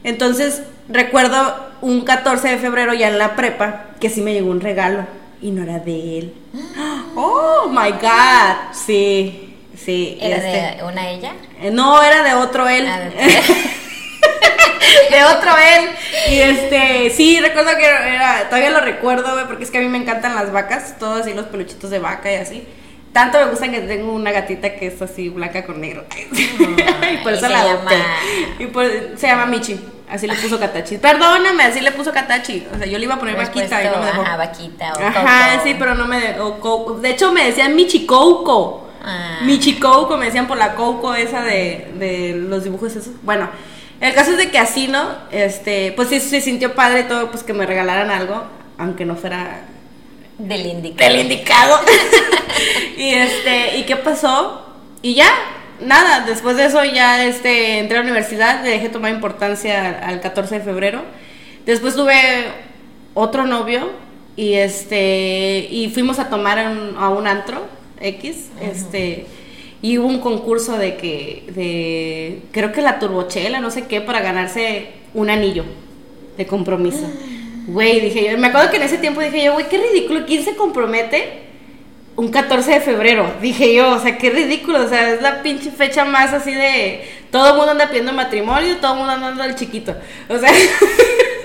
Entonces, 0.03 0.63
recuerdo 0.89 1.55
un 1.81 2.01
14 2.01 2.49
de 2.49 2.57
febrero 2.57 2.93
ya 2.93 3.07
en 3.07 3.17
la 3.17 3.35
prepa 3.35 3.87
que 3.99 4.09
sí 4.09 4.21
me 4.21 4.33
llegó 4.33 4.51
un 4.51 4.61
regalo 4.61 5.05
y 5.41 5.51
no 5.51 5.63
era 5.63 5.79
de 5.79 6.19
él. 6.19 6.33
Oh 7.15 7.69
my 7.69 7.91
god, 7.91 8.73
sí, 8.73 9.52
sí. 9.83 10.17
¿Era 10.21 10.37
este- 10.37 10.77
de 10.77 10.83
una 10.83 11.09
ella? 11.09 11.33
eh, 11.61 11.71
No, 11.71 12.01
era 12.01 12.23
de 12.23 12.33
otro 12.33 12.67
él. 12.67 12.85
Ah, 12.87 12.99
de- 15.11 15.23
otro 15.25 15.51
él. 15.57 15.89
Y 16.31 16.39
este, 16.39 17.09
sí, 17.11 17.39
recuerdo 17.41 17.71
que 17.77 17.85
era, 17.85 18.45
todavía 18.49 18.69
lo 18.69 18.79
recuerdo, 18.79 19.33
güey, 19.33 19.45
porque 19.47 19.63
es 19.63 19.71
que 19.71 19.79
a 19.79 19.81
mí 19.81 19.87
me 19.87 19.97
encantan 19.97 20.35
las 20.35 20.51
vacas, 20.51 20.95
todos 20.99 21.21
así 21.21 21.33
los 21.33 21.45
peluchitos 21.47 21.89
de 21.89 21.99
vaca 21.99 22.31
y 22.31 22.35
así. 22.35 22.67
Tanto 23.11 23.37
me 23.39 23.45
gustan 23.45 23.71
que 23.71 23.81
tengo 23.81 24.11
una 24.13 24.31
gatita 24.31 24.73
que 24.75 24.87
es 24.87 24.99
así 25.01 25.29
blanca 25.29 25.63
con 25.65 25.79
negro. 25.79 26.03
y 26.31 27.17
por 27.17 27.33
eso 27.33 27.47
la 27.47 27.61
adopté. 27.61 27.95
llama- 27.95 28.15
Y 28.59 28.65
por- 28.67 29.17
se 29.17 29.27
llama 29.27 29.45
Michi. 29.45 29.79
Así 30.09 30.27
le 30.27 30.35
puso 30.35 30.59
Katachi. 30.59 30.97
Perdóname, 30.97 31.63
así 31.63 31.79
le 31.81 31.91
puso 31.91 32.11
Katachi. 32.11 32.67
O 32.73 32.77
sea, 32.77 32.85
yo 32.87 32.97
le 32.99 33.05
iba 33.05 33.15
a 33.15 33.19
poner 33.19 33.35
vaquita 33.35 33.81
y 33.83 33.85
no 33.85 33.91
me 33.93 33.97
puesto, 33.97 34.05
dejó. 34.11 34.21
ajá, 34.21 34.37
vaquita 34.37 34.93
o 34.93 34.99
Ajá, 35.01 35.51
coco. 35.53 35.63
sí, 35.63 35.75
pero 35.79 35.95
no 35.95 36.05
me 36.05 36.19
dejó. 36.19 36.99
De 37.01 37.09
hecho, 37.09 37.31
me 37.31 37.45
decían 37.45 37.75
Michi 37.75 38.05
Coco. 38.05 38.82
Ah. 39.03 39.39
Michi 39.43 39.79
Coco, 39.79 40.17
me 40.17 40.25
decían 40.27 40.47
por 40.47 40.57
la 40.57 40.75
Coco 40.75 41.13
esa 41.13 41.41
de, 41.43 41.91
de 41.99 42.35
los 42.37 42.63
dibujos 42.63 42.95
esos. 42.95 43.13
Bueno, 43.23 43.49
el 43.99 44.13
caso 44.13 44.31
es 44.31 44.37
de 44.37 44.49
que 44.49 44.57
así, 44.59 44.87
¿no? 44.87 45.03
Este, 45.31 45.91
pues 45.93 46.09
sí, 46.09 46.19
se 46.19 46.41
sintió 46.41 46.73
padre 46.75 47.01
y 47.01 47.03
todo, 47.03 47.29
pues 47.31 47.43
que 47.43 47.53
me 47.53 47.65
regalaran 47.65 48.09
algo, 48.09 48.43
aunque 48.77 49.05
no 49.05 49.15
fuera 49.15 49.61
Del 50.37 50.65
indicado. 50.65 51.11
del 51.11 51.21
indicado. 51.21 51.79
y 52.97 53.09
este, 53.09 53.77
¿y 53.77 53.83
qué 53.83 53.95
pasó? 53.97 54.67
Y 55.01 55.15
ya, 55.15 55.29
nada, 55.81 56.21
después 56.25 56.55
de 56.57 56.65
eso 56.65 56.83
ya 56.85 57.25
este, 57.25 57.79
entré 57.79 57.97
a 57.97 58.01
la 58.01 58.05
universidad, 58.05 58.63
le 58.63 58.71
dejé 58.71 58.89
tomar 58.89 59.11
importancia 59.11 59.99
al, 59.99 60.11
al 60.15 60.21
14 60.21 60.59
de 60.59 60.61
febrero. 60.65 61.01
Después 61.65 61.95
tuve 61.95 62.45
otro 63.13 63.45
novio 63.45 63.91
y 64.35 64.53
este 64.55 65.67
y 65.69 65.91
fuimos 65.93 66.19
a 66.19 66.29
tomar 66.29 66.57
un, 66.67 66.95
a 66.97 67.09
un 67.09 67.27
antro 67.27 67.61
X, 68.03 68.49
este 68.61 69.25
y 69.81 69.97
hubo 69.97 70.07
un 70.07 70.19
concurso 70.19 70.77
de 70.77 70.95
que 70.95 71.43
de 71.53 72.39
creo 72.51 72.71
que 72.71 72.81
la 72.81 72.99
turbochela, 72.99 73.59
no 73.59 73.69
sé 73.69 73.85
qué 73.85 73.99
para 73.99 74.21
ganarse 74.21 74.87
un 75.13 75.29
anillo 75.29 75.65
de 76.37 76.45
compromiso. 76.45 77.05
Güey, 77.65 78.01
dije 78.01 78.29
yo, 78.29 78.37
me 78.37 78.47
acuerdo 78.47 78.69
que 78.71 78.75
en 78.75 78.83
ese 78.83 78.97
tiempo 78.97 79.21
dije 79.21 79.45
yo, 79.45 79.53
güey, 79.53 79.69
qué 79.69 79.77
ridículo, 79.77 80.25
¿quién 80.25 80.43
se 80.43 80.53
compromete? 80.53 81.43
Un 82.17 82.27
14 82.27 82.73
de 82.73 82.81
febrero, 82.81 83.25
dije 83.41 83.73
yo, 83.73 83.91
o 83.95 83.99
sea, 83.99 84.17
qué 84.17 84.31
ridículo, 84.31 84.83
o 84.83 84.89
sea, 84.89 85.13
es 85.13 85.21
la 85.21 85.41
pinche 85.41 85.71
fecha 85.71 86.03
más 86.03 86.33
así 86.33 86.53
de 86.53 87.05
todo 87.31 87.51
el 87.51 87.55
mundo 87.55 87.71
anda 87.71 87.87
pidiendo 87.87 88.11
matrimonio, 88.11 88.77
todo 88.81 88.91
el 88.91 88.97
mundo 88.97 89.13
anda 89.13 89.27
dando 89.27 89.43
al 89.43 89.55
chiquito. 89.55 89.95
O 90.27 90.37
sea, 90.37 90.51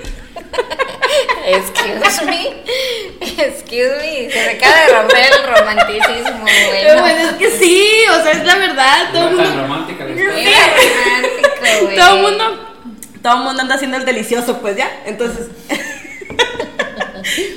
Excuse 1.57 2.25
me. 2.27 2.63
Excuse 3.21 3.97
me. 3.99 4.31
Se 4.31 4.45
me 4.45 4.51
acaba 4.53 4.81
de 4.81 4.95
romper 4.95 5.27
el 5.33 5.57
romanticismo, 5.57 6.41
güey. 6.43 6.99
pues 7.01 7.17
No. 7.17 7.29
es 7.29 7.33
que 7.39 7.51
sí, 7.59 7.93
o 8.11 8.23
sea, 8.23 8.33
es 8.33 8.45
la 8.45 8.57
verdad, 8.57 9.13
todo 9.13 9.29
el 9.31 9.37
tan 9.37 9.47
mundo 9.47 9.63
romántica 9.63 10.05
la 10.05 10.15
Sí. 10.15 10.21
historia. 10.21 10.51
Era 10.51 10.67
romántico, 11.29 11.85
güey. 11.85 11.97
todo 11.97 12.15
el 12.17 12.23
mundo 12.23 12.65
todo 13.23 13.33
el 13.35 13.41
mundo 13.43 13.63
anda 13.63 13.75
haciendo 13.75 13.97
el 13.97 14.05
delicioso, 14.05 14.59
pues 14.61 14.77
ya. 14.77 15.03
Entonces 15.07 15.49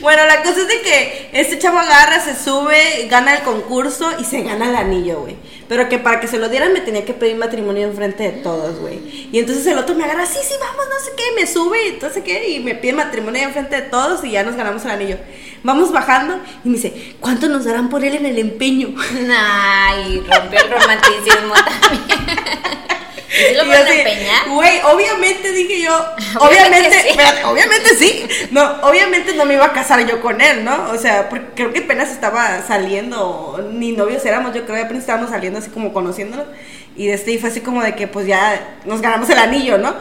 Bueno, 0.02 0.26
la 0.26 0.42
cosa 0.44 0.62
es 0.62 0.68
de 0.68 0.82
que 0.82 1.30
este 1.34 1.58
chavo 1.60 1.78
agarra, 1.80 2.20
se 2.20 2.36
sube, 2.36 3.08
gana 3.10 3.36
el 3.36 3.44
concurso 3.44 4.12
y 4.20 4.24
se 4.26 4.42
gana 4.42 4.66
el 4.70 4.76
anillo, 4.76 5.22
güey. 5.22 5.38
Pero 5.72 5.88
que 5.88 6.00
para 6.00 6.20
que 6.20 6.28
se 6.28 6.38
lo 6.38 6.50
dieran 6.50 6.74
me 6.74 6.82
tenía 6.82 7.06
que 7.06 7.14
pedir 7.14 7.38
matrimonio 7.38 7.88
enfrente 7.88 8.24
de 8.24 8.32
todos, 8.32 8.78
güey. 8.80 9.30
Y 9.32 9.40
entonces 9.40 9.66
el 9.68 9.78
otro 9.78 9.96
me 9.96 10.04
agarra, 10.04 10.26
sí, 10.26 10.40
sí, 10.44 10.54
vamos, 10.60 10.84
no 10.90 11.00
sé 11.00 11.12
qué, 11.16 11.24
me 11.40 11.48
sube 11.48 11.88
y 11.88 11.98
no 12.02 12.10
sé 12.10 12.24
qué, 12.24 12.50
y 12.50 12.60
me 12.60 12.76
pide 12.76 12.92
matrimonio 12.92 13.44
enfrente 13.44 13.78
de 13.78 13.84
todos 13.84 14.22
y 14.26 14.32
ya 14.32 14.44
nos 14.44 14.58
ganamos 14.58 14.84
el 14.84 14.92
anillo. 14.92 15.18
Vamos 15.64 15.94
bajando 15.94 16.42
y 16.66 16.68
me 16.68 16.76
dice, 16.76 17.16
¿cuánto 17.22 17.48
nos 17.48 17.64
darán 17.64 17.88
por 17.88 18.04
él 18.04 18.16
en 18.16 18.26
el 18.26 18.38
empeño? 18.40 18.94
Ay, 19.34 20.22
rompió 20.30 20.60
el 20.60 20.72
romanticismo 20.72 21.54
también. 21.54 22.20
¿Y 23.32 23.50
si 23.50 23.54
lo 23.54 23.62
así, 23.62 23.94
empeñar? 24.00 24.50
Güey, 24.50 24.82
obviamente 24.84 25.52
dije 25.52 25.82
yo, 25.82 25.92
Obviamente 26.40 26.40
obviamente, 26.40 27.02
sí. 27.02 27.08
espérate, 27.10 27.44
obviamente 27.46 27.96
sí. 27.96 28.28
No, 28.52 28.82
obviamente 28.82 29.34
no 29.36 29.46
me 29.46 29.54
iba 29.54 29.66
a 29.66 29.74
casar 29.74 30.06
yo 30.06 30.22
con 30.22 30.42
él, 30.42 30.66
¿no? 30.66 30.92
O 30.92 30.98
sea, 30.98 31.30
porque 31.30 31.48
creo 31.56 31.74
que 31.74 31.80
apenas 31.80 32.12
estaba 32.12 32.62
saliendo, 32.62 33.70
ni 33.72 33.94
novios 33.94 34.26
éramos, 34.26 34.54
yo 34.54 34.66
creo 34.66 34.76
que 34.76 34.84
apenas 34.84 35.04
estábamos 35.04 35.30
saliendo 35.30 35.60
así 35.60 35.70
como 35.70 35.94
conociéndonos. 35.94 36.48
Y 36.96 37.10
este, 37.10 37.32
y 37.32 37.38
fue 37.38 37.50
así 37.50 37.62
como 37.62 37.82
de 37.82 37.96
que 37.96 38.08
pues 38.08 38.28
ya 38.28 38.78
nos 38.86 39.02
ganamos 39.02 39.30
el 39.30 39.38
anillo, 39.38 39.78
¿no? 39.78 39.96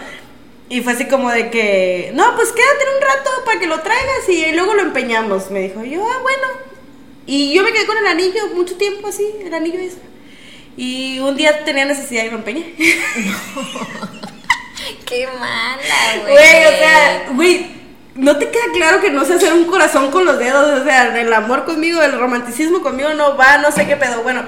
Y 0.68 0.83
fue 0.83 0.93
así 0.93 1.07
como 1.07 1.31
de 1.31 1.51
que, 1.51 2.12
no, 2.14 2.35
pues 2.37 2.53
quédate 2.53 2.85
un 2.97 3.03
rato 3.03 3.31
para 3.45 3.59
que 3.59 3.66
lo 3.66 3.81
traigas 3.81 4.28
y 4.28 4.53
luego 4.53 4.74
lo 4.74 4.83
empeñamos. 4.83 5.51
Me 5.51 5.61
dijo, 5.61 5.83
yo, 5.85 6.05
ah, 6.09 6.18
bueno. 6.22 6.47
Y 7.26 7.53
yo 7.53 7.62
me 7.62 7.72
quedé 7.72 7.87
con 7.87 7.99
el 7.99 8.07
anillo 8.07 8.49
mucho 8.55 8.76
tiempo 8.76 9.09
así, 9.09 9.24
el 9.45 9.53
anillo 9.53 9.78
ese. 9.78 10.10
Y 10.77 11.18
un 11.18 11.37
día 11.37 11.64
tenía 11.64 11.85
necesidad 11.85 12.25
y 12.25 12.31
lo 12.31 12.37
empeñé. 12.39 12.75
Qué 15.07 15.27
mala, 15.27 16.23
güey. 16.23 16.33
Güey, 16.35 16.66
o 16.66 16.71
sea, 16.79 17.23
güey, 17.35 17.66
no 18.14 18.37
te 18.39 18.49
queda 18.51 18.64
claro 18.73 19.01
que 19.01 19.11
no 19.11 19.25
sé 19.25 19.35
hacer 19.35 19.53
un 19.53 19.64
corazón 19.64 20.11
con 20.11 20.25
los 20.25 20.39
dedos, 20.39 20.81
o 20.81 20.85
sea, 20.85 21.18
el 21.21 21.33
amor 21.33 21.64
conmigo, 21.64 22.01
el 22.03 22.18
romanticismo 22.18 22.81
conmigo 22.81 23.11
no 23.14 23.37
va, 23.37 23.59
no 23.59 23.71
sé 23.73 23.87
qué 23.87 23.97
pedo. 23.97 24.23
Bueno, 24.23 24.43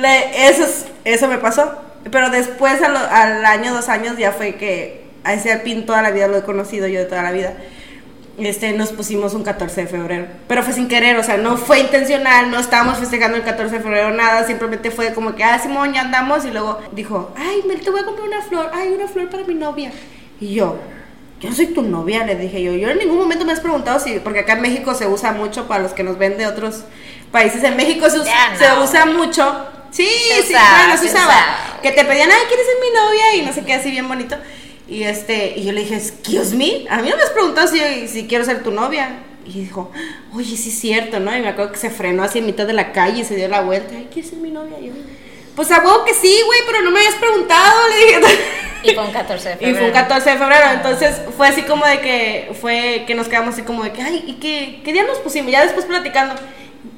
le- 0.00 0.48
eso, 0.48 0.64
es- 0.64 0.86
eso 1.04 1.28
me 1.28 1.38
pasó. 1.38 1.82
Pero 2.10 2.30
después, 2.30 2.80
lo- 2.80 2.86
al 2.98 3.44
año, 3.44 3.74
dos 3.74 3.88
años, 3.88 4.16
ya 4.16 4.32
fue 4.32 4.54
que 4.54 5.04
a 5.22 5.34
ese 5.34 5.52
alpín 5.52 5.84
toda 5.84 6.00
la 6.02 6.10
vida 6.10 6.28
lo 6.28 6.38
he 6.38 6.42
conocido 6.42 6.88
yo 6.88 6.98
de 7.00 7.04
toda 7.04 7.22
la 7.22 7.30
vida. 7.32 7.54
Este, 8.40 8.72
nos 8.72 8.90
pusimos 8.90 9.34
un 9.34 9.42
14 9.42 9.82
de 9.82 9.86
febrero. 9.86 10.26
Pero 10.48 10.62
fue 10.62 10.72
sin 10.72 10.88
querer, 10.88 11.16
o 11.18 11.22
sea, 11.22 11.36
no 11.36 11.56
fue 11.56 11.80
intencional, 11.80 12.50
no 12.50 12.58
estábamos 12.58 12.98
festejando 12.98 13.36
el 13.36 13.42
14 13.44 13.76
de 13.76 13.82
febrero, 13.82 14.10
nada, 14.12 14.46
simplemente 14.46 14.90
fue 14.90 15.12
como 15.12 15.34
que, 15.34 15.44
ah, 15.44 15.58
Simón, 15.58 15.92
ya 15.92 16.00
andamos. 16.02 16.44
Y 16.44 16.50
luego 16.50 16.78
dijo, 16.92 17.32
ay, 17.36 17.62
me, 17.68 17.76
te 17.76 17.90
voy 17.90 18.00
a 18.00 18.04
comprar 18.04 18.26
una 18.28 18.40
flor, 18.42 18.70
ay, 18.72 18.88
una 18.96 19.06
flor 19.08 19.28
para 19.28 19.44
mi 19.44 19.54
novia. 19.54 19.92
Y 20.40 20.54
yo, 20.54 20.78
yo 21.40 21.52
soy 21.52 21.66
tu 21.66 21.82
novia, 21.82 22.24
le 22.24 22.36
dije 22.36 22.62
yo. 22.62 22.72
Yo 22.72 22.88
en 22.90 22.98
ningún 22.98 23.18
momento 23.18 23.44
me 23.44 23.52
has 23.52 23.60
preguntado 23.60 24.00
si, 24.00 24.18
porque 24.20 24.40
acá 24.40 24.54
en 24.54 24.62
México 24.62 24.94
se 24.94 25.06
usa 25.06 25.32
mucho 25.32 25.68
para 25.68 25.82
los 25.82 25.92
que 25.92 26.02
nos 26.02 26.16
ven 26.18 26.38
de 26.38 26.46
otros 26.46 26.84
países. 27.30 27.62
En 27.64 27.76
México 27.76 28.08
se, 28.08 28.20
us- 28.20 28.26
Ya 28.26 28.56
se 28.58 28.68
no. 28.68 28.82
usa 28.84 29.06
mucho. 29.06 29.66
Sí, 29.90 30.06
Se 30.06 30.42
sí, 30.44 30.54
usaba, 30.54 30.78
bueno, 30.78 30.92
se 30.96 31.08
se 31.08 31.14
usaba. 31.14 31.32
usaba. 31.32 31.80
Que 31.82 31.90
te 31.90 32.04
pedían, 32.04 32.30
ay, 32.30 32.42
¿quieres 32.46 32.64
ser 32.66 32.76
mi 32.80 32.96
novia? 32.96 33.34
Y 33.36 33.42
no 33.46 33.52
sé 33.52 33.64
qué, 33.64 33.74
así 33.74 33.90
bien 33.90 34.06
bonito. 34.06 34.36
Y 34.90 35.04
este, 35.04 35.54
y 35.56 35.64
yo 35.64 35.72
le 35.72 35.82
dije, 35.82 35.94
excuse 35.94 36.54
me, 36.56 36.84
a 36.90 37.00
mí 37.00 37.08
no 37.08 37.16
me 37.16 37.22
has 37.22 37.30
preguntado 37.30 37.68
si, 37.68 38.08
si 38.08 38.26
quiero 38.26 38.44
ser 38.44 38.62
tu 38.64 38.72
novia. 38.72 39.20
Y 39.46 39.60
dijo, 39.60 39.90
oye, 40.34 40.56
sí 40.56 40.68
es 40.68 40.78
cierto, 40.80 41.20
¿no? 41.20 41.34
Y 41.34 41.40
me 41.40 41.48
acuerdo 41.48 41.72
que 41.72 41.78
se 41.78 41.90
frenó 41.90 42.24
así 42.24 42.40
en 42.40 42.46
mitad 42.46 42.66
de 42.66 42.72
la 42.72 42.92
calle 42.92 43.20
y 43.20 43.24
se 43.24 43.36
dio 43.36 43.48
la 43.48 43.60
vuelta. 43.62 43.94
Ay, 43.96 44.08
¿quieres 44.12 44.30
ser 44.30 44.40
mi 44.40 44.50
novia? 44.50 44.78
Y 44.80 44.88
yo, 44.88 44.92
pues 45.54 45.70
a 45.70 45.78
huevo 45.78 46.04
que 46.04 46.12
sí, 46.12 46.36
güey, 46.44 46.60
pero 46.66 46.82
no 46.82 46.90
me 46.90 46.98
habías 46.98 47.14
preguntado, 47.14 47.88
le 47.88 47.96
dije. 48.06 48.38
Y 48.82 48.94
fue 48.94 49.04
un 49.04 49.12
14 49.12 49.48
de 49.48 49.54
Y 49.54 49.58
febrero. 49.58 49.78
fue 49.78 49.86
un 49.86 49.92
14 49.92 50.30
de 50.30 50.36
febrero, 50.38 50.64
entonces 50.72 51.20
fue 51.36 51.48
así 51.48 51.62
como 51.62 51.86
de 51.86 52.00
que, 52.00 52.52
fue 52.60 53.04
que 53.06 53.14
nos 53.14 53.28
quedamos 53.28 53.54
así 53.54 53.62
como 53.62 53.84
de 53.84 53.92
que, 53.92 54.02
ay, 54.02 54.24
¿y 54.26 54.32
qué, 54.34 54.80
qué 54.84 54.92
día 54.92 55.04
nos 55.04 55.18
pusimos? 55.18 55.52
Ya 55.52 55.62
después 55.62 55.86
platicando. 55.86 56.34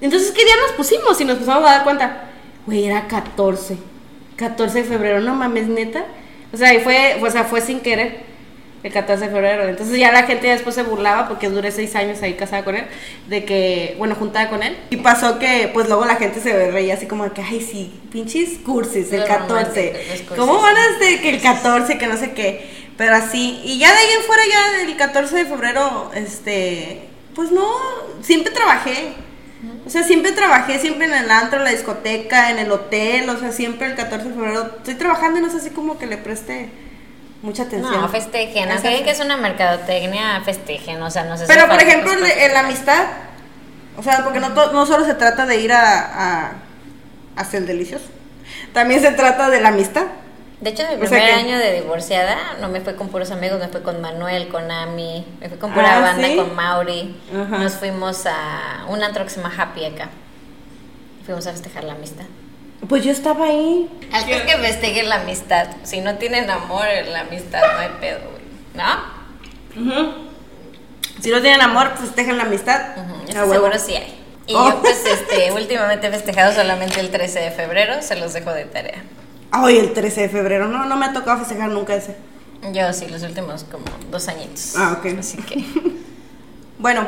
Entonces, 0.00 0.30
¿qué 0.32 0.44
día 0.44 0.54
nos 0.66 0.72
pusimos? 0.72 1.20
Y 1.20 1.24
nos 1.24 1.34
empezamos 1.34 1.68
a 1.68 1.72
dar 1.72 1.84
cuenta, 1.84 2.30
güey, 2.66 2.84
era 2.84 3.06
14, 3.08 3.76
14 4.36 4.78
de 4.78 4.84
febrero, 4.84 5.20
no 5.20 5.34
mames, 5.34 5.66
neta. 5.68 6.04
O 6.52 6.56
sea, 6.56 6.74
y 6.74 6.80
fue, 6.80 7.18
o 7.20 7.30
sea, 7.30 7.44
fue 7.44 7.60
sin 7.60 7.80
querer. 7.80 8.32
El 8.82 8.92
14 8.92 9.26
de 9.26 9.30
febrero. 9.30 9.68
Entonces 9.68 9.96
ya 9.96 10.10
la 10.10 10.24
gente 10.24 10.48
después 10.48 10.74
se 10.74 10.82
burlaba 10.82 11.28
porque 11.28 11.48
duré 11.48 11.70
seis 11.70 11.94
años 11.94 12.20
ahí 12.22 12.34
casada 12.34 12.64
con 12.64 12.74
él, 12.74 12.84
de 13.28 13.44
que, 13.44 13.94
bueno, 13.96 14.16
juntada 14.16 14.50
con 14.50 14.60
él. 14.62 14.76
Y 14.90 14.96
pasó 14.96 15.38
que, 15.38 15.70
pues 15.72 15.86
luego 15.86 16.04
la 16.04 16.16
gente 16.16 16.40
se 16.40 16.70
reía 16.72 16.94
así 16.94 17.06
como 17.06 17.22
de 17.22 17.30
que, 17.30 17.42
ay, 17.42 17.60
sí, 17.60 17.92
pinches 18.10 18.58
cursis, 18.58 19.12
el 19.12 19.20
Los 19.20 19.28
14. 19.28 19.48
románticos, 19.48 20.08
los 20.08 20.20
cursis. 20.22 20.36
¿Cómo 20.36 20.60
van 20.60 20.76
a 20.76 20.98
ser 20.98 21.20
que 21.20 21.30
el 21.30 21.40
14, 21.40 21.96
que 21.96 22.06
no 22.08 22.16
sé 22.16 22.32
qué? 22.32 22.70
Pero 22.96 23.14
así, 23.14 23.60
y 23.64 23.78
ya 23.78 23.92
de 23.92 23.98
ahí 23.98 24.08
en 24.18 24.22
fuera, 24.24 24.42
ya 24.50 24.78
del 24.78 24.96
14 24.96 25.36
de 25.36 25.44
febrero, 25.44 26.10
este, 26.16 27.02
pues 27.36 27.52
no, 27.52 27.68
siempre 28.20 28.52
trabajé. 28.52 29.12
O 29.84 29.90
sea, 29.90 30.02
siempre 30.04 30.32
trabajé, 30.32 30.78
siempre 30.78 31.06
en 31.06 31.14
el 31.14 31.30
antro, 31.30 31.58
en 31.58 31.64
la 31.64 31.70
discoteca, 31.70 32.50
en 32.50 32.58
el 32.58 32.70
hotel, 32.70 33.28
o 33.28 33.38
sea, 33.38 33.50
siempre 33.50 33.88
el 33.88 33.96
14 33.96 34.28
de 34.28 34.34
febrero 34.34 34.74
estoy 34.78 34.94
trabajando 34.94 35.38
y 35.38 35.42
no 35.42 35.48
es 35.48 35.54
así 35.54 35.70
como 35.70 35.98
que 35.98 36.06
le 36.06 36.18
preste 36.18 36.70
mucha 37.42 37.64
atención. 37.64 38.00
No, 38.00 38.08
festejen. 38.08 38.70
Aunque 38.70 38.88
digan 38.88 39.04
que 39.04 39.10
es 39.10 39.20
una 39.20 39.36
mercadotecnia, 39.36 40.40
festejen. 40.44 41.02
O 41.02 41.10
sea, 41.10 41.24
no 41.24 41.36
sé 41.36 41.46
Pero, 41.48 41.66
por 41.66 41.82
ejemplo, 41.82 42.12
en, 42.12 42.54
la 42.54 42.60
amistad, 42.60 43.04
o 43.96 44.02
sea, 44.02 44.22
porque 44.22 44.38
no, 44.38 44.50
no 44.50 44.86
solo 44.86 45.04
se 45.04 45.14
trata 45.14 45.46
de 45.46 45.60
ir 45.60 45.72
a, 45.72 46.00
a, 46.00 46.46
a 46.46 47.40
hacer 47.40 47.62
el 47.62 47.66
delicioso, 47.66 48.06
también 48.72 49.00
se 49.00 49.10
trata 49.10 49.50
de 49.50 49.60
la 49.60 49.68
amistad. 49.70 50.04
De 50.62 50.70
hecho, 50.70 50.84
mi 50.84 50.94
O 50.94 50.98
sea 51.00 51.08
primer 51.08 51.26
que- 51.26 51.32
año 51.34 51.58
de 51.58 51.72
divorciada 51.80 52.36
no 52.60 52.68
me 52.68 52.80
fue 52.80 52.94
con 52.96 53.08
puros 53.08 53.30
amigos, 53.32 53.58
me 53.58 53.66
fue 53.68 53.82
con 53.82 54.00
Manuel, 54.00 54.46
con 54.48 54.70
Ami, 54.70 55.26
me 55.40 55.48
fui 55.48 55.58
con 55.58 55.72
pura 55.72 55.98
Ah, 55.98 56.00
banda, 56.00 56.26
¿sí? 56.28 56.36
con 56.36 56.54
Mauri. 56.54 57.20
Nos 57.32 57.74
fuimos 57.74 58.24
a 58.26 58.84
un 58.88 59.02
antro 59.02 59.24
que 59.24 59.30
se 59.30 59.42
llama 59.42 59.52
Happy 59.58 59.84
acá. 59.84 60.08
Fuimos 61.26 61.46
a 61.48 61.52
festejar 61.52 61.82
la 61.84 61.92
amistad. 61.94 62.24
Pues 62.88 63.04
yo 63.04 63.10
estaba 63.12 63.46
ahí. 63.46 63.88
Al 64.12 64.24
que 64.24 64.36
es 64.36 64.42
que 64.42 64.56
festejen 64.56 65.08
la 65.08 65.16
amistad. 65.16 65.66
Si 65.82 66.00
no 66.00 66.14
tienen 66.16 66.48
amor 66.50 66.86
la 67.10 67.20
amistad, 67.20 67.60
no 67.74 67.78
hay 67.80 67.90
pedo, 68.00 68.20
güey. 68.30 68.42
¿No? 68.74 70.02
Si 71.20 71.30
no 71.30 71.40
tienen 71.40 71.60
amor, 71.60 71.92
pues 71.98 72.14
dejen 72.16 72.36
la 72.38 72.44
amistad. 72.44 72.96
Esto 73.28 73.40
huevo. 73.40 73.52
seguro 73.52 73.78
sí 73.78 73.94
hay. 73.96 74.18
Y 74.46 74.54
Oh. 74.54 74.70
yo, 74.70 74.80
pues, 74.80 75.04
este, 75.06 75.52
últimamente 75.52 76.08
he 76.08 76.10
festejado 76.10 76.52
solamente 76.52 76.98
el 77.00 77.10
13 77.10 77.38
de 77.40 77.50
febrero, 77.52 78.02
se 78.02 78.16
los 78.16 78.32
dejo 78.32 78.52
de 78.52 78.64
tarea. 78.64 79.02
Ay, 79.52 79.78
el 79.78 79.92
13 79.92 80.22
de 80.22 80.28
febrero. 80.28 80.66
No, 80.68 80.84
no 80.86 80.96
me 80.96 81.06
ha 81.06 81.12
tocado 81.12 81.38
festejar 81.38 81.68
nunca 81.70 81.94
ese. 81.94 82.16
Yo 82.72 82.92
sí, 82.92 83.06
los 83.08 83.22
últimos 83.22 83.64
como 83.64 83.84
dos 84.10 84.26
añitos. 84.28 84.74
Ah, 84.76 84.96
ok. 84.98 85.18
Así 85.18 85.38
que. 85.38 85.64
Bueno, 86.78 87.06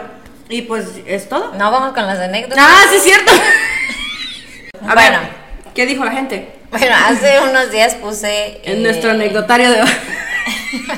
y 0.48 0.62
pues 0.62 0.86
es 1.04 1.28
todo. 1.28 1.52
No, 1.54 1.72
vamos 1.72 1.94
con 1.94 2.06
las 2.06 2.18
anécdotas. 2.20 2.58
Ah, 2.60 2.82
sí, 2.90 2.96
es 2.96 3.02
cierto. 3.02 3.32
A 4.88 4.94
Bueno. 4.94 5.18
ver, 5.18 5.28
¿qué 5.74 5.84
dijo 5.84 6.04
la 6.04 6.12
gente? 6.12 6.54
Bueno, 6.70 6.94
hace 6.94 7.40
unos 7.40 7.72
días 7.72 7.96
puse. 7.96 8.60
En 8.62 8.78
eh, 8.78 8.82
nuestro 8.82 9.10
anecdotario 9.10 9.70
de 9.72 9.82
hoy. 9.82 9.88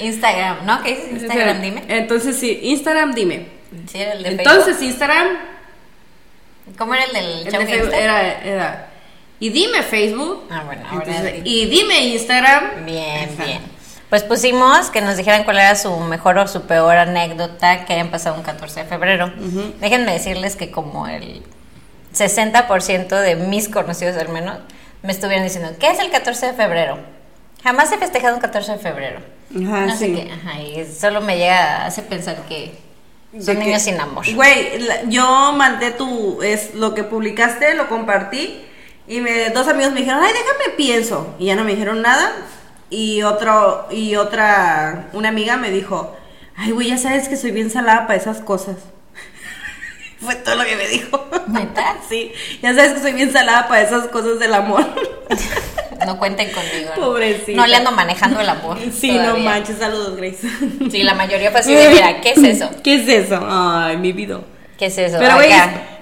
Instagram, 0.00 0.64
¿no? 0.66 0.82
¿Qué 0.82 0.96
dices? 0.96 1.12
Instagram, 1.22 1.60
dime. 1.60 1.84
Entonces 1.88 2.36
sí, 2.36 2.58
Instagram, 2.62 3.14
dime. 3.14 3.48
Sí, 3.90 4.00
era 4.00 4.12
el 4.14 4.22
de 4.22 4.28
Entonces, 4.30 4.80
Instagram, 4.82 5.26
Facebook. 5.28 6.76
¿Cómo 6.78 6.94
era 6.94 7.04
el 7.04 7.12
del 7.12 7.24
el 7.46 7.52
chavo 7.52 7.64
de 7.64 7.70
Facebook 7.70 7.90
gangster? 7.90 8.02
era, 8.02 8.42
era. 8.42 8.88
Y 9.40 9.50
dime 9.50 9.82
Facebook. 9.82 10.44
Ah, 10.50 10.62
bueno, 10.66 10.82
ahora 10.90 11.04
Entonces, 11.06 11.34
sí. 11.36 11.40
y 11.44 11.66
dime 11.66 11.98
Instagram. 12.06 12.84
Bien, 12.84 13.30
Ajá. 13.34 13.44
bien. 13.44 13.60
Pues 14.10 14.22
pusimos 14.24 14.88
que 14.90 15.00
nos 15.02 15.16
dijeran 15.16 15.44
cuál 15.44 15.58
era 15.58 15.74
su 15.76 15.94
mejor 16.00 16.38
o 16.38 16.48
su 16.48 16.62
peor 16.62 16.96
anécdota 16.96 17.84
que 17.84 17.92
hayan 17.92 18.08
pasado 18.10 18.36
un 18.36 18.42
14 18.42 18.80
de 18.84 18.86
febrero. 18.88 19.30
Déjenme 19.80 20.12
decirles 20.12 20.56
que 20.56 20.70
como 20.70 21.06
el 21.06 21.42
60% 22.14 23.08
de 23.20 23.36
mis 23.36 23.68
conocidos 23.68 24.16
al 24.16 24.28
menos 24.30 24.58
me 25.02 25.12
estuvieron 25.12 25.44
diciendo, 25.44 25.70
¿qué 25.78 25.90
es 25.90 25.98
el 26.00 26.10
14 26.10 26.46
de 26.46 26.52
febrero? 26.54 26.98
Jamás 27.62 27.92
he 27.92 27.98
festejado 27.98 28.34
un 28.34 28.40
14 28.40 28.72
de 28.72 28.78
febrero. 28.78 29.20
Ajá, 29.50 29.86
no 29.86 29.96
sé 29.96 30.06
sí. 30.06 30.14
qué, 30.14 30.32
ajá, 30.32 30.60
y 30.60 30.84
solo 30.86 31.20
me 31.20 31.36
llega, 31.36 31.86
hace 31.86 32.02
pensar 32.02 32.36
que 32.48 32.72
son 33.40 33.56
que- 33.56 33.64
niños 33.64 33.82
sin 33.82 34.00
amor. 34.00 34.24
Güey, 34.34 34.78
yo 35.08 35.52
mandé 35.52 35.90
tu, 35.90 36.42
es 36.42 36.74
lo 36.74 36.94
que 36.94 37.04
publicaste, 37.04 37.74
lo 37.74 37.88
compartí 37.88 38.62
y 39.08 39.20
me, 39.20 39.50
dos 39.50 39.66
amigos 39.68 39.92
me 39.92 40.00
dijeron, 40.00 40.20
ay, 40.22 40.32
déjame 40.32 40.76
pienso. 40.76 41.34
Y 41.38 41.46
ya 41.46 41.56
no 41.56 41.64
me 41.64 41.72
dijeron 41.72 42.02
nada. 42.02 42.30
Y 42.90 43.22
otro, 43.22 43.86
y 43.90 44.16
otra, 44.16 45.08
una 45.14 45.30
amiga 45.30 45.56
me 45.56 45.70
dijo, 45.70 46.14
ay, 46.56 46.72
güey, 46.72 46.88
ya 46.88 46.98
sabes 46.98 47.28
que 47.28 47.36
soy 47.36 47.50
bien 47.50 47.70
salada 47.70 48.06
para 48.06 48.18
esas 48.18 48.38
cosas. 48.40 48.76
Fue 50.20 50.34
todo 50.36 50.56
lo 50.56 50.64
que 50.64 50.76
me 50.76 50.86
dijo. 50.88 51.26
¿Neta? 51.48 51.96
Sí, 52.08 52.32
ya 52.62 52.74
sabes 52.74 52.94
que 52.94 53.00
soy 53.00 53.12
bien 53.12 53.32
salada 53.32 53.68
para 53.68 53.82
esas 53.82 54.08
cosas 54.08 54.38
del 54.38 54.54
amor. 54.54 54.84
No 56.06 56.16
cuenten 56.16 56.48
conmigo. 56.52 56.90
¿no? 56.96 57.02
Pobrecita. 57.06 57.60
No 57.60 57.66
le 57.66 57.74
ando 57.74 57.90
manejando 57.90 58.40
el 58.40 58.48
amor. 58.48 58.78
Sí, 58.96 59.18
no 59.18 59.36
manches, 59.36 59.78
saludos, 59.78 60.16
Grace. 60.16 60.48
Sí, 60.92 61.02
la 61.02 61.14
mayoría 61.14 61.50
fue 61.50 61.58
así 61.58 61.74
de, 61.74 61.88
mira, 61.88 62.20
¿qué 62.20 62.30
es 62.30 62.38
eso? 62.38 62.70
¿Qué 62.84 62.94
es 62.94 63.08
eso? 63.08 63.44
Ay, 63.46 63.96
mi 63.96 64.12
vida. 64.12 64.40
¿Qué 64.78 64.86
es 64.86 64.96
eso? 64.96 65.16
Pero, 65.18 65.34
güey, 65.34 65.52
Acá. 65.52 65.97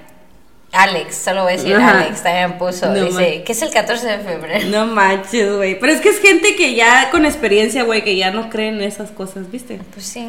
Alex, 0.73 1.17
solo 1.17 1.45
voy 1.45 1.55
a 1.55 1.57
decir 1.57 1.75
Ajá. 1.77 2.01
Alex, 2.01 2.23
también 2.23 2.59
puso, 2.59 2.87
No 2.87 3.05
dice, 3.05 3.43
¿qué 3.45 3.53
es 3.53 3.63
el 3.63 3.71
14 3.71 4.07
de 4.07 4.19
febrero? 4.19 4.69
No 4.69 4.87
manches, 4.87 5.57
güey. 5.57 5.79
Pero 5.79 5.93
es 5.93 6.01
que 6.01 6.11
es 6.11 6.21
gente 6.21 6.55
que 6.57 6.75
ya 6.75 7.11
con 7.11 7.25
experiencia, 7.25 7.85
güey, 7.85 8.05
que 8.05 8.17
ya 8.17 8.31
no 8.31 8.51
creen 8.51 8.77
en 8.77 8.83
esas 8.83 9.11
cosas, 9.11 9.51
¿viste? 9.51 9.81
Pues 9.95 10.07
sí. 10.07 10.29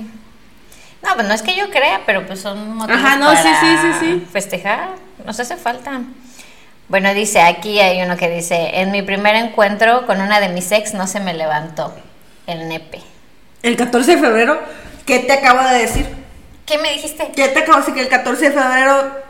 No, 1.03 1.13
pues 1.15 1.27
no 1.27 1.33
es 1.33 1.41
que 1.41 1.55
yo 1.55 1.69
crea, 1.69 2.01
pero 2.05 2.25
pues 2.25 2.39
son 2.39 2.75
motivos 2.75 3.01
Ajá, 3.01 3.17
no, 3.17 3.27
para 3.27 3.43
sí, 3.43 3.49
sí, 3.59 3.77
sí, 3.81 3.89
sí. 3.99 4.27
festejar, 4.31 4.89
nos 5.25 5.39
hace 5.39 5.55
falta. 5.57 6.01
Bueno, 6.87 7.13
dice, 7.13 7.41
aquí 7.41 7.79
hay 7.79 8.01
uno 8.01 8.15
que 8.15 8.29
dice, 8.29 8.79
en 8.79 8.91
mi 8.91 9.01
primer 9.01 9.35
encuentro 9.35 10.05
con 10.07 10.21
una 10.21 10.39
de 10.39 10.49
mis 10.49 10.71
ex 10.71 10.93
no 10.93 11.05
se 11.07 11.19
me 11.19 11.33
levantó 11.33 11.93
el 12.47 12.67
nepe. 12.69 13.01
El 13.61 13.75
14 13.75 14.15
de 14.15 14.21
febrero, 14.21 14.59
¿qué 15.05 15.19
te 15.19 15.33
acabo 15.33 15.67
de 15.67 15.79
decir? 15.79 16.07
¿Qué 16.65 16.77
me 16.77 16.93
dijiste? 16.93 17.31
¿Qué 17.35 17.49
te 17.49 17.59
acabo 17.59 17.73
de 17.73 17.79
decir? 17.81 17.93
Que 17.93 18.01
el 18.01 18.07
14 18.07 18.49
de 18.49 18.51
febrero 18.51 19.26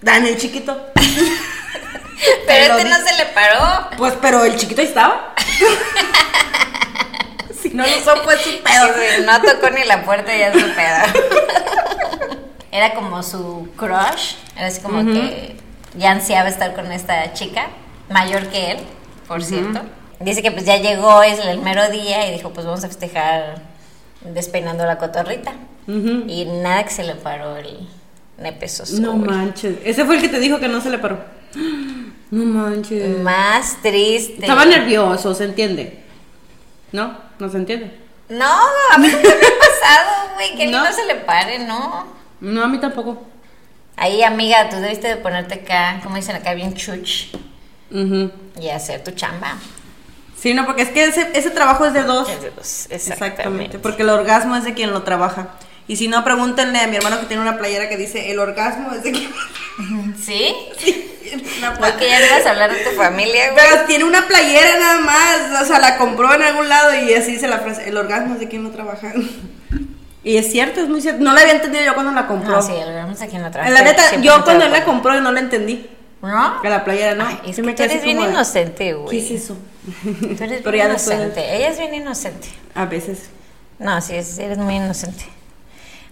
dan 0.00 0.26
el 0.26 0.36
chiquito. 0.36 0.76
Pero 2.46 2.76
este 2.78 2.88
no 2.88 2.96
se 2.96 3.16
le 3.16 3.26
paró. 3.26 3.90
Pues, 3.96 4.14
pero 4.20 4.44
el 4.44 4.56
chiquito 4.56 4.80
ahí 4.80 4.88
estaba. 4.88 5.34
si 7.62 7.70
no 7.70 7.86
lo 7.86 7.96
usó, 7.96 8.16
fue 8.24 8.36
su 8.38 8.60
pedo. 8.62 8.86
Sí, 8.94 9.24
no 9.24 9.40
tocó 9.40 9.70
ni 9.70 9.84
la 9.84 10.04
puerta 10.04 10.34
y 10.34 10.40
ya 10.40 10.52
su 10.52 10.58
pedo. 10.58 11.26
Era 12.72 12.94
como 12.94 13.22
su 13.22 13.68
crush. 13.76 14.34
Era 14.56 14.66
así 14.66 14.80
como 14.80 15.04
que 15.04 15.56
ya 15.94 16.10
ansiaba 16.10 16.48
estar 16.48 16.74
con 16.74 16.90
esta 16.92 17.32
chica, 17.32 17.68
mayor 18.10 18.48
que 18.48 18.72
él, 18.72 18.78
por 19.26 19.42
cierto. 19.42 19.80
Dice 20.20 20.42
que 20.42 20.50
pues 20.50 20.64
ya 20.64 20.76
llegó, 20.76 21.22
es 21.22 21.38
el 21.38 21.60
mero 21.60 21.88
día 21.90 22.28
y 22.28 22.32
dijo, 22.32 22.52
pues 22.52 22.66
vamos 22.66 22.82
a 22.84 22.88
festejar 22.88 23.62
despeinando 24.20 24.84
la 24.84 24.98
cotorrita. 24.98 25.52
Y 25.86 26.44
nada 26.62 26.84
que 26.84 26.90
se 26.90 27.04
le 27.04 27.14
paró 27.14 27.56
el 27.56 27.88
nepe 28.38 28.68
soso, 28.68 29.00
No 29.00 29.16
manches. 29.16 29.76
Ese 29.84 30.04
fue 30.04 30.16
el 30.16 30.22
que 30.22 30.28
te 30.28 30.38
dijo 30.40 30.58
que 30.58 30.68
no 30.68 30.80
se 30.80 30.90
le 30.90 30.98
paró. 30.98 31.18
No 32.30 32.44
manches. 32.44 33.20
Más 33.20 33.80
triste. 33.80 34.34
Estaba 34.42 34.66
nervioso, 34.66 35.34
¿se 35.34 35.44
entiende? 35.44 36.04
¿No? 36.92 37.16
¿No 37.38 37.48
se 37.48 37.56
entiende? 37.56 37.98
No, 38.28 38.44
a 38.92 38.98
mí 38.98 39.08
nunca 39.08 39.28
me 39.28 39.46
ha 39.46 39.58
pasado, 39.58 40.34
güey, 40.34 40.54
que 40.54 40.66
¿No? 40.66 40.84
no 40.84 40.92
se 40.92 41.06
le 41.06 41.14
pare, 41.14 41.60
no. 41.60 42.06
No, 42.42 42.62
a 42.62 42.68
mí 42.68 42.78
tampoco. 42.78 43.26
Ahí, 43.96 44.22
amiga, 44.22 44.68
tú 44.68 44.76
debiste 44.76 45.08
de 45.08 45.16
ponerte 45.16 45.54
acá, 45.54 46.00
como 46.02 46.16
dicen 46.16 46.36
acá, 46.36 46.52
bien 46.52 46.74
chuch 46.74 47.34
Ujú. 47.90 48.30
y 48.60 48.68
hacer 48.68 49.02
tu 49.02 49.12
chamba. 49.12 49.56
Sí, 50.38 50.52
no, 50.52 50.66
porque 50.66 50.82
es 50.82 50.90
que 50.90 51.04
ese, 51.04 51.30
ese 51.34 51.50
trabajo 51.50 51.86
es 51.86 51.94
de 51.94 52.02
dos. 52.02 52.28
Es 52.28 52.42
de 52.42 52.50
dos, 52.50 52.86
Exactamente. 52.90 53.26
Exactamente. 53.26 53.78
Porque 53.78 54.02
el 54.02 54.10
orgasmo 54.10 54.54
es 54.54 54.64
de 54.64 54.74
quien 54.74 54.92
lo 54.92 55.02
trabaja. 55.02 55.48
Y 55.88 55.96
si 55.96 56.06
no, 56.06 56.22
pregúntenle 56.22 56.78
a 56.80 56.86
mi 56.86 56.96
hermano 56.96 57.18
que 57.18 57.26
tiene 57.26 57.42
una 57.42 57.56
playera 57.58 57.88
que 57.88 57.96
dice: 57.96 58.30
El 58.30 58.38
orgasmo 58.38 58.92
es 58.92 59.02
de 59.02 59.12
quien. 59.12 59.30
¿Sí? 60.22 60.54
Pla- 61.60 61.74
Porque 61.78 62.08
ya 62.08 62.20
no 62.20 62.26
ibas 62.26 62.46
a 62.46 62.50
hablar 62.50 62.72
de 62.72 62.78
tu 62.84 62.90
familia, 62.90 63.52
güey. 63.52 63.64
Pero 63.70 63.84
tiene 63.86 64.04
una 64.04 64.26
playera 64.26 64.78
nada 64.78 65.00
más. 65.00 65.62
O 65.62 65.64
sea, 65.66 65.78
la 65.78 65.96
compró 65.98 66.32
en 66.34 66.42
algún 66.42 66.68
lado 66.68 66.94
y 66.94 67.12
así 67.14 67.32
dice 67.32 67.48
la 67.48 67.58
frase: 67.58 67.88
El 67.88 67.96
orgasmo 67.96 68.34
es 68.34 68.40
de 68.40 68.48
quien 68.48 68.62
lo 68.64 68.70
trabaja. 68.70 69.12
Y 70.24 70.36
es 70.36 70.50
cierto, 70.50 70.80
es 70.80 70.88
muy 70.88 71.00
cierto. 71.00 71.22
No 71.24 71.32
la 71.32 71.40
había 71.40 71.54
entendido 71.54 71.84
yo 71.84 71.94
cuando 71.94 72.12
la 72.12 72.26
compró. 72.26 72.50
No, 72.56 72.62
sí, 72.62 72.72
el 72.72 72.94
vamos 72.94 73.20
aquí 73.22 73.36
en 73.36 73.42
la 73.42 73.50
trabaja. 73.50 73.72
la 73.72 73.82
neta, 73.82 74.16
yo 74.20 74.44
cuando 74.44 74.64
él 74.66 74.72
la 74.72 74.84
compró 74.84 75.18
no 75.20 75.32
la 75.32 75.40
entendí. 75.40 75.88
¿No? 76.20 76.60
Que 76.60 76.68
la 76.68 76.84
playera, 76.84 77.14
¿no? 77.14 77.24
Ay, 77.26 77.38
es 77.46 77.54
Sí 77.56 77.62
que 77.62 77.66
me 77.68 77.74
tú 77.74 77.82
eres 77.84 78.02
bien 78.02 78.18
de, 78.18 78.24
inocente, 78.24 78.92
güey. 78.92 79.08
¿Qué 79.10 79.24
es 79.36 79.42
eso? 79.42 79.56
Tú 80.02 80.42
eres 80.44 80.60
Pero 80.62 80.72
bien 80.72 80.88
después- 80.88 81.16
inocente. 81.16 81.56
Ella 81.56 81.68
es 81.68 81.78
bien 81.78 81.94
inocente. 81.94 82.48
A 82.74 82.86
veces. 82.86 83.30
No, 83.78 84.00
sí, 84.00 84.16
es- 84.16 84.36
eres 84.40 84.58
muy 84.58 84.74
inocente. 84.74 85.24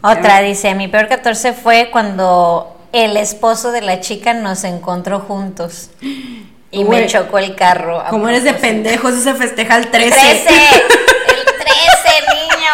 Otra 0.03 0.41
dice, 0.41 0.75
mi 0.75 0.89
peor 0.89 1.09
14 1.09 1.53
fue 1.53 1.89
cuando 1.91 2.77
el 2.93 3.17
esposo 3.17 3.73
de 3.73 3.81
la 3.83 4.01
chica 4.01 4.35
nos 4.35 4.65
encontró 4.65 5.21
juntos 5.21 5.91
y 6.71 6.85
me 6.85 7.07
chocó 7.07 7.39
el 7.39 7.55
carro. 7.55 8.05
Como 8.11 8.29
eres 8.29 8.45
de 8.45 8.55
pendejos, 8.55 9.15
eso 9.15 9.23
se 9.25 9.35
festeja 9.35 9.77
el 9.77 9.91
13. 9.91 10.11
13, 10.15 10.49
el 10.49 10.49
13, 10.49 10.55
niño. 12.35 12.73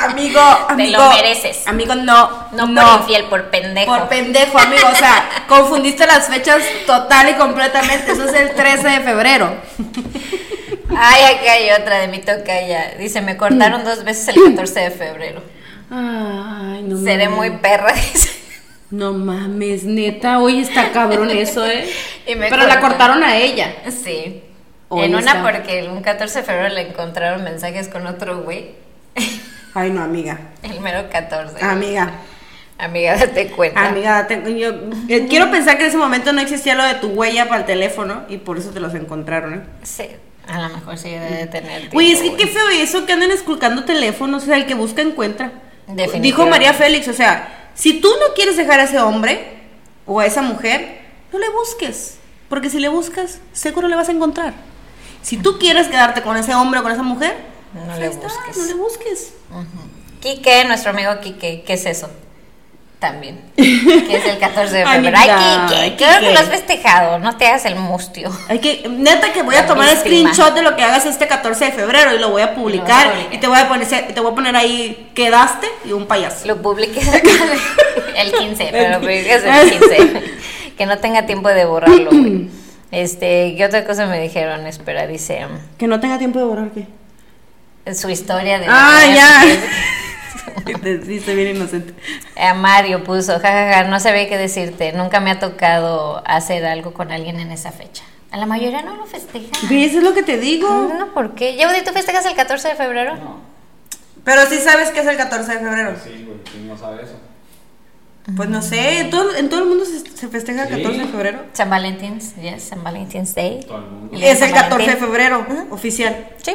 Amigo, 0.00 0.40
Te 0.68 0.72
amigo. 0.72 0.98
lo 1.02 1.10
mereces. 1.10 1.66
Amigo, 1.66 1.94
no. 1.94 2.48
No, 2.52 2.66
por 2.74 3.00
infiel, 3.02 3.24
por 3.26 3.50
pendejo. 3.50 3.94
Por 3.96 4.08
pendejo, 4.08 4.58
amigo. 4.58 4.88
O 4.90 4.94
sea, 4.96 5.28
confundiste 5.46 6.06
las 6.06 6.26
fechas 6.28 6.62
total 6.86 7.28
y 7.28 7.34
completamente. 7.34 8.12
Eso 8.12 8.24
es 8.24 8.32
el 8.34 8.54
13 8.54 8.88
de 8.88 9.00
febrero. 9.00 9.54
Ay, 10.96 11.22
aquí 11.36 11.46
hay 11.48 11.70
otra 11.80 11.98
de 12.00 12.08
mi 12.08 12.18
tocaya. 12.18 12.94
Dice, 12.98 13.20
me 13.20 13.36
cortaron 13.36 13.84
dos 13.84 14.04
veces 14.04 14.28
el 14.28 14.42
14 14.44 14.80
de 14.80 14.90
febrero. 14.90 15.42
Ay, 15.90 16.82
no 16.84 16.98
Seré 16.98 17.28
mames. 17.28 17.50
muy 17.50 17.58
perra, 17.58 17.92
dice. 17.92 18.30
No 18.90 19.12
mames, 19.12 19.84
neta, 19.84 20.40
hoy 20.40 20.60
está 20.60 20.90
cabrón 20.92 21.30
eso, 21.30 21.64
¿eh? 21.66 21.88
Y 22.26 22.34
me 22.34 22.48
Pero 22.48 22.66
la 22.66 22.80
cortaron 22.80 23.22
a 23.22 23.36
ella. 23.36 23.72
Sí. 23.90 24.42
En 24.90 25.14
una 25.14 25.42
porque 25.42 25.88
un 25.88 26.02
14 26.02 26.40
de 26.40 26.44
febrero 26.44 26.68
le 26.74 26.88
encontraron 26.88 27.44
mensajes 27.44 27.88
con 27.88 28.06
otro 28.08 28.42
güey. 28.42 28.72
Ay, 29.74 29.90
no, 29.90 30.02
amiga. 30.02 30.38
El 30.64 30.80
mero 30.80 31.08
14. 31.10 31.64
Amiga. 31.64 32.10
Amiga, 32.78 33.16
date 33.16 33.48
cuenta. 33.50 33.86
Amiga, 33.86 34.26
te- 34.26 34.58
yo 34.58 34.70
eh, 35.08 35.26
quiero 35.28 35.50
pensar 35.50 35.76
que 35.76 35.84
en 35.84 35.88
ese 35.90 35.98
momento 35.98 36.32
no 36.32 36.40
existía 36.40 36.74
lo 36.74 36.82
de 36.82 36.94
tu 36.94 37.08
huella 37.08 37.46
para 37.46 37.60
el 37.60 37.66
teléfono 37.66 38.24
y 38.28 38.38
por 38.38 38.58
eso 38.58 38.70
te 38.70 38.80
los 38.80 38.94
encontraron, 38.94 39.54
¿eh? 39.54 39.60
Sí, 39.84 40.06
a 40.50 40.68
lo 40.68 40.68
mejor 40.76 40.98
sí 40.98 41.10
debe 41.10 41.30
de 41.30 41.46
tener. 41.46 41.88
Güey, 41.90 42.12
es 42.12 42.20
que 42.20 42.34
qué 42.36 42.46
feo 42.46 42.68
eso 42.70 43.06
que 43.06 43.12
andan 43.12 43.30
esculcando 43.30 43.84
teléfonos, 43.84 44.42
o 44.42 44.46
sea, 44.46 44.56
el 44.56 44.66
que 44.66 44.74
busca 44.74 45.02
encuentra. 45.02 45.52
Dijo 46.20 46.46
María 46.46 46.72
Félix, 46.74 47.08
o 47.08 47.12
sea, 47.12 47.70
si 47.74 48.00
tú 48.00 48.08
no 48.08 48.34
quieres 48.34 48.56
dejar 48.56 48.80
a 48.80 48.84
ese 48.84 48.98
hombre 49.00 49.58
o 50.06 50.20
a 50.20 50.26
esa 50.26 50.42
mujer, 50.42 51.00
no 51.32 51.38
le 51.38 51.48
busques, 51.50 52.18
porque 52.48 52.70
si 52.70 52.78
le 52.78 52.88
buscas, 52.88 53.40
seguro 53.52 53.88
le 53.88 53.96
vas 53.96 54.08
a 54.08 54.12
encontrar. 54.12 54.54
Si 55.22 55.36
tú 55.36 55.58
quieres 55.58 55.88
quedarte 55.88 56.22
con 56.22 56.36
ese 56.36 56.54
hombre 56.54 56.80
o 56.80 56.82
con 56.82 56.92
esa 56.92 57.02
mujer, 57.02 57.36
No 57.74 57.84
pues 57.86 57.98
le 57.98 58.06
está, 58.06 58.22
busques. 58.28 58.56
no 58.56 58.64
le 58.66 58.74
busques. 58.74 59.32
Quique, 60.20 60.64
nuestro 60.64 60.90
amigo 60.90 61.12
Quique, 61.20 61.62
¿qué 61.66 61.72
es 61.74 61.86
eso? 61.86 62.10
También. 63.00 63.40
Que 63.56 64.16
es 64.16 64.26
el 64.26 64.38
14 64.38 64.76
de 64.76 64.86
febrero. 64.86 65.16
Ay, 65.18 65.66
Quique, 65.66 65.96
claro 65.96 66.20
que 66.20 66.32
lo 66.34 66.38
has 66.38 66.50
festejado. 66.50 67.18
No 67.18 67.34
te 67.38 67.46
hagas 67.46 67.64
el 67.64 67.76
mustio. 67.76 68.30
Hay 68.46 68.58
que, 68.58 68.86
neta 68.90 69.32
que 69.32 69.42
voy 69.42 69.56
a 69.56 69.66
tomar 69.66 69.88
screenshot 69.96 70.54
de 70.54 70.60
lo 70.60 70.76
que 70.76 70.82
hagas 70.82 71.06
este 71.06 71.26
14 71.26 71.64
de 71.64 71.72
febrero 71.72 72.14
y 72.14 72.18
lo 72.18 72.28
voy 72.28 72.42
a 72.42 72.54
publicar 72.54 73.10
y 73.32 73.38
te 73.38 73.46
voy 73.46 73.58
a 73.58 73.68
poner, 73.68 73.88
te 73.88 74.20
voy 74.20 74.32
a 74.32 74.34
poner 74.34 74.54
ahí 74.54 75.10
quedaste 75.14 75.66
y 75.86 75.92
un 75.92 76.06
payaso. 76.06 76.46
Lo 76.46 76.60
publiques 76.60 77.08
el 78.16 78.32
15, 78.32 78.68
pero 78.70 78.90
lo 78.90 79.00
publiques 79.00 79.42
el 79.44 79.70
15. 79.70 80.22
Que 80.76 80.86
no 80.86 80.96
tenga 80.96 81.26
tiempo 81.26 81.50
de 81.50 81.66
borrarlo, 81.66 82.08
güey. 82.10 82.48
Este, 82.90 83.54
¿qué 83.54 83.66
otra 83.66 83.84
cosa 83.84 84.06
me 84.06 84.18
dijeron? 84.18 84.66
Espera, 84.66 85.06
dice 85.06 85.46
Que 85.76 85.86
no 85.86 86.00
tenga 86.00 86.16
tiempo 86.16 86.38
de 86.38 86.44
borrar 86.46 86.70
qué. 86.70 87.94
su 87.94 88.08
historia 88.08 88.58
de. 88.58 88.66
Ah, 88.66 89.02
ya. 89.14 89.42
Sí, 91.04 91.16
estoy 91.16 91.34
bien 91.34 91.56
inocente. 91.56 91.94
A 92.36 92.54
Mario 92.54 93.04
puso, 93.04 93.32
jajaja, 93.40 93.84
no 93.84 94.00
sabía 94.00 94.28
qué 94.28 94.38
decirte. 94.38 94.92
Nunca 94.92 95.20
me 95.20 95.30
ha 95.30 95.38
tocado 95.38 96.22
hacer 96.26 96.64
algo 96.64 96.92
con 96.92 97.12
alguien 97.12 97.40
en 97.40 97.50
esa 97.50 97.72
fecha. 97.72 98.04
A 98.30 98.36
la 98.38 98.46
mayoría 98.46 98.82
no 98.82 98.96
lo 98.96 99.06
festejan. 99.06 99.50
¿Ves? 99.68 99.94
Es 99.94 100.02
lo 100.02 100.14
que 100.14 100.22
te 100.22 100.38
digo. 100.38 100.68
No, 100.96 101.12
¿por 101.12 101.34
qué? 101.34 101.56
¿Yehudi, 101.56 101.82
tú 101.84 101.92
festejas 101.92 102.24
el 102.26 102.34
14 102.34 102.68
de 102.68 102.74
febrero? 102.76 103.18
Pero 104.24 104.46
sí 104.46 104.58
sabes 104.58 104.90
que 104.90 105.00
es 105.00 105.06
el 105.06 105.16
14 105.16 105.52
de 105.52 105.58
febrero. 105.58 105.96
Sí, 106.02 106.24
güey, 106.26 106.38
¿quién 106.50 106.68
no 106.68 106.78
sabe 106.78 107.02
eso? 107.02 107.14
Pues 108.36 108.48
no 108.48 108.62
sé, 108.62 109.00
en 109.00 109.10
todo, 109.10 109.34
en 109.34 109.48
todo 109.48 109.62
el 109.62 109.68
mundo 109.68 109.84
se, 109.84 109.98
se 110.08 110.28
festeja 110.28 110.62
el 110.64 110.68
Sí. 110.68 110.82
14 110.82 110.98
de 111.00 111.06
febrero. 111.08 111.38
San 111.54 111.70
Valentín, 111.70 112.20
yes, 112.40 112.62
San 112.62 112.84
Valentine's 112.84 113.34
Day. 113.34 113.60
Todo 113.66 113.78
el 113.78 113.84
mundo. 113.86 114.16
Es 114.16 114.40
el 114.42 114.50
San 114.50 114.52
14 114.52 114.90
de 114.90 114.96
febrero, 114.96 115.44
oficial. 115.70 116.28
Sí. 116.42 116.54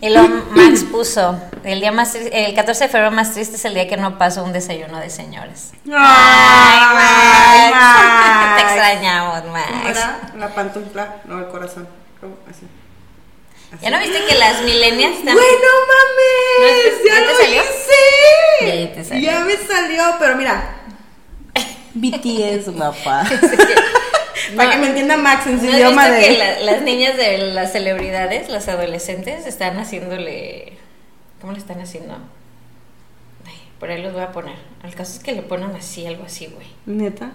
Y 0.00 0.08
lo 0.08 0.26
Max 0.28 0.84
puso, 0.90 1.40
el 1.62 1.80
día 1.80 1.92
más 1.92 2.14
el 2.16 2.54
14 2.54 2.84
de 2.84 2.90
febrero 2.90 3.12
más 3.12 3.32
triste 3.32 3.54
es 3.56 3.64
el 3.64 3.74
día 3.74 3.86
que 3.88 3.96
no 3.96 4.18
paso 4.18 4.42
un 4.42 4.52
desayuno 4.52 4.98
de 4.98 5.08
señores. 5.08 5.70
Ay, 5.94 7.72
Max. 7.72 8.56
Te 8.56 8.62
extrañamos, 8.62 9.40
¿Cómo 9.42 9.52
Max. 9.52 10.00
La 10.36 10.48
pantufla, 10.54 11.16
no 11.26 11.38
el 11.38 11.48
corazón. 11.48 11.86
¿Cómo? 12.20 12.36
Así. 12.50 12.66
¿Ya 13.80 13.90
no 13.90 13.98
viste 14.00 14.24
que 14.26 14.34
las 14.34 14.62
milenias 14.62 15.12
están... 15.12 15.34
¡Güey, 15.34 15.46
no 15.46 15.72
mames! 15.92 17.00
¿No? 17.00 17.08
¡Ya 17.08 17.14
¿Ya 17.14 17.26
te 17.26 17.32
lo 17.32 17.38
salió? 17.38 17.62
hice! 17.62 18.86
Ya 18.86 18.94
te 18.94 19.04
salió. 19.04 19.30
Ya 19.30 19.40
me 19.40 19.56
salió, 19.56 20.04
pero 20.18 20.36
mira. 20.36 20.76
BTS, 21.94 22.70
papá. 22.76 23.24
Para 24.56 24.70
que 24.72 24.76
me 24.78 24.86
entienda 24.88 25.16
Max 25.16 25.46
en 25.46 25.58
su 25.60 25.66
¿No 25.66 25.72
idioma 25.76 26.08
de. 26.08 26.20
que 26.20 26.38
la- 26.38 26.60
las 26.60 26.82
niñas 26.82 27.16
de 27.16 27.38
las 27.38 27.72
celebridades, 27.72 28.48
las 28.48 28.68
adolescentes, 28.68 29.46
están 29.46 29.78
haciéndole... 29.78 30.72
¿Cómo 31.40 31.52
le 31.52 31.58
están 31.58 31.80
haciendo? 31.80 32.14
Ay, 33.46 33.54
por 33.80 33.90
ahí 33.90 34.00
los 34.02 34.12
voy 34.12 34.22
a 34.22 34.32
poner. 34.32 34.56
El 34.84 34.94
caso 34.94 35.16
es 35.16 35.22
que 35.24 35.32
le 35.32 35.42
ponen 35.42 35.74
así, 35.76 36.06
algo 36.06 36.24
así, 36.24 36.46
güey. 36.46 36.66
Neta. 36.86 37.32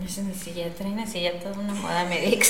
Y 0.00 0.04
hacen 0.06 0.30
así, 0.34 0.52
ya 0.52 0.68
traen 0.70 0.98
así, 1.00 1.20
ya 1.22 1.32
toda 1.40 1.58
una 1.58 1.74
moda 1.74 2.04
media. 2.04 2.38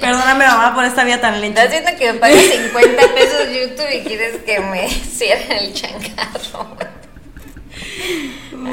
Perdóname, 0.00 0.46
mamá, 0.46 0.74
por 0.74 0.84
esta 0.84 1.04
vía 1.04 1.20
tan 1.20 1.40
lenta. 1.40 1.64
Estás 1.64 1.82
viendo 1.82 1.98
que 1.98 2.12
me 2.12 2.18
pagas 2.18 2.40
50 2.40 3.14
pesos 3.14 3.48
YouTube 3.52 3.92
y 3.92 4.00
quieres 4.04 4.36
que 4.44 4.60
me 4.60 4.88
cierren 4.88 5.52
el 5.58 5.72
chancarro. 5.74 6.76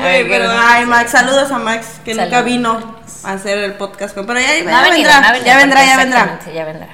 Ay, 0.01 0.25
pero, 0.27 0.45
ay, 0.49 0.85
Max, 0.85 1.11
saludos 1.11 1.51
a 1.51 1.59
Max, 1.59 1.99
que 2.03 2.13
nunca 2.13 2.41
vino 2.41 2.95
a 3.23 3.31
hacer 3.33 3.57
el 3.59 3.73
podcast. 3.73 4.13
con- 4.15 4.25
Pero 4.25 4.39
ya, 4.39 4.47
ya 4.57 4.63
No 4.63 4.89
venido, 4.89 5.09
vendrá, 5.11 5.31
no 5.31 5.37
ya 5.45 5.57
vendrá, 5.57 5.85
ya 5.85 5.97
vendrá. 5.97 6.19
Exactamente, 6.21 6.53
ya 6.53 6.65
vendrá. 6.65 6.87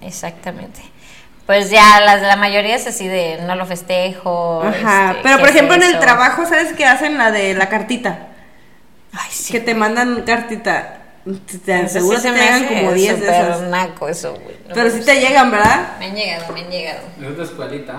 Exactamente. 0.00 0.80
Pues 1.46 1.70
ya, 1.70 2.00
las, 2.00 2.22
la 2.22 2.36
mayoría 2.36 2.74
es 2.76 2.86
así 2.86 3.06
de 3.06 3.38
no 3.46 3.54
lo 3.54 3.66
festejo. 3.66 4.62
Ajá, 4.62 5.10
este, 5.10 5.22
pero 5.22 5.36
¿qué 5.36 5.40
por 5.40 5.48
es 5.50 5.54
ejemplo 5.56 5.74
en 5.76 5.82
el 5.82 5.98
trabajo, 5.98 6.46
¿sabes 6.46 6.72
qué 6.72 6.86
hacen? 6.86 7.18
La 7.18 7.30
de 7.30 7.54
la 7.54 7.68
cartita. 7.68 8.28
Ay, 9.12 9.30
sí. 9.30 9.52
Que 9.52 9.60
te 9.60 9.74
mandan 9.74 10.22
cartita. 10.22 11.00
Te 11.64 11.80
Eso 11.84 11.88
seguro 12.00 12.18
sí 12.18 12.22
que 12.24 12.28
se 12.28 12.34
te 12.34 12.38
me 12.38 12.44
llegan 12.44 12.64
hace 12.64 12.74
como 12.80 12.92
10 12.92 13.20
de 13.20 13.26
esas. 13.28 13.60
naco 13.62 14.08
eso, 14.08 14.32
güey. 14.34 14.56
No 14.68 14.74
Pero 14.74 14.90
sí 14.90 14.96
gusta. 14.98 15.12
te 15.12 15.20
llegan, 15.20 15.50
¿verdad? 15.50 15.96
Me 15.98 16.06
han 16.06 16.14
llegado, 16.16 16.52
me 16.52 16.60
han 16.60 16.70
llegado. 16.70 17.00
Es 17.22 17.36
de 17.38 17.44
escuelita. 17.44 17.94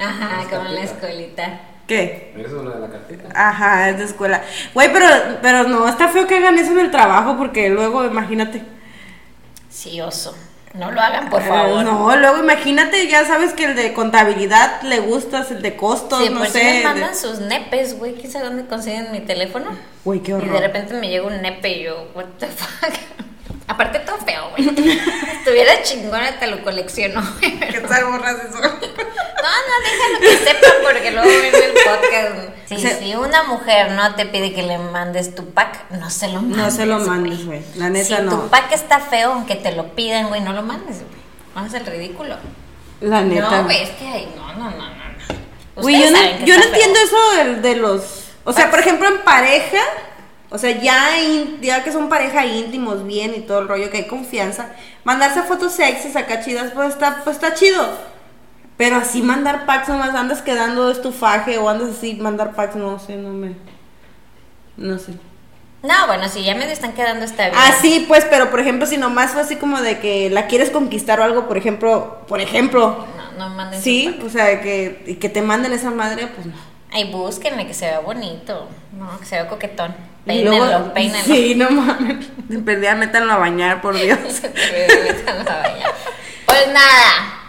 Ajá, 0.00 0.44
como 0.50 0.66
en 0.68 0.74
la 0.74 0.80
escuelita. 0.82 1.60
¿Qué? 1.86 2.32
Eso 2.38 2.46
es 2.46 2.52
lo 2.64 2.70
de 2.70 2.80
la 2.80 2.88
cartita. 2.88 3.24
Ajá, 3.34 3.90
es 3.90 3.98
de 3.98 4.04
escuela. 4.04 4.42
Güey, 4.72 4.92
pero, 4.92 5.06
pero 5.42 5.64
no, 5.64 5.86
está 5.88 6.08
feo 6.08 6.26
que 6.26 6.36
hagan 6.36 6.58
eso 6.58 6.72
en 6.72 6.80
el 6.80 6.90
trabajo 6.90 7.36
porque 7.36 7.68
luego, 7.68 8.04
imagínate. 8.04 8.62
Sí, 9.68 10.00
oso. 10.00 10.34
No 10.72 10.90
lo 10.90 11.00
hagan, 11.00 11.30
por 11.30 11.40
Eh, 11.40 11.44
favor. 11.46 11.84
no, 11.84 12.16
luego 12.16 12.38
imagínate, 12.38 13.06
ya 13.06 13.24
sabes 13.24 13.52
que 13.52 13.64
el 13.66 13.76
de 13.76 13.92
contabilidad 13.92 14.82
le 14.82 14.98
gustas, 15.00 15.50
el 15.52 15.62
de 15.62 15.76
costos, 15.76 16.20
Sí, 16.24 16.30
no 16.30 16.38
pues 16.40 16.50
sé. 16.50 16.58
sí 16.60 16.64
me 16.64 16.72
de- 16.78 16.84
mandan 16.84 17.14
sus 17.14 17.38
nepes, 17.40 17.96
güey. 17.98 18.14
¿Quién 18.14 18.32
sabe 18.32 18.46
dónde 18.46 18.66
consiguen 18.66 19.12
mi 19.12 19.20
teléfono? 19.20 19.66
Güey, 20.04 20.20
qué 20.20 20.32
Y 20.32 20.34
horror. 20.34 20.52
de 20.52 20.60
repente 20.66 20.94
me 20.94 21.08
llega 21.08 21.26
un 21.26 21.40
nepe 21.42 21.68
y 21.68 21.82
yo, 21.84 22.08
what 22.14 22.24
the 22.40 22.46
fuck. 22.48 22.90
Aparte 23.68 24.00
todo 24.00 24.16
feo, 24.18 24.50
güey. 24.50 24.68
Estuviera 25.38 25.80
chingona, 25.82 26.38
te 26.40 26.46
lo 26.48 26.62
colecciono. 26.64 27.22
¿Qué 27.40 27.80
tal 27.88 28.04
borras 28.06 28.36
eso? 28.48 28.58
No, 29.44 29.50
no, 29.50 29.74
déjalo 29.84 30.20
que 30.20 30.50
sepan 30.50 30.72
porque 30.82 31.10
luego 31.10 31.28
ven 31.28 31.54
el 31.54 31.72
podcast. 31.74 32.54
Sí, 32.66 32.88
si 32.98 33.14
una 33.14 33.42
mujer 33.42 33.90
no 33.92 34.14
te 34.14 34.24
pide 34.24 34.54
que 34.54 34.62
le 34.62 34.78
mandes 34.78 35.34
tu 35.34 35.50
pack, 35.52 35.90
no 35.90 36.08
se 36.08 36.28
lo 36.28 36.40
mandes. 36.40 36.56
No 36.56 36.70
se 36.70 36.86
lo 36.86 36.98
mandes, 37.00 37.44
güey. 37.44 37.62
La 37.76 37.90
neta 37.90 38.16
si 38.16 38.22
no. 38.22 38.30
tu 38.30 38.48
pack 38.48 38.72
está 38.72 39.00
feo, 39.00 39.32
aunque 39.32 39.56
te 39.56 39.72
lo 39.72 39.94
pidan, 39.94 40.28
güey, 40.28 40.40
no 40.40 40.54
lo 40.54 40.62
mandes, 40.62 40.96
güey. 41.00 41.20
A 41.54 41.66
hacer 41.66 41.82
el 41.82 41.88
ridículo. 41.88 42.36
La 43.02 43.20
neta. 43.20 43.50
No, 43.50 43.64
güey, 43.64 43.82
es 43.82 43.90
que 43.90 44.08
hay, 44.08 44.32
no, 44.34 44.54
no, 44.54 44.70
no, 44.70 44.76
no. 44.76 44.78
no. 44.78 45.82
Güey, 45.82 46.00
yo 46.00 46.10
no, 46.10 46.18
yo 46.46 46.56
no 46.56 46.62
feo. 46.62 46.72
entiendo 46.72 46.98
eso 47.04 47.44
de, 47.44 47.54
de 47.68 47.76
los... 47.76 48.30
O 48.44 48.52
sea, 48.54 48.70
por 48.70 48.78
ejemplo, 48.80 49.08
en 49.08 49.18
pareja, 49.24 49.82
o 50.50 50.56
sea, 50.56 50.70
ya, 50.80 51.18
in- 51.20 51.60
ya 51.60 51.84
que 51.84 51.92
son 51.92 52.08
pareja 52.08 52.46
íntimos, 52.46 53.06
bien 53.06 53.34
y 53.34 53.40
todo 53.40 53.58
el 53.60 53.68
rollo, 53.68 53.90
que 53.90 53.98
hay 53.98 54.06
confianza, 54.06 54.68
mandarse 55.04 55.42
fotos 55.42 55.72
sexys 55.74 56.16
acá 56.16 56.40
chidas, 56.42 56.70
pues 56.74 56.90
está, 56.94 57.20
pues 57.24 57.36
está 57.36 57.52
chido. 57.54 58.13
Pero 58.76 58.96
así 58.96 59.22
mandar 59.22 59.66
packs 59.66 59.88
nomás 59.88 60.14
andas 60.14 60.42
quedando 60.42 60.90
estufaje 60.90 61.58
o 61.58 61.68
andas 61.68 61.90
así, 61.96 62.14
mandar 62.14 62.54
packs, 62.54 62.74
no 62.76 62.98
sé, 62.98 63.16
no 63.16 63.30
me... 63.30 63.54
No 64.76 64.98
sé. 64.98 65.12
No, 65.82 66.06
bueno, 66.06 66.28
si 66.28 66.42
ya 66.42 66.54
me 66.54 66.70
están 66.72 66.92
quedando 66.94 67.24
está 67.24 67.44
bien. 67.50 67.54
Ah, 67.56 67.72
sí, 67.80 68.04
pues, 68.08 68.24
pero 68.24 68.50
por 68.50 68.58
ejemplo, 68.58 68.86
si 68.86 68.96
nomás 68.96 69.32
fue 69.32 69.42
así 69.42 69.56
como 69.56 69.80
de 69.80 69.98
que 70.00 70.30
la 70.30 70.46
quieres 70.46 70.70
conquistar 70.70 71.20
o 71.20 71.24
algo, 71.24 71.46
por 71.46 71.56
ejemplo, 71.58 72.22
por 72.26 72.40
ejemplo, 72.40 73.06
No, 73.38 73.48
no 73.48 73.54
manden 73.54 73.80
sí, 73.80 74.18
o 74.24 74.28
sea, 74.30 74.60
que, 74.60 75.04
y 75.06 75.14
que 75.16 75.28
te 75.28 75.42
manden 75.42 75.72
esa 75.72 75.90
madre, 75.90 76.26
pues 76.28 76.46
no. 76.46 76.54
Ay, 76.90 77.10
búsquenle 77.12 77.66
que 77.66 77.74
se 77.74 77.84
vea 77.86 78.00
bonito. 78.00 78.68
No, 78.98 79.18
que 79.20 79.26
se 79.26 79.34
vea 79.36 79.46
coquetón. 79.48 79.94
Y 80.26 80.42
luego- 80.42 80.64
Peínenlo, 80.64 80.94
peínenlo. 80.94 81.24
Sí, 81.34 81.54
no 81.54 81.70
mames. 81.70 82.26
De 82.48 82.58
perdida, 82.60 82.94
métanlo 82.94 83.32
a 83.34 83.36
bañar, 83.36 83.82
por 83.82 83.94
Dios. 83.94 84.18
pues 86.46 86.66
nada. 86.72 87.43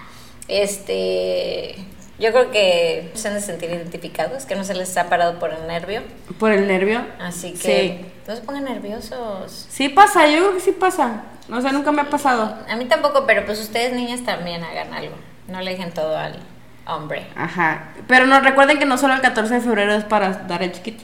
Este. 0.48 1.76
Yo 2.18 2.32
creo 2.32 2.50
que 2.50 3.12
se 3.14 3.28
han 3.28 3.34
de 3.34 3.41
sentir 3.41 3.70
identificados, 3.70 4.46
que 4.46 4.56
no 4.56 4.64
se 4.64 4.74
les 4.74 4.96
ha 4.96 5.10
parado 5.10 5.38
por 5.38 5.52
el 5.54 5.68
nervio. 5.68 6.02
Por 6.39 6.54
el 6.54 6.66
nervio. 6.68 7.06
Así 7.20 7.52
que 7.52 7.58
Sí. 7.58 8.06
no 8.26 8.36
se 8.36 8.41
pongan 8.41 8.64
nerviosos. 8.64 9.68
Sí 9.70 9.89
pasa, 9.89 10.26
yo 10.28 10.38
creo 10.38 10.54
que 10.54 10.60
sí 10.62 10.72
pasa. 10.72 11.24
O 11.52 11.60
sea, 11.60 11.74
nunca 11.74 11.91
me 11.91 12.02
ha 12.04 12.10
pasado. 12.10 12.58
A 12.70 12.76
mí 12.78 12.86
tampoco, 12.86 13.26
pero 13.26 13.46
pues 13.46 13.60
ustedes 13.60 13.93
niñas 13.93 14.24
también 14.24 14.64
hagan 14.64 14.93
algo. 14.93 15.16
No 15.50 15.60
le 15.62 15.72
dejen 15.72 15.91
todo 15.91 16.18
al 16.18 16.39
hombre. 16.88 17.28
Ajá. 17.36 17.89
Pero 18.08 18.26
no 18.28 18.39
recuerden 18.39 18.80
que 18.80 18.86
no 18.86 18.98
solo 18.98 19.14
el 19.14 19.22
14 19.22 19.56
de 19.56 19.62
febrero 19.62 19.93
es 19.93 20.06
para 20.06 20.30
dar 20.48 20.64
el 20.64 20.72
chiquito. 20.72 21.04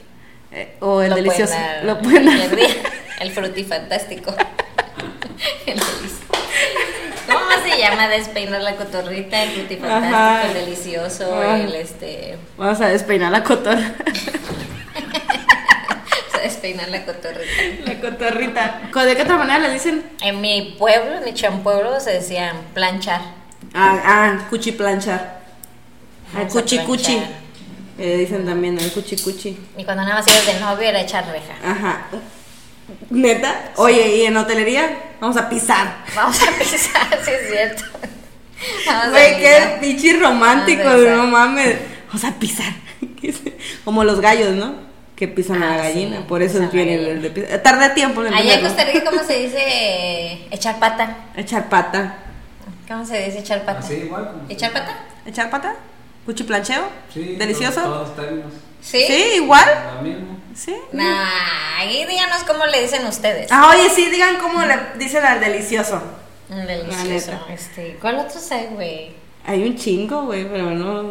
Eh, 0.50 0.76
o 0.80 1.02
el 1.02 1.10
Lo 1.10 1.16
delicioso. 1.16 1.52
pueden 1.52 1.74
dar 1.76 1.84
Lo 1.84 1.98
pueden 2.00 2.24
dar. 2.26 2.36
cualquier 2.48 2.56
día. 2.68 2.82
El 3.20 3.30
frutifantástico. 3.30 4.34
llama 7.82 8.08
Despeinar 8.08 8.60
la 8.62 8.76
cotorrita, 8.76 9.42
el 9.42 9.50
fruti 9.50 9.76
fantástico, 9.76 10.16
Ajá. 10.16 10.46
el 10.46 10.54
delicioso, 10.54 11.34
Ah. 11.40 11.58
el 11.58 11.74
este. 11.74 12.38
Vamos 12.56 12.80
a 12.80 12.88
despeinar 12.88 13.30
la 13.32 13.42
cotorra. 13.44 13.94
Despeinar 16.42 16.88
la 16.88 17.04
cotorrita. 17.04 17.62
La 17.84 18.00
cotorrita. 18.00 18.80
¿De 19.04 19.16
qué 19.16 19.22
otra 19.22 19.36
manera 19.36 19.58
le 19.60 19.72
dicen? 19.72 20.02
En 20.22 20.40
mi 20.40 20.74
pueblo, 20.78 21.18
en 21.18 21.24
mi 21.24 21.34
champueblo, 21.34 22.00
se 22.00 22.10
decían 22.10 22.56
planchar. 22.74 23.20
Ah, 23.74 24.00
ah, 24.04 24.46
cuchi 24.50 24.72
planchar. 24.72 25.40
Al 26.34 26.38
Vamos 26.48 26.56
a 26.56 26.60
cuchi 26.60 26.78
cuchi. 26.80 27.12
planchar. 27.16 27.42
Eh, 27.98 28.16
dicen 28.18 28.44
también 28.44 28.76
el 28.78 28.90
cuchi 28.90 29.16
cuchi. 29.16 29.56
Y 29.76 29.84
cuando 29.84 30.02
nada 30.02 30.16
más 30.16 30.26
ibas 30.26 30.46
de 30.46 30.58
novio 30.60 30.88
era 30.88 31.00
echar 31.00 31.24
reja. 31.26 31.54
Ajá. 31.64 32.06
¿Neta? 33.10 33.72
Oye, 33.76 34.16
¿y 34.16 34.26
en 34.26 34.36
hotelería? 34.36 34.98
Vamos 35.20 35.36
a 35.36 35.48
pisar. 35.48 35.96
Vamos 36.14 36.40
a 36.42 36.46
pisar, 36.58 37.18
sí 37.24 37.30
es 37.30 37.50
cierto. 37.50 37.84
Vamos 38.86 39.04
a 39.06 39.10
Güey, 39.10 39.38
qué 39.40 39.54
pisar. 39.56 39.80
pinche 39.80 40.12
romántico, 40.18 40.84
no 40.84 41.26
mames. 41.26 41.76
Vamos 42.08 42.24
a 42.24 42.32
pisar. 42.38 42.72
Como 43.84 44.04
los 44.04 44.20
gallos, 44.20 44.50
¿no? 44.52 44.74
Que 45.16 45.28
pisan 45.28 45.62
a 45.62 45.66
la 45.66 45.74
Ah, 45.74 45.88
gallina. 45.88 46.16
sí, 46.18 46.24
Por 46.28 46.42
eso 46.42 46.58
viene 46.72 46.94
el 46.94 47.22
de 47.22 47.30
pisar. 47.30 47.58
Tarda 47.62 47.94
tiempo 47.94 48.24
en 48.24 48.34
Allá 48.34 48.54
en. 48.54 48.60
Costa 48.62 48.84
Rica, 48.84 49.04
¿cómo 49.08 49.22
se 49.22 49.38
dice 49.42 50.46
echar 50.50 50.78
pata? 50.78 51.16
Echar 51.36 51.68
pata. 51.68 52.16
¿Cómo 52.88 53.04
se 53.06 53.24
dice 53.26 53.38
echar 53.38 53.64
pata? 53.64 53.78
Así 53.78 53.94
igual. 53.94 54.42
¿Echar 54.48 54.72
pata? 54.72 54.98
¿Echar 55.24 55.50
pata? 55.50 55.76
¿Cuchi 56.26 56.44
plancheo? 56.44 56.82
Sí, 57.12 57.36
¿Delicioso? 57.36 57.80
Todos, 57.80 58.14
todos 58.14 58.26
términos. 58.26 58.52
¿Sí? 58.80 59.04
¿Sí? 59.06 59.24
¿Igual? 59.36 59.64
Lo 59.96 60.02
mismo. 60.02 60.38
Sí. 60.54 60.74
Nah, 60.92 61.78
ahí 61.78 62.04
díganos 62.06 62.44
cómo 62.44 62.66
le 62.66 62.82
dicen 62.82 63.06
ustedes. 63.06 63.48
Ah, 63.50 63.72
oye, 63.74 63.88
sí, 63.88 64.10
digan 64.10 64.36
cómo 64.38 64.62
le 64.62 64.76
dicen 64.98 65.24
al 65.24 65.40
delicioso. 65.40 66.02
Delicioso. 66.48 67.32
Este, 67.48 67.96
¿Cuál 68.00 68.18
otro 68.18 68.38
sé, 68.38 68.68
güey? 68.72 69.12
Hay 69.46 69.62
un 69.64 69.76
chingo, 69.76 70.26
güey, 70.26 70.44
pero 70.48 70.70
no. 70.70 71.02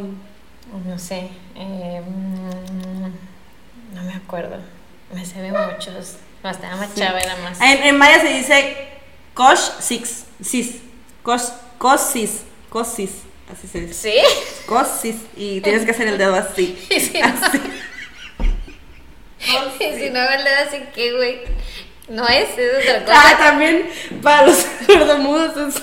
No 0.85 0.99
sé. 0.99 1.29
eh, 1.55 2.01
mm, 2.05 3.95
no 3.95 4.03
me 4.03 4.13
acuerdo. 4.15 4.57
Me 5.13 5.25
sé 5.25 5.41
de 5.41 5.51
muchos. 5.51 6.17
Cuando 6.41 6.59
estaba 6.59 6.75
más 6.77 6.95
chava 6.95 7.19
era 7.19 7.35
más. 7.37 7.59
En, 7.59 7.83
en 7.83 7.97
maya 7.97 8.21
se 8.21 8.29
dice 8.29 8.75
kosh 9.33 9.59
six, 9.79 10.23
sis. 10.41 10.77
Kosh, 11.23 11.49
kosis, 11.77 12.41
kosis. 12.69 13.11
Así 13.51 13.67
se 13.67 13.81
dice. 13.81 13.93
¿Sí? 14.11 14.65
Kosis. 14.65 15.15
Y 15.35 15.61
tienes 15.61 15.83
que 15.83 15.91
hacer 15.91 16.07
el 16.07 16.17
dedo 16.17 16.35
así. 16.35 16.77
No, 17.21 17.90
si 19.79 20.09
no 20.09 20.19
me 20.29 20.43
le 20.43 20.49
así 20.55 20.79
que, 20.93 21.13
güey. 21.13 21.39
No 22.09 22.27
es, 22.27 22.49
es 22.57 22.83
otra 22.83 23.05
cosa. 23.05 23.21
Ah, 23.25 23.37
también 23.37 23.89
para 24.21 24.45
los 24.47 24.57
sordomudos 24.85 25.75
es 25.75 25.81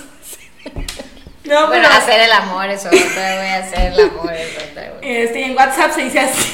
No, 1.44 1.66
bueno, 1.68 1.88
pero 1.88 1.88
hacer 1.88 2.20
el 2.20 2.32
amor 2.32 2.68
es 2.68 2.84
otra, 2.84 2.98
güey. 3.36 3.50
Hacer 3.52 3.92
el 3.94 4.00
amor 4.10 4.32
es 4.34 4.70
otra, 4.70 4.90
güey. 4.90 5.16
este, 5.22 5.44
en 5.44 5.56
WhatsApp 5.56 5.94
se 5.94 6.02
dice 6.02 6.20
así. 6.20 6.52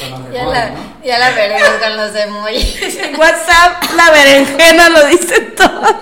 Con 0.00 0.22
los 0.24 0.32
Ya 0.32 0.44
la, 0.44 0.70
¿no? 0.70 0.96
ya 1.04 1.18
la 1.18 1.34
perdimos 1.34 1.70
con 1.80 1.96
los 1.96 2.16
emojis. 2.16 2.96
En 2.96 3.16
WhatsApp 3.18 3.84
la 3.94 4.10
berenjena 4.10 4.88
lo 4.88 5.06
dice 5.06 5.40
todo. 5.56 6.00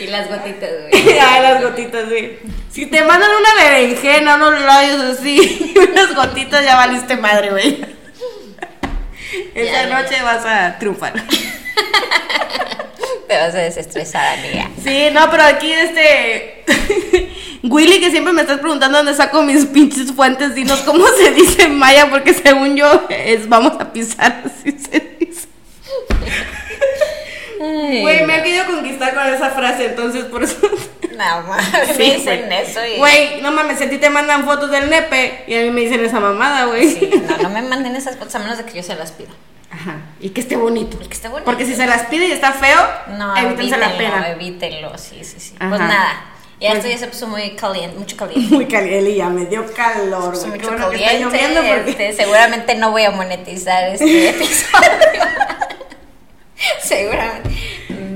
Y 0.00 0.06
las 0.06 0.28
gotitas, 0.28 0.70
güey. 0.80 1.18
Ay, 1.20 1.42
las 1.42 1.62
gotitas, 1.62 2.08
sí. 2.08 2.38
Si 2.70 2.86
te 2.86 3.04
mandan 3.04 3.30
una 3.30 3.54
berenjena, 3.62 4.36
unos 4.36 4.60
labios 4.60 5.00
así, 5.00 5.74
y 5.74 5.78
unas 5.90 6.14
gotitas, 6.14 6.64
ya 6.64 6.76
valiste 6.76 7.16
madre, 7.16 7.50
güey. 7.50 7.84
Ya, 9.54 9.64
ya, 9.64 9.86
noche 9.86 10.22
vas 10.22 10.44
a 10.46 10.78
triunfar. 10.78 11.12
Te 13.28 13.36
vas 13.36 13.54
a 13.54 13.58
desestresar, 13.58 14.38
amiga. 14.38 14.70
Sí, 14.82 15.08
no, 15.12 15.30
pero 15.30 15.44
aquí 15.44 15.70
este. 15.70 16.64
Willy, 17.62 18.00
que 18.00 18.10
siempre 18.10 18.32
me 18.32 18.40
estás 18.40 18.58
preguntando 18.58 18.98
dónde 18.98 19.14
saco 19.14 19.42
mis 19.42 19.66
pinches 19.66 20.12
fuentes, 20.12 20.54
dinos 20.54 20.80
cómo 20.80 21.06
se 21.06 21.30
dice 21.32 21.64
en 21.64 21.78
maya, 21.78 22.08
porque 22.10 22.32
según 22.32 22.74
yo 22.74 23.06
es 23.10 23.48
vamos 23.48 23.74
a 23.78 23.92
pisar, 23.92 24.42
así 24.46 24.72
se 24.72 24.72
dice. 24.72 25.09
Güey, 27.60 28.24
me 28.24 28.34
han 28.34 28.42
querido 28.42 28.64
conquistar 28.66 29.14
con 29.14 29.26
esa 29.26 29.50
frase, 29.50 29.86
entonces 29.86 30.24
por 30.24 30.42
eso. 30.42 30.56
No, 31.12 31.42
mames, 31.48 31.98
me 31.98 32.04
dicen 32.14 32.50
eso 32.52 32.80
y... 32.86 32.96
Güey, 32.96 33.42
no 33.42 33.52
mames, 33.52 33.80
a 33.82 33.90
ti 33.90 33.98
te 33.98 34.08
mandan 34.08 34.44
fotos 34.46 34.70
del 34.70 34.88
nepe 34.88 35.44
y 35.46 35.54
a 35.54 35.60
mí 35.62 35.70
me 35.70 35.82
dicen 35.82 36.02
esa 36.04 36.20
mamada, 36.20 36.64
güey. 36.66 36.88
Sí, 36.90 37.10
no, 37.28 37.36
no 37.36 37.50
me 37.50 37.60
manden 37.60 37.94
esas 37.96 38.16
fotos 38.16 38.34
a 38.36 38.38
menos 38.38 38.56
de 38.56 38.64
que 38.64 38.72
yo 38.72 38.82
se 38.82 38.94
las 38.94 39.12
pida. 39.12 39.28
Ajá, 39.70 39.96
y 40.20 40.30
que 40.30 40.40
esté 40.40 40.56
bonito. 40.56 40.98
Y 41.02 41.06
que 41.06 41.12
esté 41.14 41.28
bonito. 41.28 41.44
Porque 41.44 41.66
si 41.66 41.74
se 41.76 41.86
las 41.86 42.06
pide 42.06 42.26
y 42.28 42.32
está 42.32 42.52
feo, 42.52 42.78
No, 43.18 43.36
evítense 43.36 43.76
la 43.76 43.96
pena. 43.96 44.30
evítenlo, 44.30 44.96
sí, 44.96 45.22
sí, 45.22 45.36
sí. 45.38 45.54
Ajá. 45.58 45.68
Pues 45.68 45.80
nada, 45.82 46.24
ya 46.58 46.70
Pues- 46.70 46.78
esto 46.78 46.88
ya 46.88 46.98
se 46.98 47.06
puso 47.08 47.26
muy 47.28 47.50
caliente, 47.50 47.98
mucho 47.98 48.16
caliente. 48.16 48.54
Muy 48.54 48.66
caliente, 48.66 49.14
ya 49.14 49.28
me 49.28 49.44
dio 49.44 49.66
calor, 49.74 50.34
Se 50.34 50.46
puso 50.46 50.56
mucho 50.56 50.66
bueno 50.70 50.88
caliente, 50.90 51.24
porque... 51.28 51.90
este, 51.90 52.12
seguramente 52.14 52.74
no 52.76 52.90
voy 52.90 53.04
a 53.04 53.10
monetizar 53.10 53.90
este 53.90 54.28
episodio. 54.30 54.88
seguramente. 56.82 57.49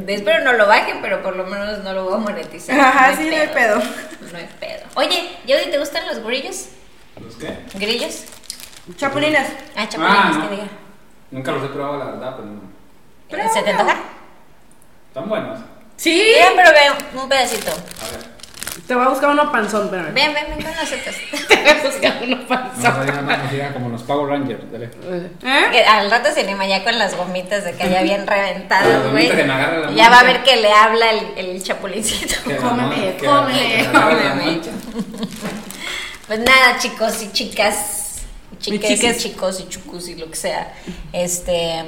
Espero 0.07 0.45
no 0.45 0.53
lo 0.53 0.67
bajen, 0.67 1.01
pero 1.03 1.23
por 1.23 1.37
lo 1.37 1.45
menos 1.45 1.79
no 1.83 1.93
lo 1.93 2.05
voy 2.05 2.15
a 2.15 2.19
monetizar. 2.19 2.79
Ajá, 2.79 3.07
hay 3.07 3.17
sí, 3.17 3.29
no 3.31 3.37
hay 3.37 3.49
pedo. 3.49 3.77
No 3.79 4.39
hay 4.39 4.49
pedo. 4.61 4.83
Oye, 4.97 5.37
¿Yodi, 5.47 5.71
te 5.71 5.79
gustan 5.79 6.07
los 6.07 6.19
grillos? 6.25 6.69
¿Los 7.21 7.37
qué? 7.37 7.59
¿Grillos? 7.75 8.25
Chapulines. 8.97 9.49
Ah, 9.77 9.89
chapulines, 9.89 10.19
Ah, 10.19 10.31
no. 10.35 10.49
que 10.49 10.55
diga. 10.57 10.69
Nunca 11.31 11.53
los 11.53 11.65
he 11.65 11.69
probado, 11.69 11.99
la 11.99 12.05
verdad, 12.07 12.37
pero 12.37 12.49
no. 12.49 13.53
¿Se 13.53 13.63
te 13.63 13.71
antoja? 13.71 13.97
Están 15.09 15.29
buenos. 15.29 15.61
Sí. 15.97 16.13
Bien, 16.15 16.53
pero 16.57 16.71
ven, 16.71 17.21
un 17.23 17.29
pedacito. 17.29 17.71
A 17.73 18.11
ver. 18.11 18.34
Te 18.87 18.95
voy 18.95 19.05
a 19.05 19.09
buscar 19.09 19.31
uno 19.31 19.51
panzón, 19.53 19.85
espérame. 19.85 20.12
Ven, 20.14 20.35
ven, 20.35 20.45
ven 20.51 20.62
con 20.62 20.75
nosotros. 20.75 21.14
Te 21.49 21.57
voy 21.57 21.68
a 21.70 21.83
buscar 21.85 22.18
uno 22.22 22.37
No 22.37 22.47
panzón. 22.49 23.07
no 23.07 23.22
nos 23.37 23.51
digan 23.51 23.72
como 23.72 23.89
los 23.89 24.03
Power 24.03 24.29
Rangers. 24.29 24.61
Dale. 24.70 24.91
¿Eh? 25.43 25.85
Al 25.87 26.11
rato 26.11 26.31
se 26.35 26.41
anima 26.41 26.66
ya 26.66 26.83
con 26.85 26.99
las 26.99 27.16
gomitas 27.16 27.64
de 27.64 27.72
que 27.72 27.89
ya 27.89 28.03
bien 28.03 28.27
reventadas, 28.27 29.11
güey. 29.12 29.29
Ya 29.95 30.11
va 30.11 30.20
a 30.20 30.25
ver 30.25 30.43
que 30.43 30.57
le 30.57 30.72
habla 30.72 31.07
el, 31.11 31.47
el 31.49 31.62
chapulincito. 31.62 32.35
Cómeme, 32.61 33.16
cómeme. 33.25 34.61
Pues 36.27 36.39
nada, 36.41 36.79
chicos 36.79 37.22
y 37.22 37.33
chicas, 37.33 38.22
y 38.53 38.57
chiques 38.79 38.91
y 38.91 38.95
chiques. 38.97 39.18
chicos 39.22 39.61
y 39.61 39.68
chucus 39.68 40.09
y 40.09 40.14
lo 40.16 40.31
que 40.31 40.37
sea. 40.37 40.72
Este, 41.12 41.85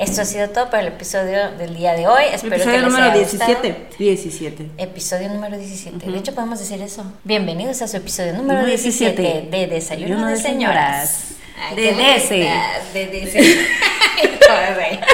esto 0.00 0.22
ha 0.22 0.24
sido 0.24 0.48
todo 0.48 0.70
para 0.70 0.80
el 0.80 0.88
episodio 0.88 1.50
del 1.58 1.76
día 1.76 1.92
de 1.92 2.08
hoy. 2.08 2.24
Espero 2.32 2.56
que 2.56 2.62
Episodio 2.62 2.78
les 2.78 2.86
número 2.88 3.04
haya 3.04 3.14
17. 3.14 3.68
gustado. 3.68 3.96
17. 3.98 4.70
Episodio 4.78 5.28
número 5.28 5.58
17. 5.58 6.10
De 6.10 6.18
hecho, 6.18 6.34
podemos 6.34 6.58
decir 6.58 6.80
eso. 6.80 7.04
Bienvenidos 7.22 7.82
a 7.82 7.88
su 7.88 7.98
episodio 7.98 8.32
número 8.32 8.60
Número 8.60 8.66
17, 8.66 9.20
17 9.20 9.56
de 9.56 9.66
Desayuno 9.66 10.26
de 10.26 10.32
de 10.32 10.40
Señoras. 10.40 11.10
Señoras. 11.10 11.30
Ay, 11.68 11.76
De 11.76 11.92
DC. 11.92 12.50
De 12.94 13.06
DC. 13.08 13.40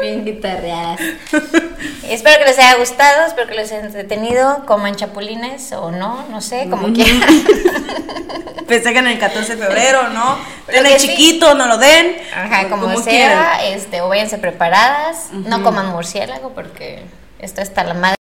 Bien 0.00 0.24
guitarreadas. 0.24 1.00
Espero 2.08 2.38
que 2.38 2.44
les 2.46 2.58
haya 2.58 2.76
gustado, 2.76 3.26
espero 3.26 3.48
que 3.48 3.54
les 3.54 3.70
haya 3.72 3.82
entretenido. 3.82 4.64
Coman 4.66 4.96
chapulines 4.96 5.72
o 5.72 5.90
no, 5.90 6.24
no 6.28 6.40
sé, 6.40 6.68
como 6.70 6.92
quieran. 6.92 7.20
Festejan 8.66 9.06
el 9.06 9.18
14 9.18 9.56
de 9.56 9.64
febrero, 9.66 10.08
¿no? 10.08 10.38
Den 10.66 10.86
el 10.86 10.92
que 10.92 10.98
sí. 10.98 11.08
chiquito, 11.08 11.54
no 11.54 11.66
lo 11.66 11.76
den. 11.78 12.16
Ajá, 12.34 12.68
como, 12.68 12.82
como 12.82 13.00
sea, 13.02 13.58
quieran. 13.58 13.78
este, 13.78 14.00
o 14.00 14.08
váyanse 14.08 14.38
preparadas. 14.38 15.28
No 15.32 15.62
coman 15.62 15.88
murciélago 15.88 16.50
porque 16.54 17.02
esto 17.38 17.60
está 17.60 17.84
la 17.84 17.94
madre 17.94 18.16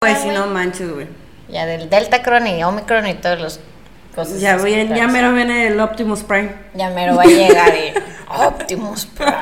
Pues 0.00 0.18
si 0.18 0.28
no 0.28 0.46
manches, 0.46 0.90
güey. 0.92 1.06
ya 1.48 1.64
del 1.66 1.88
Delta 1.88 2.22
Cron 2.22 2.46
y 2.48 2.64
Omicron 2.64 3.06
y 3.06 3.14
todos 3.14 3.38
los 3.40 3.60
cosas. 4.14 4.40
Ya, 4.40 4.56
viene, 4.56 4.96
ya 4.96 5.06
mero 5.06 5.32
viene 5.32 5.68
el 5.68 5.78
Optimus 5.80 6.22
Prime. 6.24 6.52
Ya 6.74 6.90
mero 6.90 7.14
va 7.16 7.22
a 7.22 7.26
llegar 7.26 7.72
y 7.74 7.92
Optimus 8.44 9.06
Prime. 9.06 9.32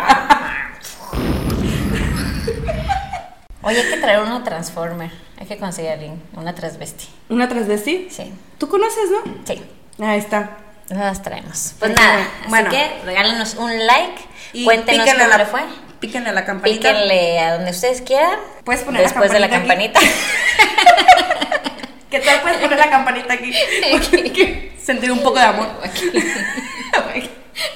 Oye, 3.64 3.80
hay 3.80 3.90
que 3.90 3.96
traer 3.96 4.20
una 4.20 4.44
Transformer. 4.44 5.10
Hay 5.40 5.46
que 5.46 5.56
conseguir 5.58 6.10
una 6.34 6.54
transvesti. 6.54 7.06
¿Una 7.28 7.48
transvesti? 7.48 8.08
Sí, 8.10 8.32
¿Tú 8.58 8.68
conoces, 8.68 9.10
no? 9.10 9.18
sí. 9.44 9.62
Ahí 10.00 10.18
está. 10.18 10.58
No 10.90 11.00
las 11.00 11.22
traemos. 11.22 11.74
Pues 11.78 11.92
nada, 11.94 12.28
bueno. 12.48 12.68
así 12.68 12.76
que 12.76 13.02
regálenos 13.04 13.54
un 13.54 13.86
like, 13.86 14.20
Y 14.52 14.64
cuéntenos 14.64 15.08
cómo 15.08 15.26
la- 15.26 15.38
le 15.38 15.46
fue. 15.46 15.60
Píquenle 16.00 16.28
a 16.28 16.32
la 16.34 16.44
campanita. 16.44 16.90
Píquenle 16.90 17.40
a 17.40 17.54
donde 17.54 17.70
ustedes 17.70 18.02
quieran. 18.02 18.38
Puedes 18.64 18.82
poner 18.82 19.00
la 19.00 19.08
después 19.08 19.32
de 19.32 19.40
la 19.40 19.48
campanita 19.48 19.98
campanita. 20.00 20.00
¿Qué 22.10 22.20
tal 22.20 22.40
puedes 22.42 22.58
poner 22.58 22.78
la 22.78 22.90
campanita 22.90 23.32
aquí? 23.32 23.52
Sentir 24.82 25.10
un 25.10 25.22
poco 25.22 25.38
de 25.38 25.44
amor. 25.44 25.68
Aquí. 25.82 26.10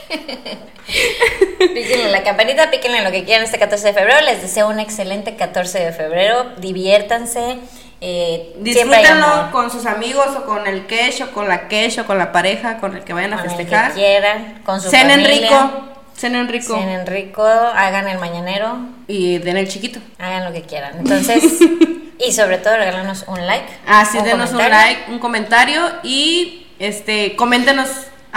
Píquenle 1.74 2.10
la 2.10 2.22
campanita, 2.22 2.70
píquenle 2.70 3.02
lo 3.02 3.10
que 3.10 3.24
quieran 3.24 3.44
este 3.44 3.58
14 3.58 3.88
de 3.88 3.92
febrero. 3.94 4.20
Les 4.24 4.40
deseo 4.42 4.68
un 4.68 4.78
excelente 4.80 5.36
14 5.36 5.78
de 5.78 5.92
febrero. 5.92 6.46
Diviértanse. 6.58 7.58
Eh, 8.00 8.54
Disfrútenlo 8.58 9.50
con 9.50 9.70
sus 9.72 9.84
amigos 9.86 10.26
o 10.36 10.44
con 10.46 10.66
el 10.68 10.86
quesh 10.86 11.20
o 11.22 11.32
con 11.32 11.48
la 11.48 11.66
quesh 11.66 11.98
o 11.98 12.06
con 12.06 12.16
la 12.16 12.30
pareja 12.30 12.78
con 12.78 12.96
el 12.96 13.02
que 13.02 13.12
vayan 13.12 13.32
a 13.34 13.38
Con 13.38 13.46
el 13.46 13.50
que 13.50 13.56
festejar. 13.64 13.92
quieran, 13.92 14.62
con 14.64 14.80
su 14.80 14.88
Cenen 14.88 15.24
rico, 15.24 15.70
cenen 16.16 16.46
rico 16.48 16.74
Cenen 16.78 17.06
rico, 17.08 17.42
hagan 17.44 18.06
el 18.06 18.18
mañanero, 18.18 18.78
y 19.08 19.38
den 19.38 19.56
el 19.56 19.66
chiquito. 19.68 19.98
hagan 20.20 20.44
lo 20.44 20.52
que 20.52 20.62
quieran. 20.62 20.96
Entonces, 20.98 21.42
y 22.24 22.32
sobre 22.32 22.58
todo 22.58 22.76
regálanos 22.76 23.24
un 23.26 23.44
like. 23.44 23.66
Así 23.84 24.18
denos 24.22 24.50
un 24.52 24.58
comentario 24.58 24.70
like, 24.96 25.10
un 25.10 25.18
comentario 25.18 25.82
y 26.04 26.66
este 26.78 27.34
coméntenos 27.34 27.88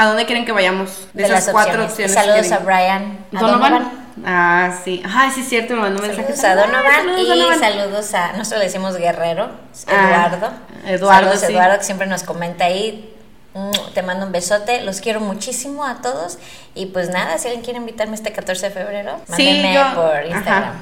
a 0.02 0.08
dónde 0.08 0.26
quieren 0.26 0.46
que 0.46 0.52
vayamos 0.52 1.08
de, 1.14 1.24
de 1.24 1.24
esas 1.30 1.46
las 1.46 1.54
cuatro 1.54 1.84
opciones. 1.86 2.12
opciones. 2.12 2.14
Saludos 2.14 2.52
a. 2.52 2.58
Brian. 2.60 3.26
a 3.36 3.40
Donovan. 3.40 3.92
Ah, 4.26 4.72
sí. 4.84 5.02
Ah, 5.06 5.32
sí 5.34 5.42
es 5.42 5.50
cierto, 5.50 5.74
me 5.76 5.82
mandó 5.82 6.02
mensaje. 6.02 6.36
Saludos 6.36 6.66
a 6.66 6.68
Donovan 6.68 6.92
Saludos, 6.96 7.22
y 7.22 7.28
Donovan. 7.30 7.60
saludos 7.60 8.14
a, 8.14 8.28
nosotros 8.34 8.60
le 8.60 8.66
decimos 8.66 8.98
Guerrero, 8.98 9.50
Ah, 9.88 10.28
Eduardo. 10.30 10.52
Eduardo, 10.86 11.22
Saludos 11.30 11.40
sí. 11.40 11.54
Eduardo 11.54 11.78
que 11.78 11.84
siempre 11.84 12.08
nos 12.08 12.24
comenta 12.24 12.66
ahí. 12.66 13.08
Mm, 13.54 13.72
Te 13.94 14.02
mando 14.04 14.26
un 14.26 14.32
besote, 14.32 14.82
los 14.82 15.02
quiero 15.02 15.20
muchísimo 15.20 15.86
a 15.86 15.96
todos 16.02 16.38
y 16.74 16.86
pues 16.88 17.10
nada, 17.10 17.38
si 17.38 17.48
alguien 17.48 17.64
quiere 17.64 17.80
invitarme 17.80 18.16
este 18.16 18.32
14 18.32 18.68
de 18.68 18.72
febrero, 18.74 19.20
mándenme 19.28 19.74
yo- 19.74 19.94
por 19.96 20.26
Instagram. 20.26 20.64
Ajá. 20.64 20.74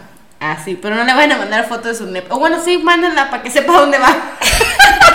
Ah, 0.42 0.58
sí, 0.64 0.80
pero 0.82 0.96
no 0.96 1.04
le 1.04 1.14
van 1.14 1.32
a 1.32 1.38
mandar 1.38 1.68
fotos 1.68 1.86
de 1.86 1.96
su 1.96 2.06
nepe. 2.06 2.32
O 2.34 2.40
bueno, 2.40 2.60
sí, 2.64 2.78
mándenla 2.78 3.30
para 3.30 3.44
que 3.44 3.52
sepa 3.52 3.74
dónde 3.74 3.98
va. 3.98 4.16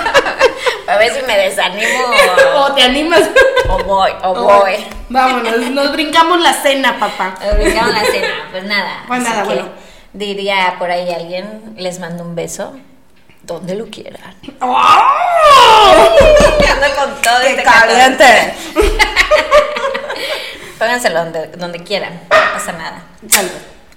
A 0.87 0.97
ver 0.99 1.13
si 1.15 1.23
me 1.23 1.37
desanimo 1.39 2.05
o 2.57 2.73
te 2.75 2.83
animas. 2.83 3.23
o 3.69 3.79
voy, 3.85 4.11
o 4.23 4.31
O- 4.31 4.43
voy. 4.61 4.77
Vámonos, 5.09 5.57
nos 5.71 5.93
brincamos 5.93 6.41
la 6.41 6.53
cena, 6.53 6.99
papá. 6.99 7.35
Obligamos 7.53 7.95
la 7.95 8.05
cena, 8.05 8.49
pues 8.51 8.65
nada. 8.65 9.05
Pues 9.07 9.23
nada, 9.23 9.45
bueno. 9.45 9.69
Diría 10.13 10.77
por 10.79 10.91
ahí 10.91 11.11
alguien, 11.13 11.75
les 11.77 11.99
mando 12.01 12.23
un 12.25 12.35
beso. 12.35 12.75
Donde 13.43 13.75
lo 13.75 13.87
quieran. 13.91 14.35
¡Oh! 14.61 14.73
Ando 16.73 16.95
con 16.97 17.15
todo 17.21 17.41
¡Qué 17.43 17.51
este 17.51 17.63
caliente! 17.63 18.55
Pónganselo 20.79 21.19
donde, 21.25 21.47
donde 21.49 21.83
quieran, 21.85 22.15
no 22.31 22.53
pasa 22.55 22.73
nada. 22.73 23.03
Salud. 23.29 23.51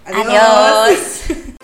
Adiós. 0.05 0.97